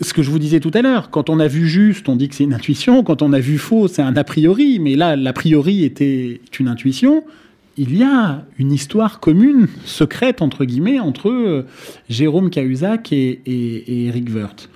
[0.00, 2.30] ce que je vous disais tout à l'heure, quand on a vu juste, on dit
[2.30, 5.16] que c'est une intuition, quand on a vu faux, c'est un a priori, mais là,
[5.16, 7.24] l'a priori était une intuition.
[7.76, 11.66] Il y a une histoire commune, secrète, entre guillemets, entre euh,
[12.08, 14.70] Jérôme Cahuzac et, Eric Wirth.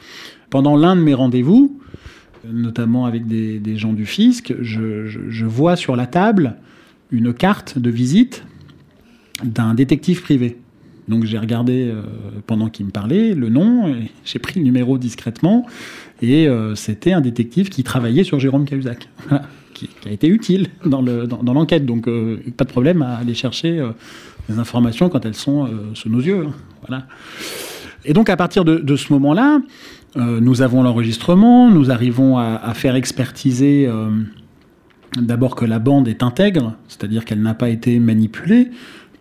[0.50, 1.80] Pendant l'un de mes rendez-vous,
[2.46, 6.56] notamment avec des, gens du fisc, je vois sur la table
[7.10, 8.44] une carte de visite
[9.42, 10.58] d'un détective privé.
[11.08, 12.02] Donc j'ai regardé euh,
[12.46, 13.94] pendant qu'il me parlait le nom,
[14.24, 15.66] j'ai pris le numéro discrètement,
[16.22, 19.08] et euh, c'était un détective qui travaillait sur Jérôme Cahuzac,
[19.74, 21.86] qui, a été utile dans l'enquête.
[21.86, 23.82] Donc euh, pas de problème à aller chercher
[24.48, 26.46] les informations quand elles sont sous nos yeux.
[26.46, 26.52] Hein,
[26.86, 27.06] voilà.
[28.04, 29.60] Et donc à partir de, ce moment-là,
[30.16, 33.88] nous avons l'enregistrement, nous arrivons à faire expertiser
[35.16, 38.70] d'abord que la bande est intègre, c'est-à-dire qu'elle n'a pas été manipulée.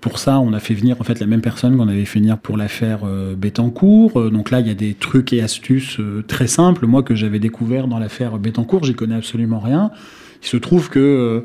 [0.07, 2.37] Pour ça, on a fait venir en fait la même personne qu'on avait fait venir
[2.37, 4.17] pour l'affaire euh, Bettencourt.
[4.17, 6.85] Euh, donc là, il y a des trucs et astuces euh, très simples.
[6.85, 9.91] Moi, que j'avais découvert dans l'affaire Bettencourt, j'y connais absolument rien.
[10.41, 11.43] Il se trouve que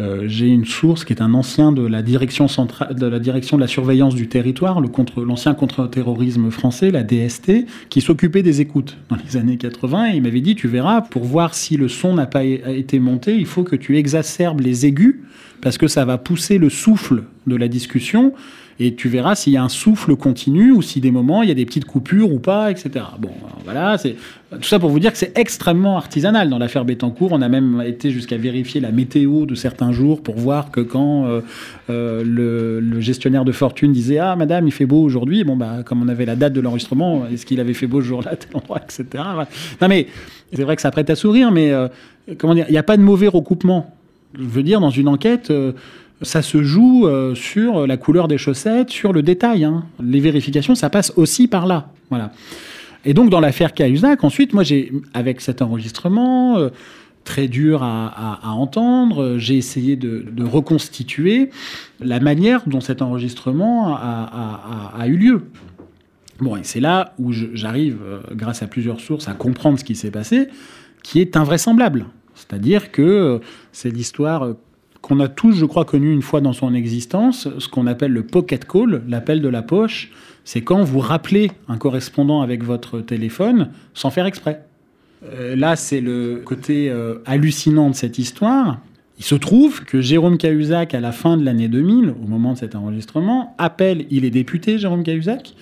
[0.00, 3.56] euh, j'ai une source qui est un ancien de la direction centrale, de la direction
[3.56, 8.60] de la surveillance du territoire, le contre, l'ancien contre-terrorisme français, la DST, qui s'occupait des
[8.60, 10.12] écoutes dans les années 80.
[10.12, 13.36] Et il m'avait dit, tu verras, pour voir si le son n'a pas été monté,
[13.36, 15.20] il faut que tu exacerbes les aigus
[15.60, 18.34] parce que ça va pousser le souffle de la discussion
[18.80, 21.52] et tu verras s'il y a un souffle continu ou si des moments il y
[21.52, 23.04] a des petites coupures ou pas, etc.
[23.18, 23.30] Bon,
[23.64, 24.16] voilà, c'est
[24.50, 27.32] tout ça pour vous dire que c'est extrêmement artisanal dans l'affaire Bettencourt.
[27.32, 31.26] On a même été jusqu'à vérifier la météo de certains jours pour voir que quand
[31.26, 31.40] euh,
[31.90, 32.22] euh,
[32.80, 36.08] le, gestionnaire de fortune disait ah madame il fait beau aujourd'hui, bon bah comme on
[36.08, 39.24] avait la date de l'enregistrement, est-ce qu'il avait fait beau ce jour-là, tel endroit, etc.
[39.80, 40.06] Non mais
[40.52, 41.88] c'est vrai que ça prête à sourire, mais euh,
[42.38, 43.96] comment dire, il n'y a pas de mauvais recoupement
[44.34, 45.52] je veux dire, dans une enquête,
[46.22, 49.64] ça se joue euh, sur la couleur des chaussettes, sur le détail.
[49.64, 49.84] Hein.
[50.02, 51.88] Les vérifications, ça passe aussi par là.
[52.10, 52.32] Voilà.
[53.04, 56.68] Et donc, dans l'affaire Cahuzac, ensuite, moi, j'ai, avec cet enregistrement, euh,
[57.24, 61.50] très dur à, entendre, j'ai essayé de, reconstituer
[62.00, 65.42] la manière dont cet enregistrement a eu lieu.
[66.40, 67.98] Bon, et c'est là où j'arrive,
[68.32, 70.48] grâce à plusieurs sources, à comprendre ce qui s'est passé,
[71.04, 72.06] qui est invraisemblable.
[72.34, 73.40] C'est-à-dire que
[73.70, 74.56] c'est l'histoire
[75.12, 78.22] qu'on a tous, je crois, connue une fois dans son existence, ce qu'on appelle le
[78.22, 80.10] pocket call, l'appel de la poche.
[80.44, 84.64] C'est quand vous rappelez un correspondant avec votre téléphone sans faire exprès.
[85.24, 88.80] Euh, là, c'est le côté euh, hallucinant de cette histoire.
[89.18, 92.58] Il se trouve que Jérôme Cahuzac, à la fin de l'année 2000, au moment de
[92.58, 95.54] cet enregistrement, appelle, il est député, Jérôme Cahuzac,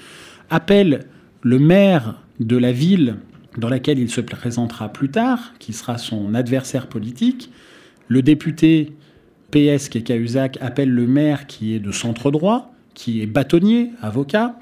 [0.48, 1.06] appelle
[1.42, 3.16] le maire de la ville
[3.58, 7.50] dans laquelle il se présentera plus tard, qui sera son adversaire politique.
[8.06, 8.92] Le député
[9.50, 13.90] PS, qui est Cahuzac, appelle le maire qui est de centre droit, qui est bâtonnier,
[14.02, 14.56] avocat,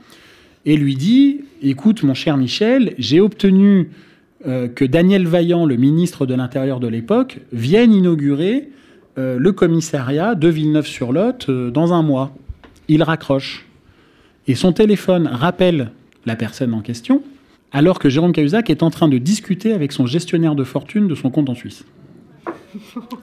[0.64, 3.90] et lui dit Écoute, mon cher Michel, j'ai obtenu
[4.46, 8.68] euh, que Daniel Vaillant, le ministre de l'Intérieur de l'époque, vienne inaugurer
[9.18, 12.36] euh, le commissariat de Villeneuve-sur-Lot euh, dans un mois.
[12.86, 13.66] Il raccroche.
[14.46, 15.90] Et son téléphone rappelle
[16.24, 17.22] la personne en question,
[17.72, 21.14] alors que Jérôme Cahuzac est en train de discuter avec son gestionnaire de fortune de
[21.14, 21.84] son compte en Suisse.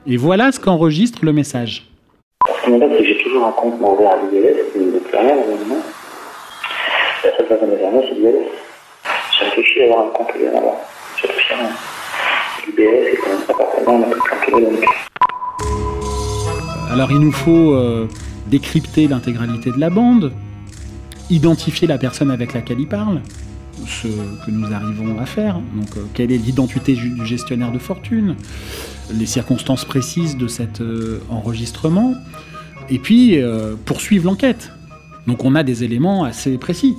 [0.06, 1.88] Et voilà ce qu'enregistre le message.
[2.46, 4.98] Ce qui m'embête, c'est que j'ai toujours un compte ouvert à l'IBS, mais il ne
[4.98, 5.82] plus rien maintenant.
[7.24, 8.36] La seule façon de faire c'est l'IBS.
[9.38, 10.76] J'ai réfléchi à avoir un compte ouvert là-bas.
[11.20, 14.84] J'ai réfléchi à l'IBS et quand même pas forcément, on a tout donc.
[16.90, 18.08] Alors il nous faut euh,
[18.46, 20.32] décrypter l'intégralité de la bande,
[21.30, 23.20] identifier la personne avec laquelle il parle,
[23.86, 24.08] ce
[24.44, 25.60] que nous arrivons à faire.
[25.74, 28.36] Donc, euh, quelle est l'identité du gestionnaire de fortune,
[29.12, 32.14] les circonstances précises de cet euh, enregistrement,
[32.88, 34.72] et puis euh, poursuivre l'enquête.
[35.26, 36.94] Donc, on a des éléments assez précis.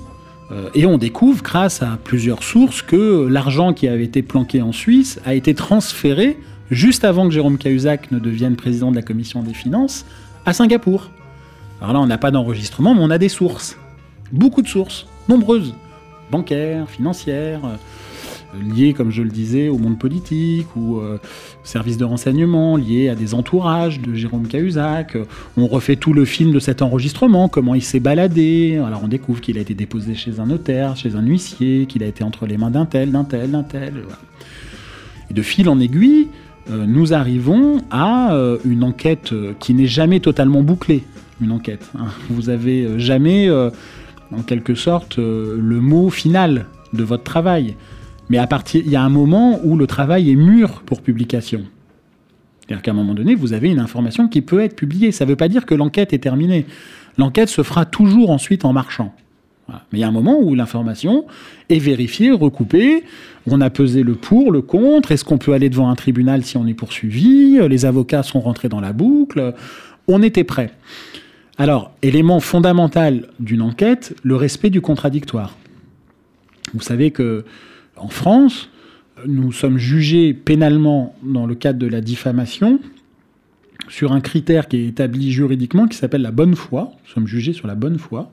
[0.74, 5.20] et on découvre, grâce à plusieurs sources, que l'argent qui avait été planqué en Suisse
[5.26, 6.38] a été transféré
[6.72, 10.06] juste avant que Jérôme Cahuzac ne devienne président de la commission des finances
[10.46, 11.10] à Singapour.
[11.82, 13.78] Alors là, on n'a pas d'enregistrement, mais on a des sources.
[14.32, 15.74] Beaucoup de sources, nombreuses
[16.32, 21.20] bancaires, financières, euh, liées, comme je le disais, au monde politique ou euh,
[21.64, 25.18] services de renseignement, liées à des entourages de Jérôme Cahuzac.
[25.58, 28.82] On refait tout le film de cet enregistrement, comment il s'est baladé.
[28.86, 32.08] Alors on découvre qu'il a été déposé chez un notaire, chez un huissier, qu'il a
[32.08, 33.94] été entre les mains d'un tel, d'un tel, d'un tel.
[35.30, 36.28] Et de fil en aiguille,
[36.70, 41.04] euh, nous arrivons à une enquête qui n'est jamais totalement bouclée.
[41.40, 41.88] Une enquête.
[41.98, 42.08] Hein.
[42.30, 43.48] Vous avez jamais
[44.32, 47.76] en quelque sorte euh, le mot final de votre travail.
[48.30, 51.64] Mais à partir, il y a un moment où le travail est mûr pour publication.
[52.60, 55.12] C'est-à-dire qu'à un moment donné, vous avez une information qui peut être publiée.
[55.12, 56.66] Ça ne veut pas dire que l'enquête est terminée.
[57.18, 59.14] L'enquête se fera toujours ensuite en marchant.
[59.70, 61.26] Mais il y a un moment où l'information
[61.70, 63.04] est vérifiée, recoupée.
[63.48, 65.12] On a pesé le pour, le contre.
[65.12, 67.60] Est-ce qu'on peut aller devant un tribunal si on est poursuivi?
[67.68, 69.54] Les avocats sont rentrés dans la boucle.
[70.08, 70.72] On était prêt.
[71.60, 75.58] Alors, élément fondamental d'une enquête, le respect du contradictoire.
[76.74, 77.46] Vous savez que
[77.96, 78.70] en France,
[79.26, 82.80] nous sommes jugés pénalement dans le cadre de la diffamation
[83.90, 86.92] sur un critère qui est établi juridiquement qui s'appelle la bonne foi.
[87.06, 88.32] Nous sommes jugés sur la bonne foi.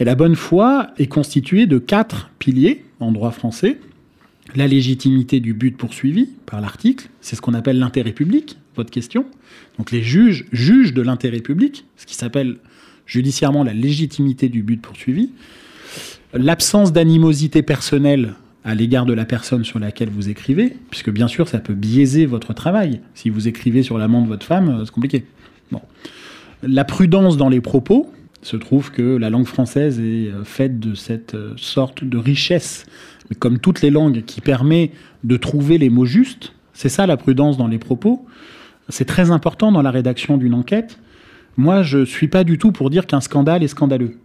[0.00, 3.78] Et la bonne foi est constituée de quatre piliers en droit français.
[4.56, 9.26] La légitimité du but poursuivi par l'article, c'est ce qu'on appelle l'intérêt public, votre question.
[9.78, 12.56] Donc les juges jugent de l'intérêt public, ce qui s'appelle
[13.06, 15.30] judiciairement la légitimité du but poursuivi.
[16.32, 18.34] L'absence d'animosité personnelle
[18.64, 22.26] à l'égard de la personne sur laquelle vous écrivez, puisque bien sûr ça peut biaiser
[22.26, 23.00] votre travail.
[23.14, 25.26] Si vous écrivez sur l'amant de votre femme, c'est compliqué.
[25.70, 25.82] Bon.
[26.62, 28.10] La prudence dans les propos,
[28.44, 32.86] se trouve que la langue française est euh, faite de cette euh, sorte de richesse,
[33.38, 34.92] comme toutes les langues, qui permet
[35.24, 36.52] de trouver les mots justes.
[36.74, 38.26] C'est ça la prudence dans les propos.
[38.88, 40.98] C'est très important dans la rédaction d'une enquête.
[41.56, 44.18] Moi, je ne suis pas du tout pour dire qu'un scandale est scandaleux,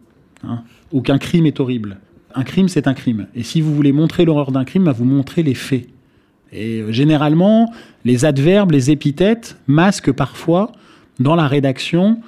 [0.43, 1.97] hein, ou qu'un crime est horrible.
[2.35, 3.27] Un crime, c'est un crime.
[3.35, 5.87] Et si vous voulez montrer l'horreur d'un crime, bah, vous montrez les faits.
[6.51, 7.71] Et euh, généralement,
[8.05, 10.71] les adverbes, les épithètes masquent parfois,
[11.19, 12.19] dans la rédaction,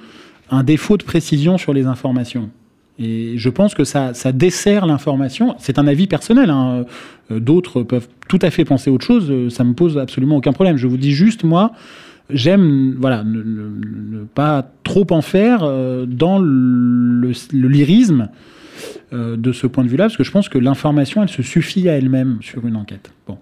[0.50, 2.50] un défaut de précision sur les informations.
[2.98, 5.54] Et je pense que ça, ça dessert l'information.
[5.58, 6.50] C'est un avis personnel.
[6.50, 6.84] Hein.
[7.30, 9.30] Euh, d'autres peuvent tout à fait penser autre chose.
[9.30, 10.76] Euh, ça me pose absolument aucun problème.
[10.76, 11.72] Je vous dis juste, moi,
[12.30, 18.28] j'aime voilà ne, pas trop en faire euh, dans le, lyrisme
[19.12, 21.92] de ce point de vue-là, parce que je pense que l'information, elle se suffit à
[21.92, 23.12] elle-même sur une enquête.
[23.26, 23.36] Bon.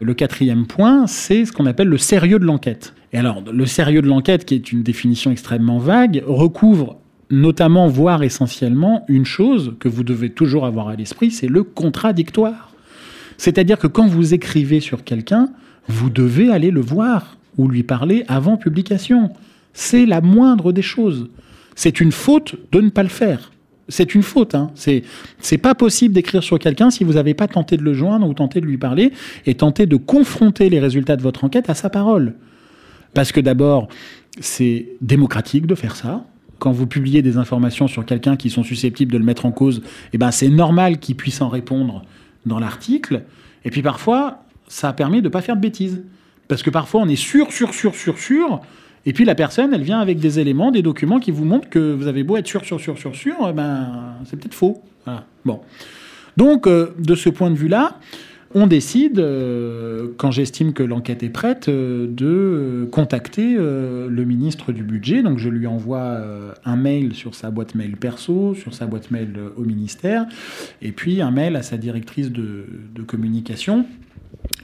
[0.00, 2.92] Le quatrième point, c'est ce qu'on appelle le sérieux de l'enquête.
[3.14, 6.98] Et alors, le sérieux de l'enquête, qui est une définition extrêmement vague, recouvre
[7.30, 12.72] notamment, voire essentiellement, une chose que vous devez toujours avoir à l'esprit, c'est le contradictoire.
[13.36, 15.50] C'est-à-dire que quand vous écrivez sur quelqu'un,
[15.88, 19.30] vous devez aller le voir ou lui parler avant publication.
[19.74, 21.28] C'est la moindre des choses.
[21.74, 23.52] C'est une faute de ne pas le faire.
[23.88, 24.54] C'est une faute.
[24.54, 24.70] Hein.
[24.74, 28.34] C'est, pas possible d'écrire sur quelqu'un si vous n'avez pas tenté de le joindre ou
[28.34, 29.12] tenté de lui parler
[29.46, 32.34] et tenté de confronter les résultats de votre enquête à sa parole.
[33.14, 33.88] Parce que d'abord,
[34.40, 36.24] c'est démocratique de faire ça
[36.58, 39.82] quand vous publiez des informations sur quelqu'un qui sont susceptibles de le mettre en cause,
[40.12, 42.04] eh ben c'est normal qu'il puisse en répondre
[42.46, 43.22] dans l'article.
[43.64, 46.02] Et puis parfois, ça permet de ne pas faire de bêtises.
[46.48, 48.60] Parce que parfois, on est sûr, sûr, sûr, sûr, sûr.
[49.06, 51.92] Et puis la personne, elle vient avec des éléments, des documents qui vous montrent que
[51.92, 54.82] vous avez beau être sûr, sûr, sûr, sûr, sûr, eh ben, c'est peut-être faux.
[55.44, 55.60] Bon.
[56.36, 57.98] Donc, euh, de ce point de vue-là,
[58.54, 64.82] on décide, euh, quand j'estime que l'enquête est prête, euh, de contacter le ministre du
[64.82, 65.22] Budget.
[65.22, 66.18] Donc je lui envoie
[66.64, 70.26] un mail sur sa boîte mail perso, sur sa boîte mail au ministère,
[70.80, 72.64] et puis un mail à sa directrice de,
[73.06, 73.86] communication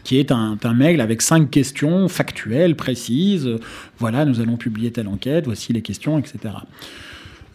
[0.05, 3.49] qui est un, mail avec cinq questions factuelles, précises.
[3.99, 6.55] Voilà, nous allons publier telle enquête, voici les questions, etc.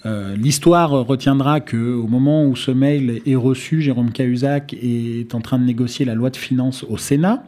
[0.05, 5.41] Euh, l'histoire retiendra que au moment où ce mail est reçu, Jérôme Cahuzac est en
[5.41, 7.43] train de négocier la loi de finances au Sénat,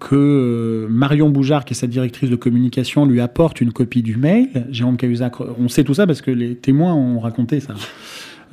[0.00, 4.16] que euh, Marion Boujard, qui est sa directrice de communication, lui apporte une copie du
[4.16, 4.66] mail.
[4.70, 7.74] Jérôme Cahuzac, on sait tout ça parce que les témoins ont raconté ça.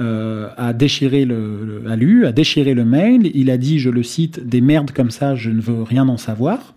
[0.02, 3.32] Euh, a déchiré le, lu, a déchiré le mail.
[3.34, 6.18] Il a dit, je le cite, des merdes comme ça, je ne veux rien en
[6.18, 6.76] savoir.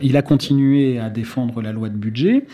[0.00, 2.46] Il a continué à défendre la loi de budget.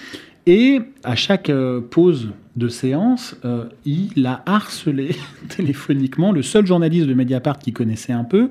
[0.47, 5.16] Et à chaque euh, pause de séance, euh, il a harcelé
[5.48, 8.51] téléphoniquement le seul journaliste de Mediapart qui connaissait un peu,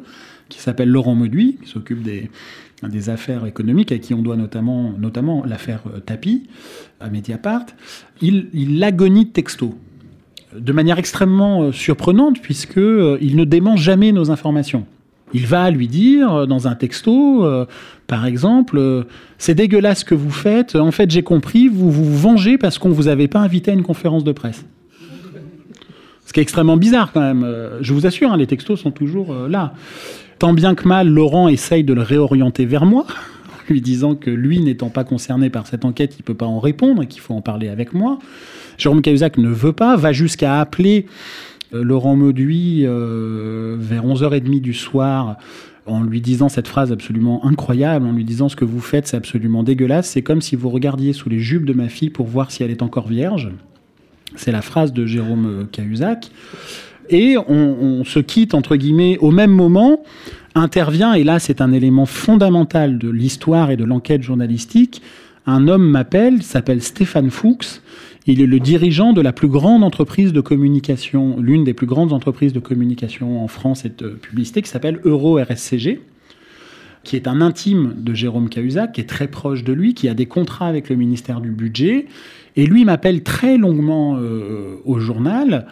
[0.49, 2.30] qui s'appelle Laurent Mauduit, qui s'occupe des,
[2.84, 6.43] des affaires économiques, à qui on doit notamment, notamment l'affaire Tapi
[6.99, 7.65] à Mediapart.
[8.22, 9.77] Il, il l'agonie de texto,
[10.57, 14.85] de manière extrêmement surprenante, puisqu'il ne dément jamais nos informations.
[15.34, 17.45] Il va lui dire dans un texto,
[18.07, 19.03] par exemple, euh,
[19.38, 20.75] c'est dégueulasse ce que vous faites.
[20.75, 23.84] En fait, j'ai compris, vous vous vengez parce qu'on vous avait pas invité à une
[23.84, 24.65] conférence de presse.
[26.25, 27.43] Ce qui est extrêmement bizarre quand même.
[27.43, 29.73] Euh, je vous assure, hein, les textos sont toujours euh, là.
[30.39, 33.05] Tant bien que mal, Laurent essaye de le réorienter vers moi,
[33.69, 37.03] lui disant que lui, n'étant pas concerné par cette enquête, il peut pas en répondre
[37.03, 38.19] et qu'il faut en parler avec moi.
[38.77, 41.05] Jérôme Cahuzac ne veut pas, va jusqu'à appeler
[41.71, 45.37] Laurent Mauduit vers 11h30 du soir
[45.85, 49.17] en lui disant cette phrase absolument incroyable, en lui disant ce que vous faites, c'est
[49.17, 50.09] absolument dégueulasse.
[50.09, 52.71] C'est comme si vous regardiez sous les jupes de ma fille pour voir si elle
[52.71, 53.51] est encore vierge.
[54.35, 56.31] C'est la phrase de Jérôme Cahuzac.
[57.09, 60.03] Et on, se quitte, entre guillemets, au même moment,
[60.55, 65.01] intervient, et là c'est un élément fondamental de l'histoire et de l'enquête journalistique,
[65.45, 67.81] un homme m'appelle, s'appelle Stéphane Fuchs,
[68.25, 72.13] il est le dirigeant de la plus grande entreprise de communication, l'une des plus grandes
[72.13, 76.01] entreprises de communication en France et de publicité, qui s'appelle Euro RSCG,
[77.03, 80.13] qui est un intime de Jérôme Cahuzac, qui est très proche de lui, qui a
[80.13, 82.05] des contrats avec le ministère du Budget.
[82.55, 85.67] Et lui m'appelle très longuement euh, au journal.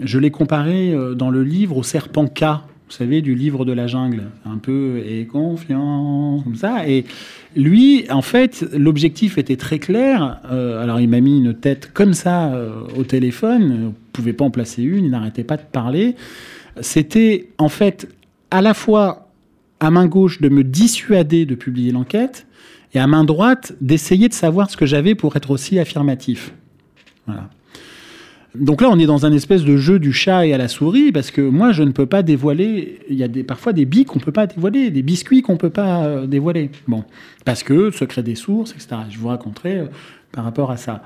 [0.00, 2.44] Je l'ai comparé euh, dans le livre au serpent K,
[2.90, 6.88] vous savez, du livre de la jungle, un peu et confiance, comme ça.
[6.88, 7.04] Et
[7.54, 10.40] lui, en fait, l'objectif était très clair.
[10.50, 13.84] Euh, alors, il m'a mis une tête comme ça euh, au téléphone.
[13.84, 15.04] ne pouvait pas en placer une.
[15.04, 16.16] Il n'arrêtait pas de parler.
[16.80, 18.08] C'était, en fait,
[18.50, 19.28] à la fois
[19.78, 22.48] à main gauche de me dissuader de publier l'enquête
[22.92, 26.52] et à main droite d'essayer de savoir ce que j'avais pour être aussi affirmatif.
[27.26, 27.48] Voilà.
[28.54, 31.12] Donc là, on est dans un espèce de jeu du chat et à la souris,
[31.12, 32.98] parce que moi, je ne peux pas dévoiler.
[33.08, 35.58] Il y a parfois des billes qu'on ne peut pas dévoiler, des biscuits qu'on ne
[35.58, 36.70] peut pas euh, dévoiler.
[36.88, 37.04] Bon,
[37.44, 39.02] parce que secret des sources, etc.
[39.08, 39.86] Je vous raconterai euh,
[40.32, 41.02] par rapport à ça.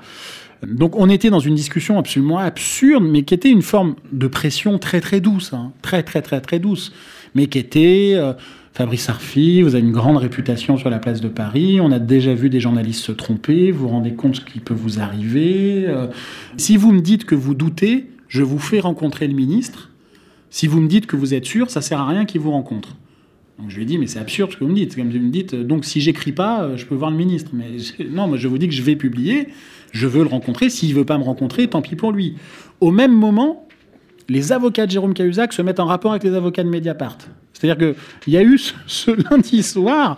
[0.65, 4.79] Donc on était dans une discussion absolument absurde, mais qui était une forme de pression
[4.79, 5.71] très très douce, hein.
[5.81, 6.93] très très très très douce,
[7.35, 8.33] mais qui était euh,
[8.75, 11.79] Fabrice Arfi, vous avez une grande réputation sur la place de Paris.
[11.79, 13.71] On a déjà vu des journalistes se tromper.
[13.71, 15.85] Vous vous rendez compte ce qui peut vous arriver.
[15.87, 16.07] Euh,
[16.57, 19.91] si vous me dites que vous doutez, je vous fais rencontrer le ministre.
[20.49, 22.97] Si vous me dites que vous êtes sûr, ça sert à rien qu'il vous rencontre.
[23.59, 24.93] Donc je lui ai dit, mais c'est absurde ce que vous me dites.
[24.97, 27.51] Comme vous me dites, euh, donc si j'écris pas, euh, je peux voir le ministre.
[27.53, 27.77] Mais
[28.09, 29.47] non, moi je vous dis que je vais publier,
[29.93, 30.69] je veux le rencontrer.
[30.69, 32.35] S'il veut pas me rencontrer, tant pis pour lui.
[32.81, 33.64] Au même moment,
[34.29, 37.17] les avocats de Jérôme Cahuzac se mettent en rapport avec les avocats de Mediapart.
[37.53, 38.57] C'est-à-dire qu'il y a eu
[38.87, 40.17] ce, lundi soir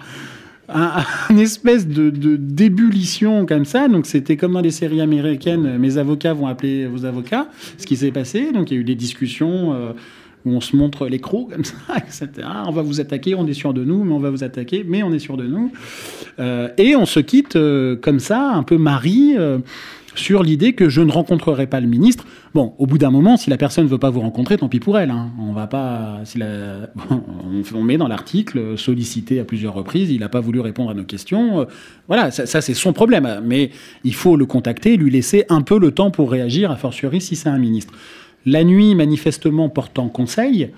[0.69, 3.87] un, espèce de, d'ébullition comme ça.
[3.87, 7.47] Donc c'était comme dans les séries américaines, mes avocats vont appeler vos avocats.
[7.77, 9.91] Ce qui s'est passé, donc il y a eu des discussions euh,
[10.45, 12.47] où on se montre les comme ça, etc.
[12.65, 15.03] On va vous attaquer, on est sûr de nous, mais on va vous attaquer, mais
[15.03, 15.71] on est sûr de nous.
[16.39, 19.35] Euh, et on se quitte euh, comme ça, un peu mari
[20.17, 22.25] sur l'idée que je ne rencontrerai pas le ministre.
[22.53, 24.79] Bon, au bout d'un moment, si la personne ne veut pas vous rencontrer, tant pis
[24.79, 25.11] pour elle.
[25.11, 25.31] Hein.
[25.39, 26.21] On va pas,
[27.73, 31.03] on, met dans l'article sollicité à plusieurs reprises, il n'a pas voulu répondre à nos
[31.03, 31.61] questions.
[31.61, 31.65] Euh,
[32.07, 33.41] voilà, ça, c'est son problème.
[33.43, 33.71] Mais
[34.03, 37.35] il faut le contacter, lui laisser un peu le temps pour réagir, a fortiori si
[37.35, 37.93] c'est un ministre.
[38.45, 40.71] La nuit, manifestement portant conseil,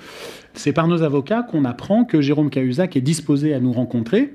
[0.54, 4.34] c'est par nos avocats qu'on apprend que Jérôme Cahuzac est disposé à nous rencontrer,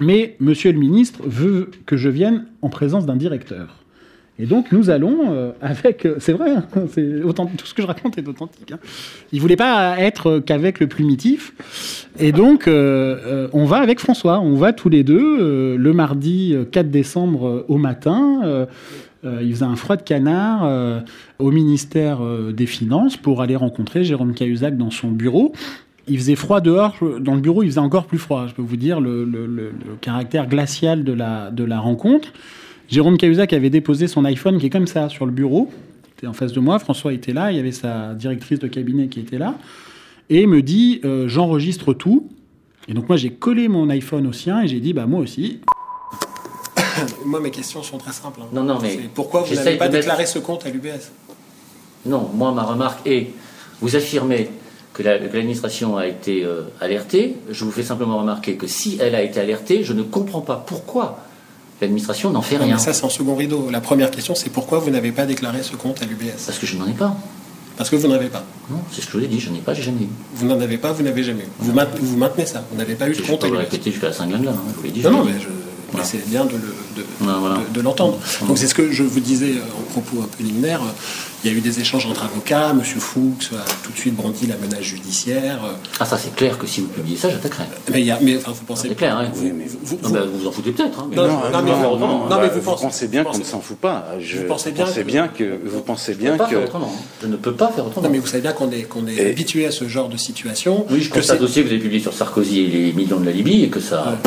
[0.00, 3.83] mais Monsieur le ministre veut que je vienne en présence d'un directeur.
[4.38, 8.26] Et donc nous allons euh, avec, c'est vrai, hein, tout ce que je raconte est
[8.26, 8.72] authentique.
[8.72, 8.78] Hein.
[9.32, 11.52] Il voulait pas être qu'avec le plumitif.
[12.18, 17.64] Et donc on va avec François, on va tous les deux le mardi 4 décembre
[17.68, 18.66] au matin.
[19.24, 21.02] il faisait un froid de canard
[21.40, 22.20] au ministère
[22.52, 25.52] des Finances pour aller rencontrer Jérôme Cahuzac dans son bureau.
[26.06, 28.46] Il faisait froid dehors, dans le bureau il faisait encore plus froid.
[28.46, 32.32] Je peux vous dire le, caractère glacial de la, de la rencontre.
[32.94, 35.68] Jérôme Cahuzac avait déposé son iPhone qui est comme ça sur le bureau.
[36.16, 36.78] était en face de moi.
[36.78, 37.50] François était là.
[37.50, 39.56] Il y avait sa directrice de cabinet qui était là.
[40.30, 42.28] Et me dit euh, J'enregistre tout.
[42.86, 45.58] Et donc, moi, j'ai collé mon iPhone au sien et j'ai dit Bah, moi aussi.
[47.26, 48.38] moi, mes questions sont très simples.
[48.44, 48.48] Hein.
[48.52, 49.00] Non, non, mais.
[49.12, 51.10] Pourquoi vous n'avez pas déclaré ce compte à l'UBS?
[52.06, 53.30] Non, moi, ma remarque est
[53.80, 54.50] Vous affirmez
[54.92, 57.38] que l'administration a été euh, alertée.
[57.50, 60.62] Je vous fais simplement remarquer que si elle a été alertée, je ne comprends pas
[60.64, 61.18] pourquoi
[61.80, 62.78] L'administration n'en fait rien.
[62.78, 63.68] ça, c'est en second rideau.
[63.70, 66.66] La première question, c'est pourquoi vous n'avez pas déclaré ce compte à l'UBS Parce que
[66.66, 67.16] je n'en ai pas.
[67.76, 69.50] Parce que vous n'en avez pas Non, c'est ce que je vous ai dit, je
[69.50, 70.08] n'en ai pas, j'ai jamais eu.
[70.36, 71.48] Vous n'en avez pas, vous n'avez jamais eu.
[71.58, 73.56] Vous, maintenez, ça, vous n'avez pas eu de compte à l'UBS.
[73.56, 75.02] Je vais répéter jusqu'à la cinquième là, hein, je vous l'ai dit.
[75.02, 75.48] Non, non, mais je
[76.02, 78.18] c'est bien de, l'entendre.
[78.46, 80.80] Donc c'est ce que je vous disais euh, en propos un peu liminaire.
[81.44, 82.72] Il y a eu des échanges entre avocats.
[82.72, 85.60] Monsieur Fuchs a tout de suite brandi la menace judiciaire.
[86.00, 87.64] Ah ça c'est clair que si vous publiez ça, j'attaquerai.
[87.92, 88.88] Mais, il y a, mais enfin, vous pensez.
[88.88, 89.18] C'est clair.
[89.18, 89.48] Hein, vous,
[89.82, 90.98] vous, vous, vous, en foutez peut-être.
[91.00, 94.06] Hein, non, non, mais, non, mais vous, pensez, bien qu'on ne s'en fout pas.
[94.20, 96.56] Je, vous pensez bien, bien que vous pensez bien que.
[97.20, 98.06] Je ne peux pas faire autrement.
[98.06, 100.86] Non mais vous savez bien qu'on est qu'on est habitué à ce genre de situation.
[100.90, 103.32] Oui, je constate aussi que vous avez publié sur Sarkozy et les millions de la
[103.32, 104.18] Libye et que ça.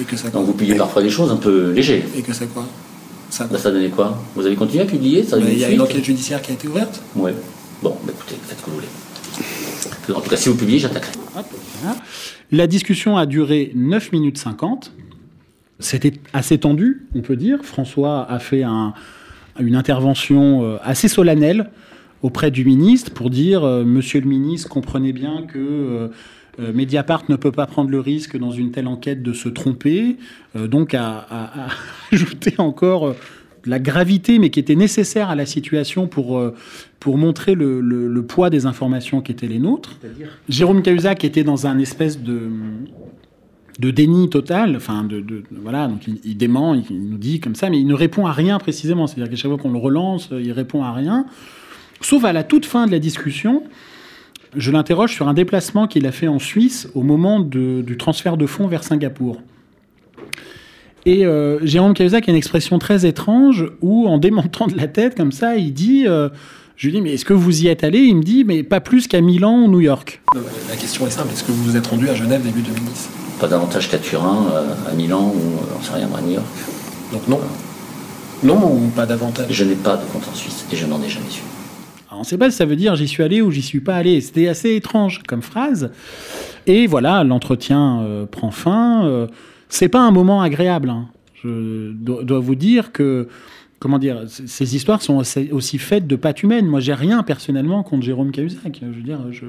[0.00, 2.04] Et que ça Donc vous publiez parfois des choses un peu légères.
[2.16, 2.66] Et que c'est quoi
[3.30, 5.80] ça, bah, ça donnait quoi Vous avez continué à publier ça Il y a une
[5.80, 7.32] enquête judiciaire qui a été ouverte Oui.
[7.82, 10.16] Bon, bah, écoutez, faites ce que vous voulez.
[10.16, 11.12] En tout cas, si vous publiez, j'attaquerai.
[12.52, 14.92] La discussion a duré 9 minutes 50.
[15.80, 17.64] C'était assez tendu, on peut dire.
[17.64, 18.94] François a fait un,
[19.58, 21.70] une intervention euh, assez solennelle
[22.22, 26.08] auprès du ministre pour dire euh, Monsieur le ministre, comprenez bien que euh,
[26.60, 30.16] euh, Mediapart ne peut pas prendre le risque dans une telle enquête de se tromper,
[30.56, 31.26] euh, donc à,
[32.12, 33.16] ajouter encore euh,
[33.64, 36.40] la gravité, mais qui était nécessaire à la situation pour,
[37.00, 39.98] pour montrer le, poids des informations qui étaient les nôtres.
[40.50, 42.50] Jérôme Cahuzac était dans un espèce de,
[43.78, 47.80] de déni total, enfin de, voilà, donc il, dément, il, nous dit comme ça, mais
[47.80, 49.06] il ne répond à rien précisément.
[49.06, 51.24] C'est-à-dire qu'à chaque fois qu'on le relance, il répond à rien,
[52.02, 53.62] sauf à la toute fin de la discussion
[54.56, 58.46] je l'interroge sur un déplacement qu'il a fait en Suisse au moment du transfert de
[58.46, 59.40] fonds vers Singapour.
[61.06, 65.16] Et euh, Jérôme Cahuzac a une expression très étrange où, en démontant de la tête
[65.16, 66.30] comme ça, il dit euh,
[66.76, 67.98] Je lui dis, mais est-ce que vous y êtes allé?
[67.98, 70.22] Il me dit, mais pas plus qu'à Milan ou New York.
[70.68, 73.48] La question est simple est-ce que vous vous êtes rendu à Genève début 2010 Pas
[73.48, 76.46] davantage qu'à Turin, euh, à Milan ou, on sait rien, à New York.
[77.12, 77.40] Donc non
[78.42, 79.46] Non ou pas davantage?
[79.50, 81.42] Je n'ai pas de compte en Suisse et je n'en ai jamais su
[82.16, 83.96] on ne sait pas si ça veut dire j'y suis allé ou j'y suis pas
[83.96, 84.20] allé.
[84.20, 85.90] C'était assez étrange comme phrase.
[86.66, 89.06] Et voilà, l'entretien euh, prend fin.
[89.06, 89.26] Euh,
[89.68, 90.90] c'est pas un moment agréable.
[90.90, 91.08] Hein.
[91.42, 93.28] Je dois vous dire que
[93.84, 95.22] comment dire, ces histoires sont
[95.52, 96.66] aussi, faites de pattes humaines.
[96.66, 98.80] Moi, j'ai rien personnellement contre Jérôme Cahuzac.
[98.80, 99.44] Je veux dire, je,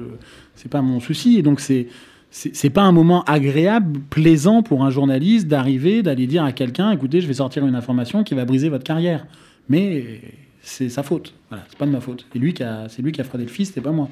[0.54, 1.38] c'est pas mon souci.
[1.38, 1.86] Et donc, c'est,
[2.30, 7.22] c'est, pas un moment agréable, plaisant pour un journaliste d'arriver, d'aller dire à quelqu'un, écoutez,
[7.22, 9.26] je vais sortir une information qui va briser votre carrière.
[9.70, 10.20] Mais
[10.66, 11.32] c'est sa faute.
[11.48, 12.26] Voilà, c'est pas de ma faute.
[12.32, 14.08] C'est lui qui a, c'est lui qui a fraudé le fils, c'est pas moi.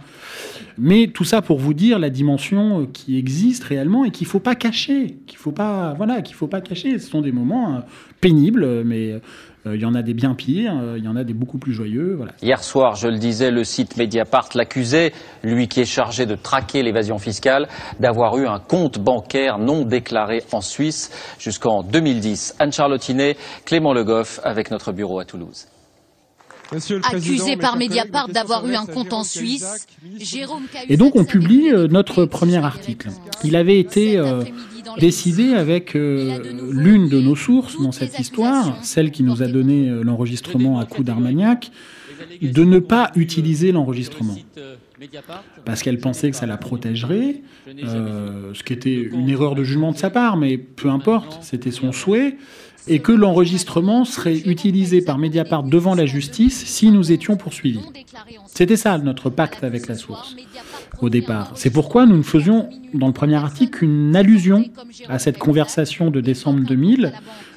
[0.79, 4.39] Mais tout ça pour vous dire la dimension euh, qui existe réellement et qu'il faut
[4.39, 7.01] pas cacher, qu'il faut pas, voilà, qu'il faut pas cacher.
[7.01, 7.81] Ce sont des moments euh,
[8.21, 9.15] pénibles, mais
[9.67, 11.73] euh, il y en a des bien pires, il y en a des beaucoup plus
[11.73, 12.21] joyeux.
[12.41, 15.13] Hier soir, je le disais, le site Mediapart l'accusait,
[15.43, 17.67] lui qui est chargé de traquer l'évasion fiscale,
[17.99, 21.11] d'avoir eu un compte bancaire non déclaré en Suisse
[21.41, 22.55] jusqu'en 2010.
[22.61, 25.67] Anne Charlottinet, Clément Le Goff avec notre bureau à Toulouse.
[27.03, 29.87] Accusé par Mediapart d'avoir eu un compte en Suisse,
[30.19, 33.11] Jérôme Et donc on publie euh, notre premier article.
[33.43, 34.43] Il avait été euh,
[34.99, 36.39] décidé avec euh,
[36.71, 41.05] l'une de nos sources dans cette histoire, celle qui nous a donné l'enregistrement à coup
[41.05, 41.71] d'Armagnac,
[42.41, 44.37] de ne pas utiliser l'enregistrement.
[45.65, 49.99] Parce qu'elle pensait que ça la protégerait, ce qui était une erreur de jugement de
[49.99, 52.37] sa part, mais peu importe, c'était son souhait
[52.87, 57.81] et que l'enregistrement serait utilisé par Mediapart devant la justice si nous étions poursuivis.
[58.47, 60.37] C'était ça notre pacte avec la source
[61.01, 61.53] au départ.
[61.55, 64.65] C'est pourquoi nous ne faisions dans le premier article qu'une allusion
[65.09, 67.13] à cette conversation de décembre 2000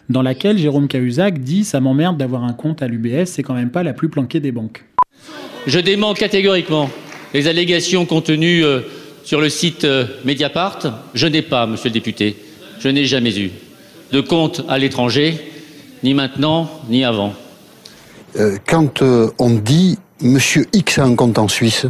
[0.09, 3.71] dans laquelle Jérôme Cahuzac dit ça m'emmerde d'avoir un compte à l'UBS, c'est quand même
[3.71, 4.85] pas la plus planquée des banques.
[5.65, 6.89] Je dément catégoriquement
[7.33, 8.81] les allégations contenues euh,
[9.25, 10.79] sur le site euh, Mediapart.
[11.13, 12.37] Je n'ai pas, monsieur le député,
[12.79, 13.51] je n'ai jamais eu
[14.11, 15.39] de compte à l'étranger,
[16.03, 17.33] ni maintenant, ni avant.
[18.37, 21.85] euh, quand euh, on dit Monsieur X a un compte en Suisse,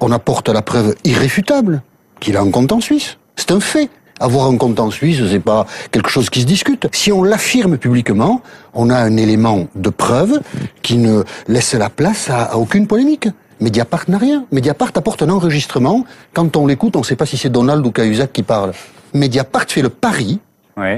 [0.00, 1.82] on apporte la preuve irréfutable
[2.20, 3.18] qu'il a un compte en Suisse.
[3.36, 3.88] C'est un fait.
[4.20, 6.86] Avoir un compte en Suisse, c'est pas quelque chose qui se discute.
[6.92, 8.40] Si on l'affirme publiquement,
[8.74, 10.40] on a un élément de preuve
[10.82, 13.28] qui ne laisse la place à, aucune polémique.
[13.60, 14.44] Mediapart n'a rien.
[14.52, 16.04] Mediapart apporte un enregistrement.
[16.34, 18.72] Quand on l'écoute, on ne sait pas si c'est Donald ou Cahuzac qui parle.
[19.12, 20.38] Mediapart fait le pari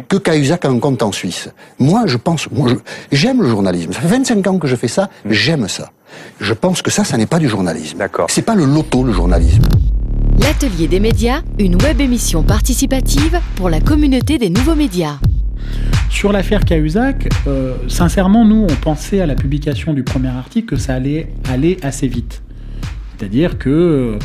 [0.08, 1.50] que Cahuzac a un compte en Suisse.
[1.78, 2.48] Moi, je pense,
[3.12, 3.92] j'aime le journalisme.
[3.92, 5.90] Ça fait 25 ans que je fais ça, j'aime ça.
[6.40, 7.98] Je pense que ça, ça n'est pas du journalisme.
[7.98, 8.26] D'accord.
[8.30, 9.62] C'est pas le loto, le journalisme.
[10.40, 15.18] L'Atelier des médias, une web émission participative pour la communauté des nouveaux médias.
[16.10, 20.76] Sur l'affaire Cahuzac, euh, sincèrement, nous, on pensait à la publication du premier article que
[20.76, 22.42] ça allait aller assez vite.
[23.16, 24.18] C'est-à-dire que, euh,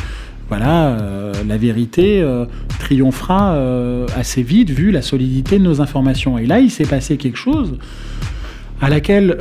[0.50, 2.46] voilà, euh, la vérité euh,
[2.80, 6.40] triomphera euh, assez vite vu la solidité de nos informations.
[6.40, 7.78] Et là, il s'est passé quelque chose
[8.82, 9.38] à laquelle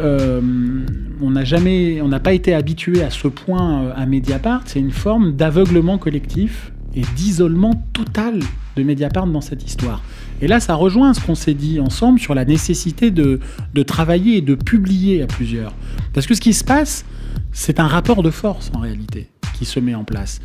[1.23, 4.63] on n'a jamais, on n'a pas été habitué à ce point à Mediapart.
[4.67, 8.41] C'est une forme d'aveuglement collectif et d'isolement total
[8.75, 10.03] de Mediapart dans cette histoire.
[10.43, 13.39] Et là, ça rejoint ce qu'on s'est dit ensemble sur la nécessité de
[13.87, 15.73] travailler et de publier à plusieurs.
[16.13, 17.05] Parce que ce qui se passe,
[17.53, 19.29] c'est un rapport de force en réalité
[19.65, 20.41] se met en place.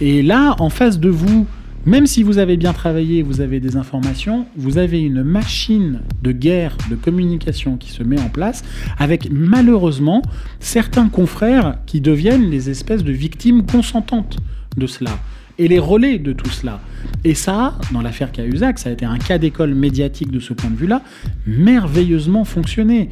[0.00, 1.46] Et là, en face de vous,
[1.86, 6.32] même si vous avez bien travaillé, vous avez des informations, vous avez une machine de
[6.32, 8.64] guerre, de communication qui se met en place,
[8.98, 10.22] avec malheureusement
[10.58, 14.38] certains confrères qui deviennent les espèces de victimes consentantes
[14.76, 15.12] de cela
[15.58, 16.80] et les relais de tout cela.
[17.22, 20.70] Et ça, dans l'affaire Cahuzac, ça a été un cas d'école médiatique de ce point
[20.70, 21.02] de vue-là,
[21.46, 23.10] merveilleusement fonctionné.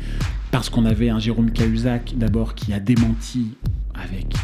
[0.51, 3.53] Parce qu'on avait un Jérôme Cahuzac, d'abord, qui a démenti
[3.95, 4.35] avec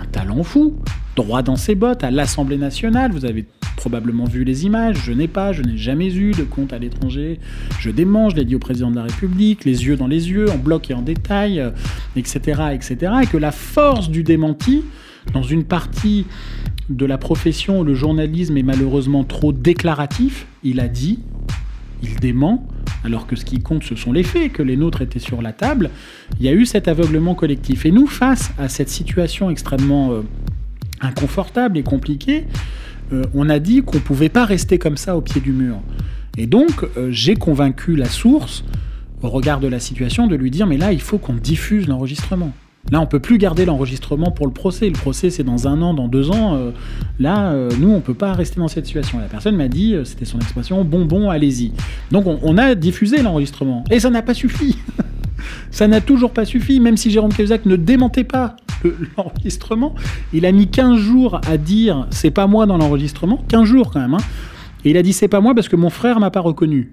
[0.00, 0.76] un talent fou,
[1.16, 3.12] droit dans ses bottes, à l'Assemblée nationale.
[3.12, 3.46] Vous avez
[3.76, 4.96] probablement vu les images.
[5.04, 7.38] Je n'ai pas, je n'ai jamais eu de compte à l'étranger.
[7.78, 10.50] Je démange, je l'ai dit au président de la République, les yeux dans les yeux,
[10.50, 11.70] en bloc et en détail, euh,
[12.16, 13.12] etc., etc.
[13.22, 14.84] Et que la force du démenti,
[15.32, 16.26] dans une partie
[16.88, 21.20] de la profession où le journalisme est malheureusement trop déclaratif, il a dit,
[22.02, 22.66] il dément,
[23.04, 25.52] alors que ce qui compte, ce sont les faits, que les nôtres étaient sur la
[25.52, 25.90] table,
[26.38, 27.86] il y a eu cet aveuglement collectif.
[27.86, 30.22] Et nous, face à cette situation extrêmement euh,
[31.00, 32.44] inconfortable et compliquée,
[33.12, 35.80] euh, on a dit qu'on ne pouvait pas rester comme ça au pied du mur.
[36.36, 38.64] Et donc, euh, j'ai convaincu la source,
[39.22, 42.52] au regard de la situation, de lui dire, mais là, il faut qu'on diffuse l'enregistrement.
[42.90, 44.86] Là, on peut plus garder l'enregistrement pour le procès.
[44.86, 46.54] Le procès, c'est dans un an, dans deux ans.
[46.54, 46.70] Euh,
[47.20, 49.18] là, euh, nous, on peut pas rester dans cette situation.
[49.18, 51.72] La personne m'a dit, euh, c'était son expression, bon, bon, allez-y.
[52.10, 53.84] Donc, on, a diffusé l'enregistrement.
[53.90, 54.78] Et ça n'a pas suffi.
[55.70, 59.94] ça n'a toujours pas suffi, même si Jérôme Cahuzac ne démentait pas le- l'enregistrement.
[60.32, 63.38] Il a mis 15 jours à dire, c'est pas moi dans l'enregistrement.
[63.48, 64.14] 15 jours quand même.
[64.14, 64.18] hein.
[64.84, 66.92] Et il a dit, c'est pas moi parce que mon frère m'a pas reconnu.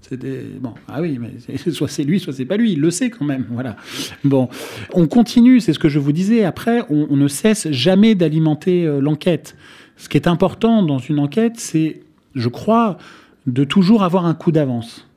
[0.00, 0.74] C'était bon.
[0.88, 2.72] Ah oui, mais soit c'est lui, soit c'est pas lui.
[2.72, 3.46] Il le sait quand même.
[3.50, 3.76] Voilà.
[4.24, 4.48] Bon,
[4.92, 5.60] on continue.
[5.60, 6.44] C'est ce que je vous disais.
[6.44, 9.56] Après, on, on ne cesse jamais d'alimenter euh, l'enquête.
[9.96, 12.00] Ce qui est important dans une enquête, c'est,
[12.34, 12.98] je crois,
[13.46, 15.08] de toujours avoir un coup d'avance,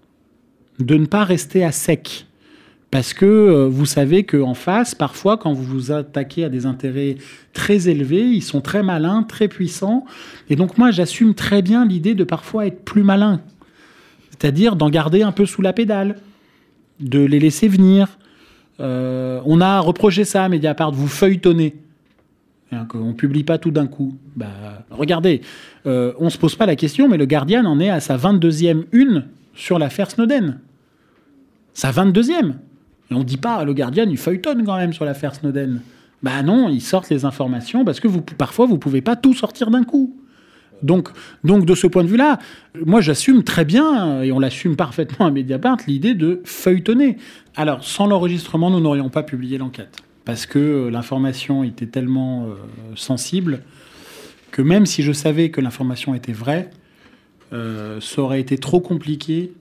[0.80, 2.28] de ne pas rester à sec.
[2.92, 7.18] Parce que euh, vous savez qu'en face, parfois, quand vous vous attaquez à des intérêts
[7.52, 10.06] très élevés, ils sont très malins, très puissants.
[10.50, 13.42] Et donc moi, j'assume très bien l'idée de parfois être plus malin.
[14.40, 16.18] C'est-à-dire d'en garder un peu sous la pédale,
[17.00, 18.18] de les laisser venir.
[18.80, 21.76] Euh, on a reproché ça à Mediapart, vous feuilletonnez.
[22.72, 24.16] Hein, qu'on ne publie pas tout d'un coup.
[24.36, 25.42] Bah, regardez,
[25.86, 28.18] euh, on ne se pose pas la question, mais le Guardian en est à sa
[28.18, 30.60] 22e une sur l'affaire Snowden.
[31.74, 32.54] Sa 22e.
[33.12, 35.82] Et on ne dit pas, le Guardian, il feuilletonne quand même sur l'affaire Snowden.
[36.24, 39.34] Bah non, ils sortent les informations parce que vous, parfois, vous ne pouvez pas tout
[39.34, 40.16] sortir d'un coup.
[40.86, 41.10] Donc,
[41.44, 42.38] donc, de ce point de vue-là,
[42.86, 47.18] moi, j'assume très bien, et on l'assume parfaitement à Mediapart, l'idée de feuilletonner.
[47.56, 49.98] Alors, sans l'enregistrement, nous n'aurions pas publié l'enquête.
[50.26, 52.56] Parce que euh, l'information était tellement euh,
[52.96, 53.62] sensible
[54.52, 56.70] que même si je savais que l'information était vraie,
[57.54, 59.54] euh, ça aurait été trop compliqué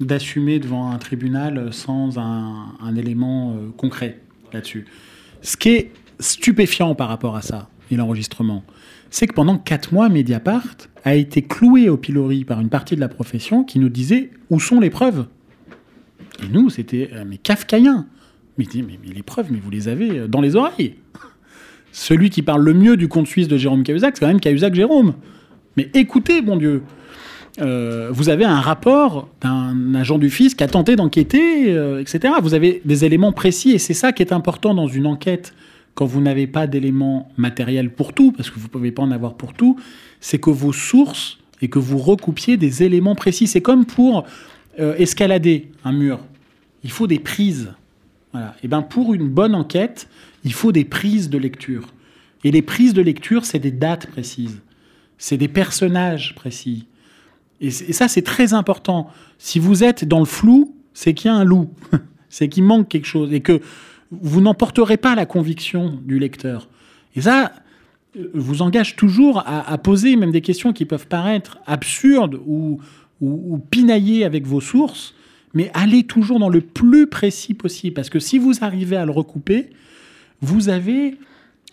[0.00, 4.20] d'assumer devant un tribunal sans un, élément concret
[4.52, 4.86] là-dessus.
[5.42, 8.62] Ce qui est stupéfiant par rapport à ça, et l'enregistrement,
[9.10, 13.00] c'est que pendant quatre mois, Mediapart a été cloué au pilori par une partie de
[13.00, 15.26] la profession qui nous disait où sont les preuves?
[16.42, 18.06] Et nous, c'était euh, mais kafkaïen.
[18.58, 20.96] Mais, mais, les preuves, mais vous les avez euh, dans les oreilles.
[21.92, 24.74] Celui qui parle le mieux du compte suisse de Jérôme Cahuzac, c'est quand même Cahuzac
[24.74, 25.14] Jérôme.
[25.76, 26.82] Mais écoutez, bon Dieu,
[27.60, 32.34] euh, vous avez un rapport d'un agent du fisc qui a tenté d'enquêter, euh, etc.
[32.42, 35.54] Vous avez des éléments précis et c'est ça qui est important dans une enquête
[35.98, 39.10] quand vous n'avez pas d'éléments matériels pour tout, parce que vous ne pouvez pas en
[39.10, 39.80] avoir pour tout,
[40.20, 43.48] c'est que vos sources et que vous recoupiez des éléments précis.
[43.48, 44.24] C'est comme pour
[44.78, 46.20] euh, escalader un mur.
[46.84, 47.72] Il faut des prises.
[48.30, 48.54] Voilà.
[48.62, 50.08] Et ben pour une bonne enquête,
[50.44, 51.88] il faut des prises de lecture.
[52.44, 54.60] Et les prises de lecture, c'est des dates précises,
[55.18, 56.86] c'est des personnages précis.
[57.60, 59.10] Et, ça, c'est très important.
[59.38, 61.70] Si vous êtes dans le flou, c'est qu'il y a un loup,
[62.28, 63.60] c'est qu'il manque quelque chose et que
[64.10, 66.68] vous n'emporterez pas la conviction du lecteur.
[67.14, 67.52] Et ça,
[68.34, 72.80] vous engage toujours à, poser même des questions qui peuvent paraître absurdes ou,
[73.20, 75.14] ou, pinailler avec vos sources,
[75.54, 77.94] mais allez toujours dans le plus précis possible.
[77.94, 79.70] Parce que si vous arrivez à le recouper,
[80.40, 81.16] vous avez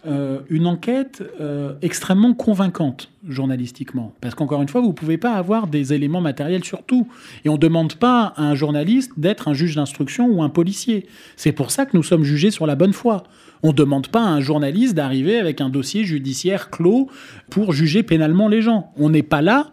[0.07, 4.13] euh, une enquête euh, extrêmement convaincante journalistiquement.
[4.21, 7.07] Parce qu'encore une fois, vous ne pouvez pas avoir des éléments matériels sur tout.
[7.43, 11.07] Et on ne demande pas à un journaliste d'être un juge d'instruction ou un policier.
[11.35, 13.23] C'est pour ça que nous sommes jugés sur la bonne foi.
[13.63, 17.09] On ne demande pas à un journaliste d'arriver avec un dossier judiciaire clos
[17.49, 18.91] pour juger pénalement les gens.
[18.97, 19.71] On n'est pas là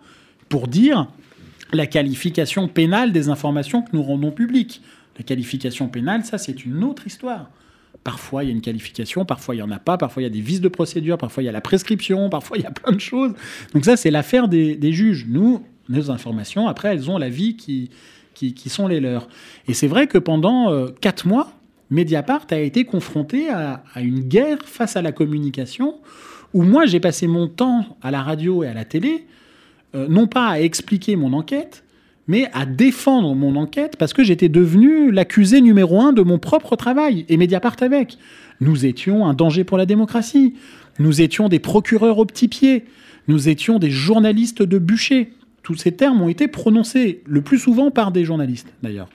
[0.49, 1.09] pour dire
[1.73, 4.81] la qualification pénale des informations que nous rendons publiques.
[5.19, 7.51] La qualification pénale, ça, c'est une autre histoire.
[8.05, 10.27] Parfois, il y a une qualification, parfois, il n'y en a pas, parfois, il y
[10.27, 12.71] a des vices de procédure, parfois, il y a la prescription, parfois, il y a
[12.71, 13.33] plein de choses.
[13.75, 15.27] Donc ça, c'est l'affaire des, juges.
[15.29, 17.91] Nous, nos informations, après, elles ont la vie qui,
[18.35, 19.29] qui, sont les leurs.
[19.69, 21.53] Et c'est vrai que pendant euh, quatre mois,
[21.91, 26.01] Mediapart a été confronté à, une guerre face à la communication,
[26.55, 29.27] où moi, j'ai passé mon temps à la radio et à la télé,
[29.95, 31.85] euh, non pas à expliquer mon enquête,
[32.29, 36.77] mais à défendre mon enquête parce que j'étais devenu l'accusé numéro un de mon propre
[36.77, 38.19] travail, et Mediapart avec.
[38.61, 40.55] Nous étions un danger pour la démocratie.
[40.99, 42.85] Nous étions des procureurs au petit pied.
[43.29, 45.33] Nous étions des journalistes de bûcher.
[45.63, 49.09] Tous ces termes ont été prononcés, le plus souvent par des journalistes d'ailleurs,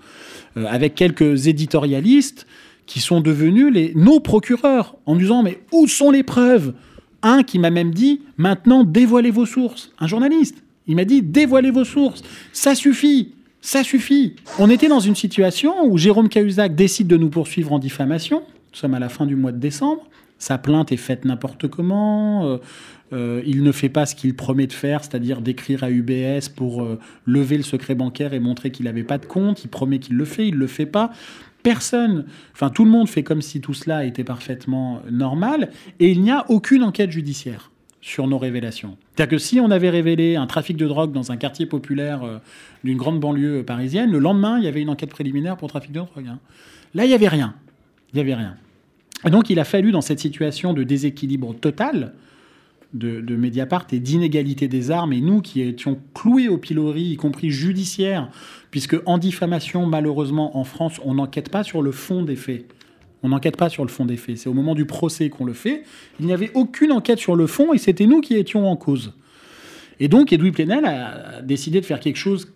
[0.55, 2.47] euh, avec quelques éditorialistes
[2.85, 6.73] qui sont devenus nos procureurs en disant mais où sont les preuves?
[7.21, 9.91] Un qui m'a même dit maintenant dévoilez vos sources.
[9.99, 10.63] Un journaliste.
[10.87, 12.23] Il m'a dit dévoilez vos sources.
[12.53, 13.33] Ça suffit.
[13.61, 14.35] Ça suffit.
[14.59, 18.43] On était dans une situation où Jérôme Cahuzac décide de nous poursuivre en diffamation.
[18.71, 20.07] Nous sommes à la fin du mois de décembre.
[20.39, 22.45] Sa plainte est faite n'importe comment.
[22.45, 22.57] Euh,
[23.13, 26.83] euh, il ne fait pas ce qu'il promet de faire, c'est-à-dire d'écrire à UBS pour
[26.83, 29.63] euh, lever le secret bancaire et montrer qu'il n'avait pas de compte.
[29.63, 31.11] Il promet qu'il le fait, il ne le fait pas.
[31.63, 36.21] Personne, enfin tout le monde fait comme si tout cela était parfaitement normal et il
[36.21, 37.71] n'y a aucune enquête judiciaire
[38.07, 38.95] sur nos révélations.
[39.13, 42.37] C'est-à-dire que si on avait révélé un trafic de drogue dans un quartier populaire euh,
[42.85, 45.99] d'une grande banlieue parisienne, le lendemain, il y avait une enquête préliminaire pour trafic de
[45.99, 46.25] drogue.
[46.25, 46.39] Hein.
[46.95, 47.53] Là, il n'y avait rien.
[48.13, 48.55] Il n'y avait rien.
[49.25, 52.13] Et donc, il a fallu, dans cette situation de déséquilibre total
[52.93, 57.17] de, de Mediapart et d'inégalité des armes, et nous qui étions cloués au pilori, y
[57.17, 58.29] compris judiciaire,
[58.71, 62.67] puisque en diffamation, malheureusement, en France, on n'enquête pas sur le fond des faits.
[63.23, 64.37] On n'enquête pas sur le fond des faits.
[64.37, 65.83] C'est au moment du procès qu'on le fait.
[66.19, 69.13] Il n'y avait aucune enquête sur le fond et c'était nous qui étions en cause.
[69.99, 72.53] Et donc, Edoui Plenel a décidé de faire quelque chose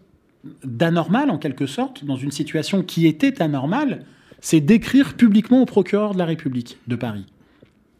[0.63, 4.05] d'anormal, en quelque sorte, dans une situation qui était anormale,
[4.39, 7.25] c'est d'écrire publiquement au procureur de la République de Paris.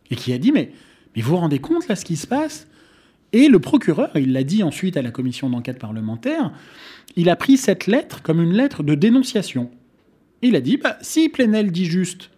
[0.10, 0.72] Et qui a dit, mais,
[1.16, 2.68] vous vous rendez compte, là, ce qui se passe?
[3.34, 6.52] Et le procureur, il l'a dit ensuite à la commission d'enquête parlementaire,
[7.16, 9.70] il a pris cette lettre comme une lettre de dénonciation.
[10.42, 12.30] Il a dit, bah, si Plenel dit juste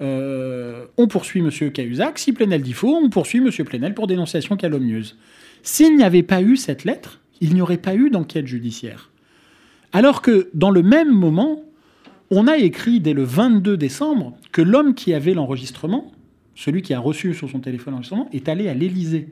[0.00, 1.70] euh, on poursuit M.
[1.70, 2.18] Cahuzac.
[2.18, 3.50] Si Plenel dit faux, on poursuit M.
[3.64, 5.16] Plenel pour dénonciation calomnieuse.
[5.62, 9.10] S'il n'y avait pas eu cette lettre, il n'y aurait pas eu d'enquête judiciaire.
[9.92, 11.62] Alors que dans le même moment,
[12.30, 16.10] on a écrit dès le 22 décembre que l'homme qui avait l'enregistrement,
[16.54, 19.28] celui qui a reçu sur son téléphone l'enregistrement, est allé à l'Élysée.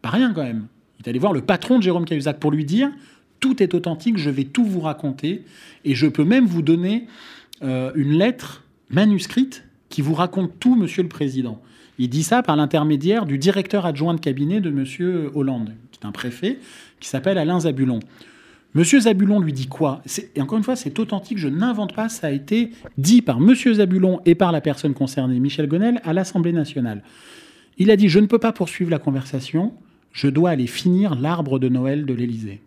[0.00, 0.66] Pas rien quand même.
[0.98, 2.90] Il est allé voir le patron de Jérôme Cahuzac pour lui dire
[3.40, 5.42] tout est authentique, je vais tout vous raconter
[5.84, 7.08] et je peux même vous donner
[7.62, 8.61] euh, une lettre
[8.92, 11.60] manuscrite qui vous raconte tout, Monsieur le Président.
[11.98, 16.06] Il dit ça par l'intermédiaire du directeur adjoint de cabinet de Monsieur Hollande, qui est
[16.06, 16.58] un préfet,
[17.00, 18.00] qui s'appelle Alain Zabulon.
[18.74, 20.00] Monsieur Zabulon lui dit quoi?
[20.34, 23.74] Et encore une fois, c'est authentique, je n'invente pas, ça a été dit par Monsieur
[23.74, 27.02] Zabulon et par la personne concernée, Michel Gonel, à l'Assemblée nationale.
[27.76, 29.74] Il a dit Je ne peux pas poursuivre la conversation,
[30.12, 32.62] je dois aller finir l'arbre de Noël de l'Élysée.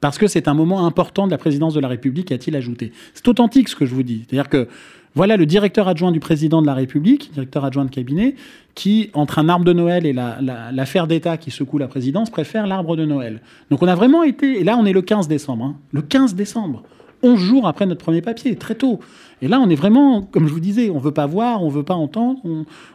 [0.00, 2.92] Parce que c'est un moment important de la présidence de la République, a-t-il ajouté.
[3.14, 4.24] C'est authentique ce que je vous dis.
[4.26, 4.68] C'est-à-dire que
[5.14, 8.36] voilà le directeur adjoint du président de la République, directeur adjoint de cabinet,
[8.74, 12.96] qui, entre un arbre de Noël et l'affaire d'État qui secoue la présidence, préfère l'arbre
[12.96, 13.40] de Noël.
[13.70, 15.76] Donc on a vraiment été, et là on est le 15 décembre, hein.
[15.92, 16.84] le 15 décembre,
[17.22, 19.00] 11 jours après notre premier papier, très tôt.
[19.42, 21.70] Et là on est vraiment, comme je vous disais, on ne veut pas voir, on
[21.70, 22.40] ne veut pas entendre,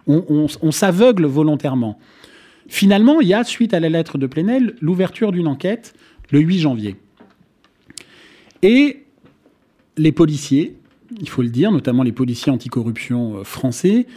[0.08, 2.00] on s'aveugle volontairement.
[2.68, 5.94] Finalement, il y a, suite à la lettre de Plenel, l'ouverture d'une enquête
[6.32, 6.96] le 8 janvier.
[8.62, 9.04] Et
[9.98, 10.76] les policiers,
[11.20, 14.08] il faut le dire, notamment les policiers anticorruption euh, français,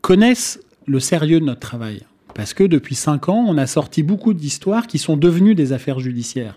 [0.00, 2.02] connaissent le sérieux de notre travail.
[2.34, 6.00] Parce que depuis cinq ans, on a sorti beaucoup d'histoires qui sont devenues des affaires
[6.00, 6.56] judiciaires.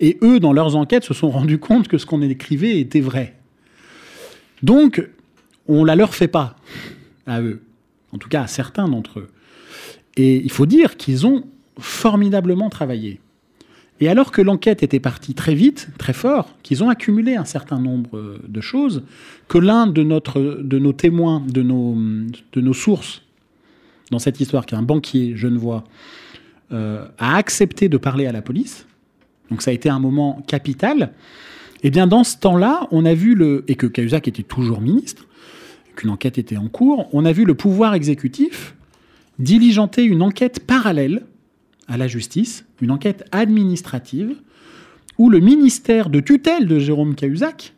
[0.00, 3.34] Et eux, dans leurs enquêtes, se sont rendus compte que ce qu'on écrivait était vrai.
[4.62, 5.06] Donc,
[5.68, 6.56] on la leur fait pas
[7.26, 7.60] à eux,
[8.12, 9.28] en tout cas à certains d'entre eux.
[10.16, 11.44] Et il faut dire qu'ils ont
[11.78, 13.20] formidablement travaillé.
[14.00, 17.78] Et alors que l'enquête était partie très vite, très fort, qu'ils ont accumulé un certain
[17.78, 19.02] nombre de choses,
[19.48, 21.96] que l'un de, nos témoins, de nos,
[22.52, 23.22] de nos sources
[24.10, 25.84] dans cette histoire, qui est un banquier genevois,
[26.72, 28.86] euh, a accepté de parler à la police,
[29.50, 31.12] donc ça a été un moment capital,
[31.82, 33.64] et eh bien dans ce temps-là, on a vu le...
[33.68, 35.26] et que Cahuzac était toujours ministre,
[35.94, 38.74] qu'une enquête était en cours, on a vu le pouvoir exécutif
[39.38, 41.24] diligenter une enquête parallèle
[41.88, 44.36] à la justice, une enquête administrative,
[45.18, 47.74] où le ministère de tutelle de Jérôme Cahuzac,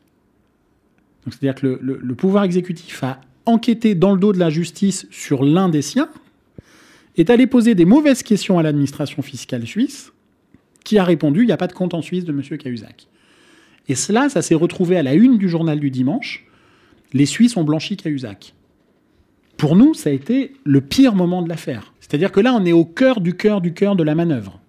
[1.27, 5.69] c'est-à-dire que le, pouvoir exécutif a enquêté dans le dos de la justice sur l'un
[5.69, 6.09] des siens,
[7.17, 10.13] est allé poser des mauvaises questions à l'administration fiscale suisse,
[10.85, 12.43] qui a répondu il n'y a pas de compte en Suisse de M.
[12.59, 13.09] Cahuzac.
[13.89, 16.47] Et cela, ça s'est retrouvé à la une du journal du dimanche.
[17.13, 18.55] Les Suisses ont blanchi Cahuzac.
[19.57, 21.93] Pour nous, ça a été le pire moment de l'affaire.
[22.09, 24.61] C'est-à-dire que là, on est au cœur du cœur du cœur de la manœuvre.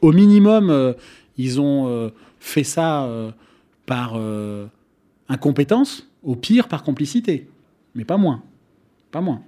[0.00, 0.94] Au minimum, euh,
[1.36, 2.08] ils ont euh,
[2.40, 3.30] fait ça euh,
[3.86, 4.18] par
[5.28, 7.48] incompétence, au pire par complicité.
[7.94, 8.42] Mais pas moins.
[9.10, 9.42] Pas moins.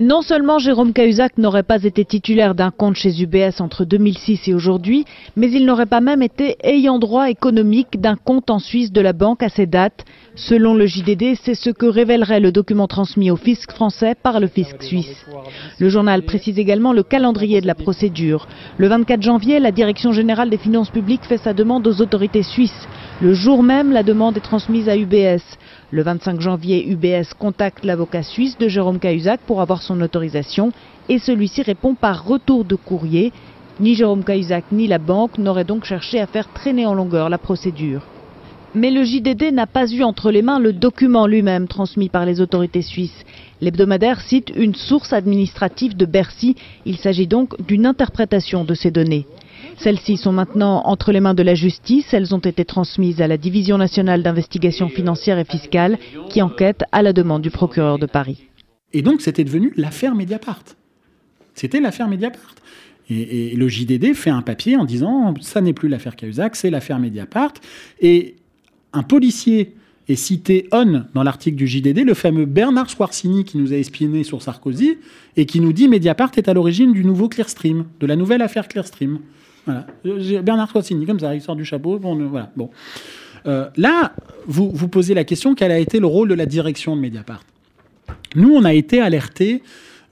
[0.00, 4.54] Non seulement Jérôme Cahuzac n'aurait pas été titulaire d'un compte chez UBS entre 2006 et
[4.54, 5.04] aujourd'hui,
[5.34, 9.12] mais il n'aurait pas même été ayant droit économique d'un compte en Suisse de la
[9.12, 10.04] banque à ces dates.
[10.36, 14.46] Selon le JDD, c'est ce que révélerait le document transmis au fisc français par le
[14.46, 15.26] fisc suisse.
[15.80, 18.46] Le journal précise également le calendrier de la procédure.
[18.76, 22.86] Le 24 janvier, la Direction générale des finances publiques fait sa demande aux autorités suisses.
[23.20, 25.42] Le jour même, la demande est transmise à UBS.
[25.90, 30.70] Le 25 janvier, UBS contacte l'avocat suisse de Jérôme Cahuzac pour avoir son autorisation
[31.08, 33.32] et celui-ci répond par retour de courrier.
[33.80, 37.38] Ni Jérôme Cahuzac ni la banque n'auraient donc cherché à faire traîner en longueur la
[37.38, 38.02] procédure.
[38.74, 42.42] Mais le JDD n'a pas eu entre les mains le document lui-même transmis par les
[42.42, 43.24] autorités suisses.
[43.62, 46.54] L'hebdomadaire cite une source administrative de Bercy.
[46.84, 49.24] Il s'agit donc d'une interprétation de ces données.
[49.80, 52.12] Celles-ci sont maintenant entre les mains de la justice.
[52.12, 55.98] Elles ont été transmises à la Division nationale d'investigation financière et fiscale
[56.30, 58.48] qui enquête à la demande du procureur de Paris.
[58.92, 60.64] Et donc c'était devenu l'affaire Mediapart.
[61.54, 62.54] C'était l'affaire Mediapart.
[63.10, 66.98] Et, le JDD fait un papier en disant ça n'est plus l'affaire Cahuzac, c'est l'affaire
[66.98, 67.54] Mediapart.
[68.00, 68.36] Et
[68.92, 69.74] un policier
[70.08, 74.24] est cité on dans l'article du JDD, le fameux Bernard Squarcini qui nous a espionné
[74.24, 74.98] sur Sarkozy
[75.36, 78.68] et qui nous dit Mediapart est à l'origine du nouveau Clearstream, de la nouvelle affaire
[78.68, 79.20] Clearstream.
[80.42, 81.98] Bernard Squarcini, comme ça, il sort du chapeau.
[81.98, 82.70] Bon.
[83.46, 84.12] Euh, là,
[84.46, 87.42] vous vous posez la question quel a été le rôle de la direction de Mediapart?
[88.34, 89.62] Nous, on a été alertés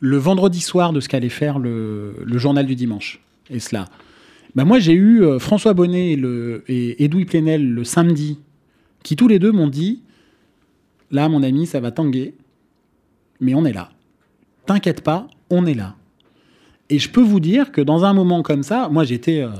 [0.01, 3.21] le vendredi soir de ce qu'allait faire le, journal du dimanche.
[3.51, 3.87] Et cela.
[4.55, 8.39] Ben moi, j'ai eu euh, François Bonnet et, le, et Edoui Plenel le samedi,
[9.03, 10.03] qui tous les deux m'ont dit
[11.11, 12.35] Là, mon ami, ça va tanguer,
[13.41, 13.91] mais on est là.
[14.65, 15.95] T'inquiète pas, on est là.
[16.91, 19.51] Et je peux vous dire que dans un moment comme ça, moi j'étais euh,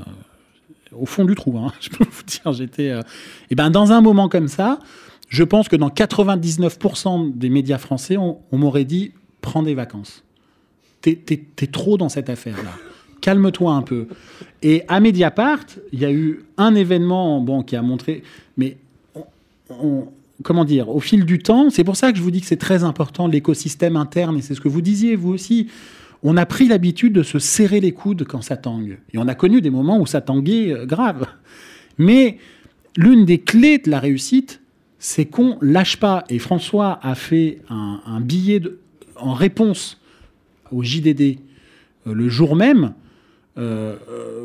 [0.93, 2.87] au fond du trou, hein, je peux vous dire, j'étais.
[2.87, 3.03] et euh,
[3.51, 4.79] eh ben dans un moment comme ça,
[5.29, 10.23] je pense que dans 99% des médias français, on, m'aurait dit prends des vacances.
[11.03, 12.71] T'es es, trop dans cette affaire-là.
[13.21, 14.07] Calme-toi un peu.
[14.63, 18.23] Et à Mediapart, il y a eu un événement bon, qui a montré.
[18.57, 18.77] Mais
[20.43, 22.57] comment dire, au fil du temps, c'est pour ça que je vous dis que c'est
[22.57, 25.69] très important l'écosystème interne, et c'est ce que vous disiez vous aussi
[26.29, 28.99] on a pris l'habitude de se serrer les coudes quand ça tangue.
[29.15, 31.25] Et on a connu des moments où ça tanguait euh, grave.
[31.99, 32.39] Mais
[32.97, 34.61] l'une des clés de la réussite,
[34.99, 36.25] c'est qu'on lâche pas.
[36.29, 38.61] Et François a fait un, billet
[39.15, 40.01] en réponse
[40.73, 41.39] au JDD
[42.09, 42.95] euh, le jour même.
[43.57, 43.95] Euh,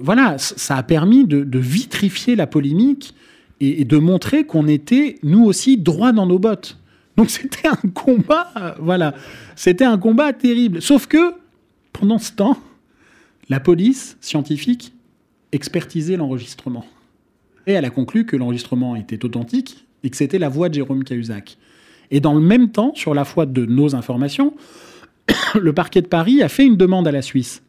[0.04, 3.16] voilà, ça a permis de, vitrifier la polémique
[3.60, 6.78] et, de montrer qu'on était, nous aussi, droit dans nos bottes.
[7.18, 9.16] Donc c'était un combat, voilà,
[9.56, 10.80] c'était un combat terrible.
[10.80, 11.41] Sauf que
[11.94, 12.58] pendant ce temps,
[13.50, 14.94] la police scientifique
[15.52, 16.86] expertisait l'enregistrement.
[17.68, 21.04] Et elle a conclu que l'enregistrement était authentique et que c'était la voix de Jérôme
[21.04, 21.58] Cahuzac.
[22.10, 24.54] Et dans le même temps, sur la foi de nos informations,
[25.60, 27.62] le parquet de Paris a fait une demande à la Suisse.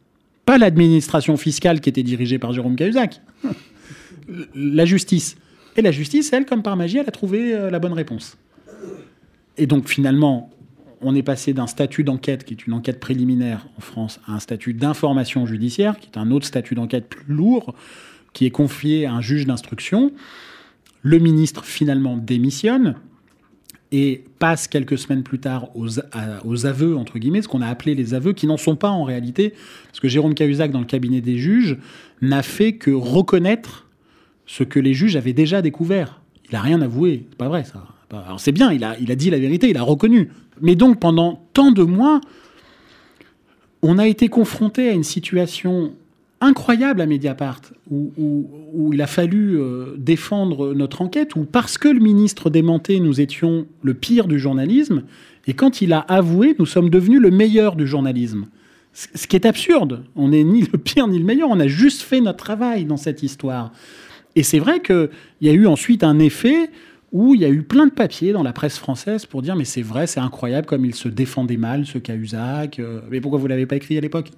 [0.44, 3.20] Pas l'administration fiscale qui était dirigée par Jérôme Cahuzac,
[4.54, 5.36] la justice.
[5.76, 8.36] Et la justice, elle, comme par magie, elle a trouvé euh, la bonne réponse.
[9.56, 10.50] Et donc finalement,
[11.02, 14.40] on est passé d'un statut d'enquête, qui est une enquête préliminaire en France, à un
[14.40, 17.74] statut d'information judiciaire, qui est un autre statut d'enquête plus lourd,
[18.32, 20.12] qui est confié à un juge d'instruction.
[21.02, 22.94] Le ministre finalement démissionne
[23.92, 28.14] et passe quelques semaines plus tard aux, aveux, entre guillemets, ce qu'on a appelé les
[28.14, 29.52] aveux, qui n'en sont pas en réalité,
[29.86, 31.76] parce que Jérôme Cahuzac, dans le cabinet des juges,
[32.22, 33.86] n'a fait que reconnaître
[34.46, 36.22] ce que les juges avaient déjà découvert.
[36.46, 39.14] Il n'a rien avoué, c'est pas vrai ça Alors c'est bien, il a, il a
[39.14, 40.30] dit la vérité, il a reconnu.
[40.62, 42.20] Mais donc pendant tant de mois,
[43.82, 45.92] on a été confronté à une situation
[46.40, 47.60] incroyable à Mediapart,
[47.90, 53.20] où, il a fallu euh, défendre notre enquête, où parce que le ministre démentait, nous
[53.20, 55.04] étions le pire du journalisme,
[55.46, 58.46] et quand il a avoué, nous sommes devenus le meilleur du journalisme.
[58.92, 60.04] Ce qui est absurde.
[60.16, 62.96] On n'est ni le pire ni le meilleur, on a juste fait notre travail dans
[62.96, 63.72] cette histoire.
[64.34, 65.10] Et c'est vrai qu'il
[65.40, 66.70] y a eu ensuite un effet
[67.12, 69.66] où il y a eu plein de papiers dans la presse française pour dire mais
[69.66, 72.78] c'est vrai, c'est incroyable comme il se défendait mal, ce Cahuzac.
[72.78, 74.30] Euh, mais pourquoi vous l'avez pas écrit à l'époque?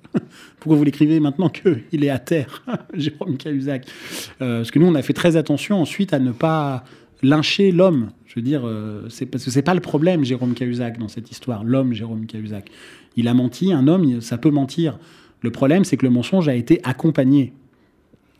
[0.59, 2.65] Pourquoi vous l'écrivez maintenant qu'il est à terre,
[2.95, 3.87] Jérôme Cahuzac?
[4.43, 6.85] Euh, Parce que nous, on a fait très attention ensuite à ne pas
[7.23, 8.11] lyncher l'homme.
[8.27, 11.31] Je veux dire, euh, c'est parce que c'est pas le problème, Jérôme Cahuzac, dans cette
[11.31, 11.63] histoire.
[11.63, 12.71] L'homme, Jérôme Cahuzac.
[13.17, 14.99] Il a menti, un homme, ça peut mentir.
[15.43, 17.53] Le problème, c'est que le mensonge a été accompagné.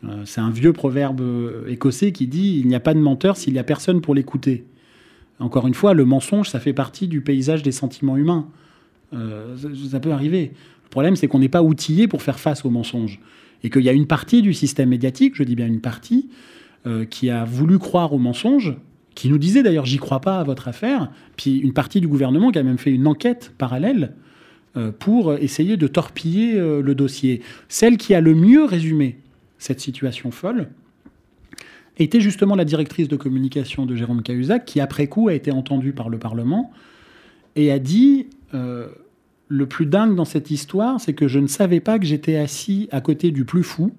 [0.03, 3.37] Euh, c'est un vieux proverbe euh, écossais qui dit il n'y a pas de menteur
[3.37, 4.65] s'il n'y a personne pour l'écouter.
[5.39, 8.47] Encore une fois, le mensonge, ça fait partie du paysage des sentiments humains.
[9.13, 9.55] Euh,
[9.89, 10.51] ça, peut arriver.
[10.85, 13.19] Le problème, c'est qu'on n'est pas outillé pour faire face au mensonge.
[13.63, 16.29] Et qu'il y a une partie du système médiatique, je dis bien une partie,
[17.09, 18.75] qui a voulu croire au mensonge,
[19.15, 22.51] qui nous disait d'ailleurs j'y crois pas à votre affaire, puis une partie du gouvernement
[22.51, 24.13] qui a même fait une enquête parallèle
[24.99, 27.41] pour essayer de torpiller le dossier.
[27.69, 29.17] Celle qui a le mieux résumé
[29.57, 30.69] cette situation folle,
[31.97, 35.93] était justement la directrice de communication de Jérôme Cahuzac, qui après coup a été entendue
[35.93, 36.71] par le Parlement
[37.55, 38.87] et a dit euh,
[39.47, 42.89] Le plus dingue dans cette histoire, c'est que je ne savais pas que j'étais assis
[42.91, 43.91] à côté du plus fou.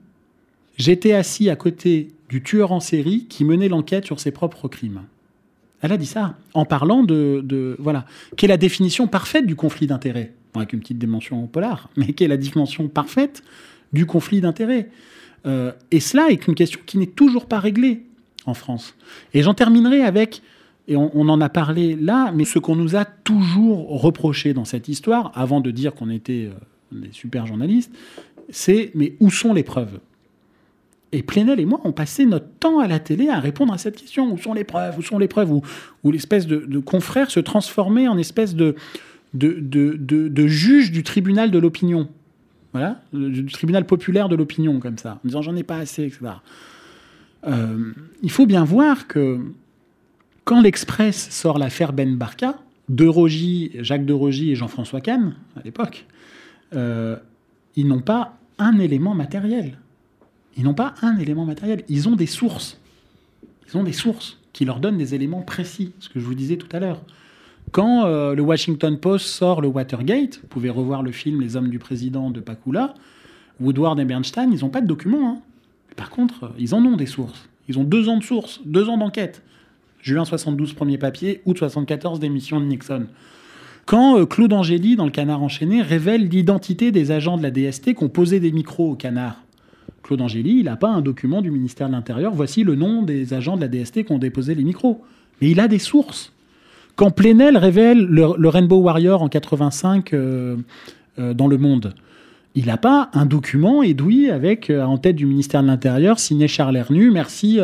[0.77, 5.03] J'étais assis à côté du tueur en série qui menait l'enquête sur ses propres crimes.
[5.81, 8.07] Elle a dit ça en parlant de, voilà,
[8.37, 12.25] qui est la définition parfaite du conflit d'intérêts, avec une petite dimension polar, mais qui
[12.25, 13.43] est la dimension parfaite
[13.93, 14.89] du conflit d'intérêts.
[15.47, 18.03] Euh, et cela est une question qui n'est toujours pas réglée
[18.47, 18.95] en France.
[19.35, 20.43] Et j'en terminerai avec,
[20.89, 24.89] et on, en a parlé là, mais ce qu'on nous a toujours reproché dans cette
[24.89, 27.93] histoire, avant de dire qu'on était euh, des super journalistes,
[28.51, 29.99] c'est mais où sont les preuves?
[31.13, 33.97] Et Plenel et moi, on passé notre temps à la télé à répondre à cette
[33.97, 34.33] question.
[34.33, 34.99] Où sont les preuves?
[34.99, 35.53] Où sont les preuves?
[35.53, 38.75] Où, l'espèce de, confrère se transformait en espèce de,
[39.33, 42.09] de juge du tribunal de l'opinion
[43.13, 46.21] du tribunal populaire de l'opinion, comme ça, en disant j'en ai pas assez, etc.
[47.47, 47.93] Euh,
[48.23, 49.41] il faut bien voir que
[50.45, 52.57] quand l'Express sort l'affaire Ben Barka,
[52.89, 56.07] de Rogy, Jacques de Rogy et Jean-François Kahn, à l'époque,
[56.75, 57.17] euh,
[57.75, 59.79] ils n'ont pas un élément matériel.
[60.57, 61.85] Ils n'ont pas un élément matériel.
[61.89, 62.81] Ils ont des sources.
[63.69, 66.57] Ils ont des sources qui leur donnent des éléments précis, ce que je vous disais
[66.57, 67.03] tout à l'heure.
[67.77, 71.69] Quand euh, le Washington Post sort le Watergate, vous pouvez revoir le film Les Hommes
[71.69, 72.95] du Président de Pakula,
[73.61, 75.29] Woodward et Bernstein, ils n'ont pas de documents.
[75.29, 75.43] Hein.
[75.95, 77.51] Par contre, euh, ils en ont des sources.
[77.69, 79.43] Ils ont deux ans de sources, deux ans d'enquête.
[80.01, 83.09] Juin 72, premier papier, août 74, démission de Nixon.
[83.85, 87.93] Quand euh, Claude Angéli, dans le Canard enchaîné, révèle l'identité des agents de la DST
[87.93, 89.43] qui ont posé des micros au Canard,
[90.03, 92.33] Claude Angéli, il n'a pas un document du ministère de l'Intérieur.
[92.33, 95.05] Voici le nom des agents de la DST qui ont déposé les micros.
[95.43, 96.33] Mais il a des sources.
[96.97, 100.57] Quand Plenel révèle le, Rainbow Warrior en 85 euh,
[101.19, 101.95] euh, dans Le Monde,
[102.55, 106.49] il n'a pas un document édoui avec euh, en tête du ministère de l'Intérieur signé
[106.49, 107.61] Charles Hernu, merci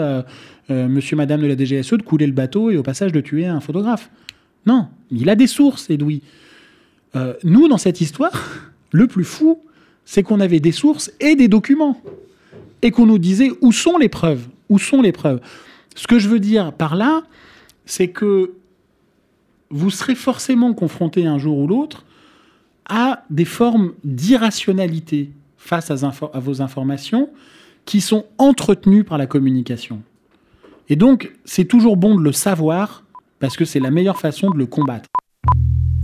[0.68, 3.60] monsieur, madame de la DGSE de couler le bateau et au passage de tuer un
[3.60, 4.10] photographe.
[4.64, 6.22] Non, il a des sources édouis.
[7.44, 8.32] nous, dans cette histoire,
[8.90, 9.60] le plus fou,
[10.06, 12.00] c'est qu'on avait des sources et des documents.
[12.80, 15.40] Et qu'on nous disait où sont les preuves Où sont les preuves
[15.94, 17.22] Ce que je veux dire par là,
[17.84, 18.52] c'est que
[19.72, 22.04] vous serez forcément confronté un jour ou l'autre
[22.88, 27.30] à des formes d'irrationalité face à, vos informations
[27.86, 30.02] qui sont entretenues par la communication.
[30.88, 33.02] Et donc, c'est toujours bon de le savoir
[33.38, 35.08] parce que c'est la meilleure façon de le combattre.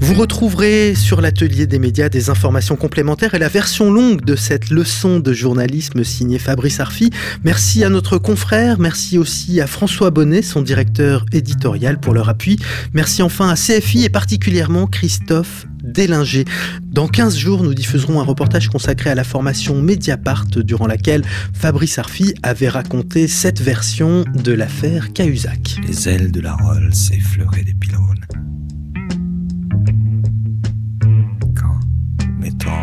[0.00, 4.70] Vous retrouverez sur l'atelier des médias des informations complémentaires et la version longue de cette
[4.70, 7.10] leçon de journalisme signée Fabrice Arfi.
[7.42, 12.58] Merci à notre confrère, merci aussi à François Bonnet, son directeur éditorial pour leur appui.
[12.92, 16.44] Merci enfin à CFI et particulièrement Christophe Délinger.
[16.84, 21.98] Dans 15 jours, nous diffuserons un reportage consacré à la formation Mediapart durant laquelle Fabrice
[21.98, 25.80] Arfi avait raconté cette version de l'affaire Cahuzac.
[25.88, 28.24] Les ailes de la Rolls effleuraient des pylônes.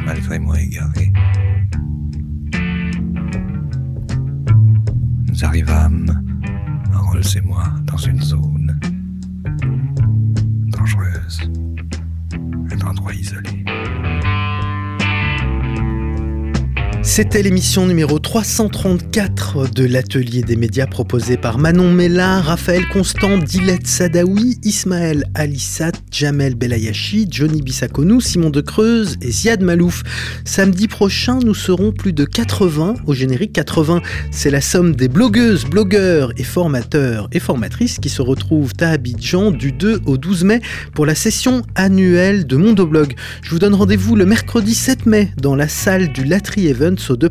[0.05, 1.11] Malgré moi égaré.
[5.27, 6.23] Nous arrivâmes,
[6.93, 8.79] Rolls et moi, dans une zone
[10.67, 11.49] dangereuse,
[12.71, 13.65] un endroit isolé.
[17.07, 23.85] C'était l'émission numéro 334 de l'atelier des médias proposé par Manon Mella, Raphaël Constant, Dilette
[23.85, 30.01] Sadawi, Ismaël Alissat, Jamel Belayashi, Johnny Bissakonou, Simon de Creuse et Ziad Malouf.
[30.45, 33.53] Samedi prochain, nous serons plus de 80 au générique.
[33.53, 34.01] 80,
[34.31, 39.51] c'est la somme des blogueuses, blogueurs et formateurs et formatrices qui se retrouvent à Abidjan
[39.51, 40.59] du 2 au 12 mai
[40.93, 43.13] pour la session annuelle de Mondoblog.
[43.43, 47.15] Je vous donne rendez-vous le mercredi 7 mai dans la salle du Latry Events aux
[47.15, 47.29] deux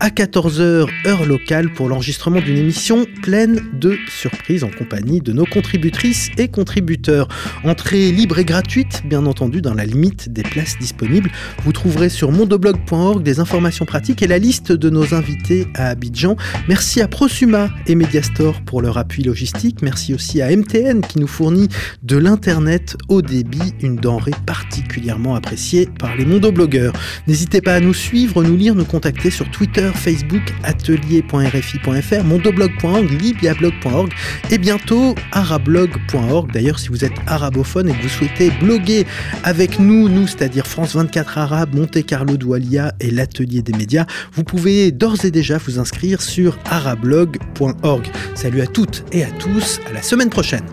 [0.00, 5.44] à 14h heure locale pour l'enregistrement d'une émission pleine de surprises en compagnie de nos
[5.44, 7.28] contributrices et contributeurs.
[7.64, 11.30] Entrée libre et gratuite, bien entendu, dans la limite des places disponibles.
[11.64, 16.36] Vous trouverez sur mondoblog.org des informations pratiques et la liste de nos invités à Abidjan.
[16.68, 19.82] Merci à Prosuma et Mediastore pour leur appui logistique.
[19.82, 21.68] Merci aussi à MTN qui nous fournit
[22.02, 26.92] de l'internet au débit, une denrée particulièrement appréciée par les mondoblogueurs.
[27.26, 34.12] N'hésitez pas à nous suivre, nous lire, nous contacter sur Twitter, Facebook, atelier.rfi.fr, mondoblog.org, libiablog.org
[34.50, 36.52] et bientôt arablog.org.
[36.52, 39.06] D'ailleurs, si vous êtes arabophone et que vous souhaitez bloguer
[39.44, 44.44] avec nous, nous, c'est-à-dire France 24 Arabe, Monte Carlo Doualia et l'atelier des médias, vous
[44.44, 48.06] pouvez d'ores et déjà vous inscrire sur arablog.org.
[48.34, 50.64] Salut à toutes et à tous, à la semaine prochaine.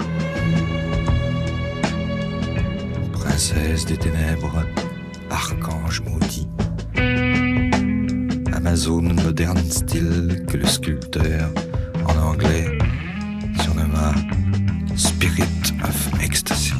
[3.11, 4.63] Princesse des ténèbres,
[5.29, 6.01] archange
[8.65, 11.51] Amazon moderne style que le sculpteur,
[12.07, 12.65] en anglais,
[13.61, 14.15] surnomma
[14.95, 16.74] Spirit of Ecstasy.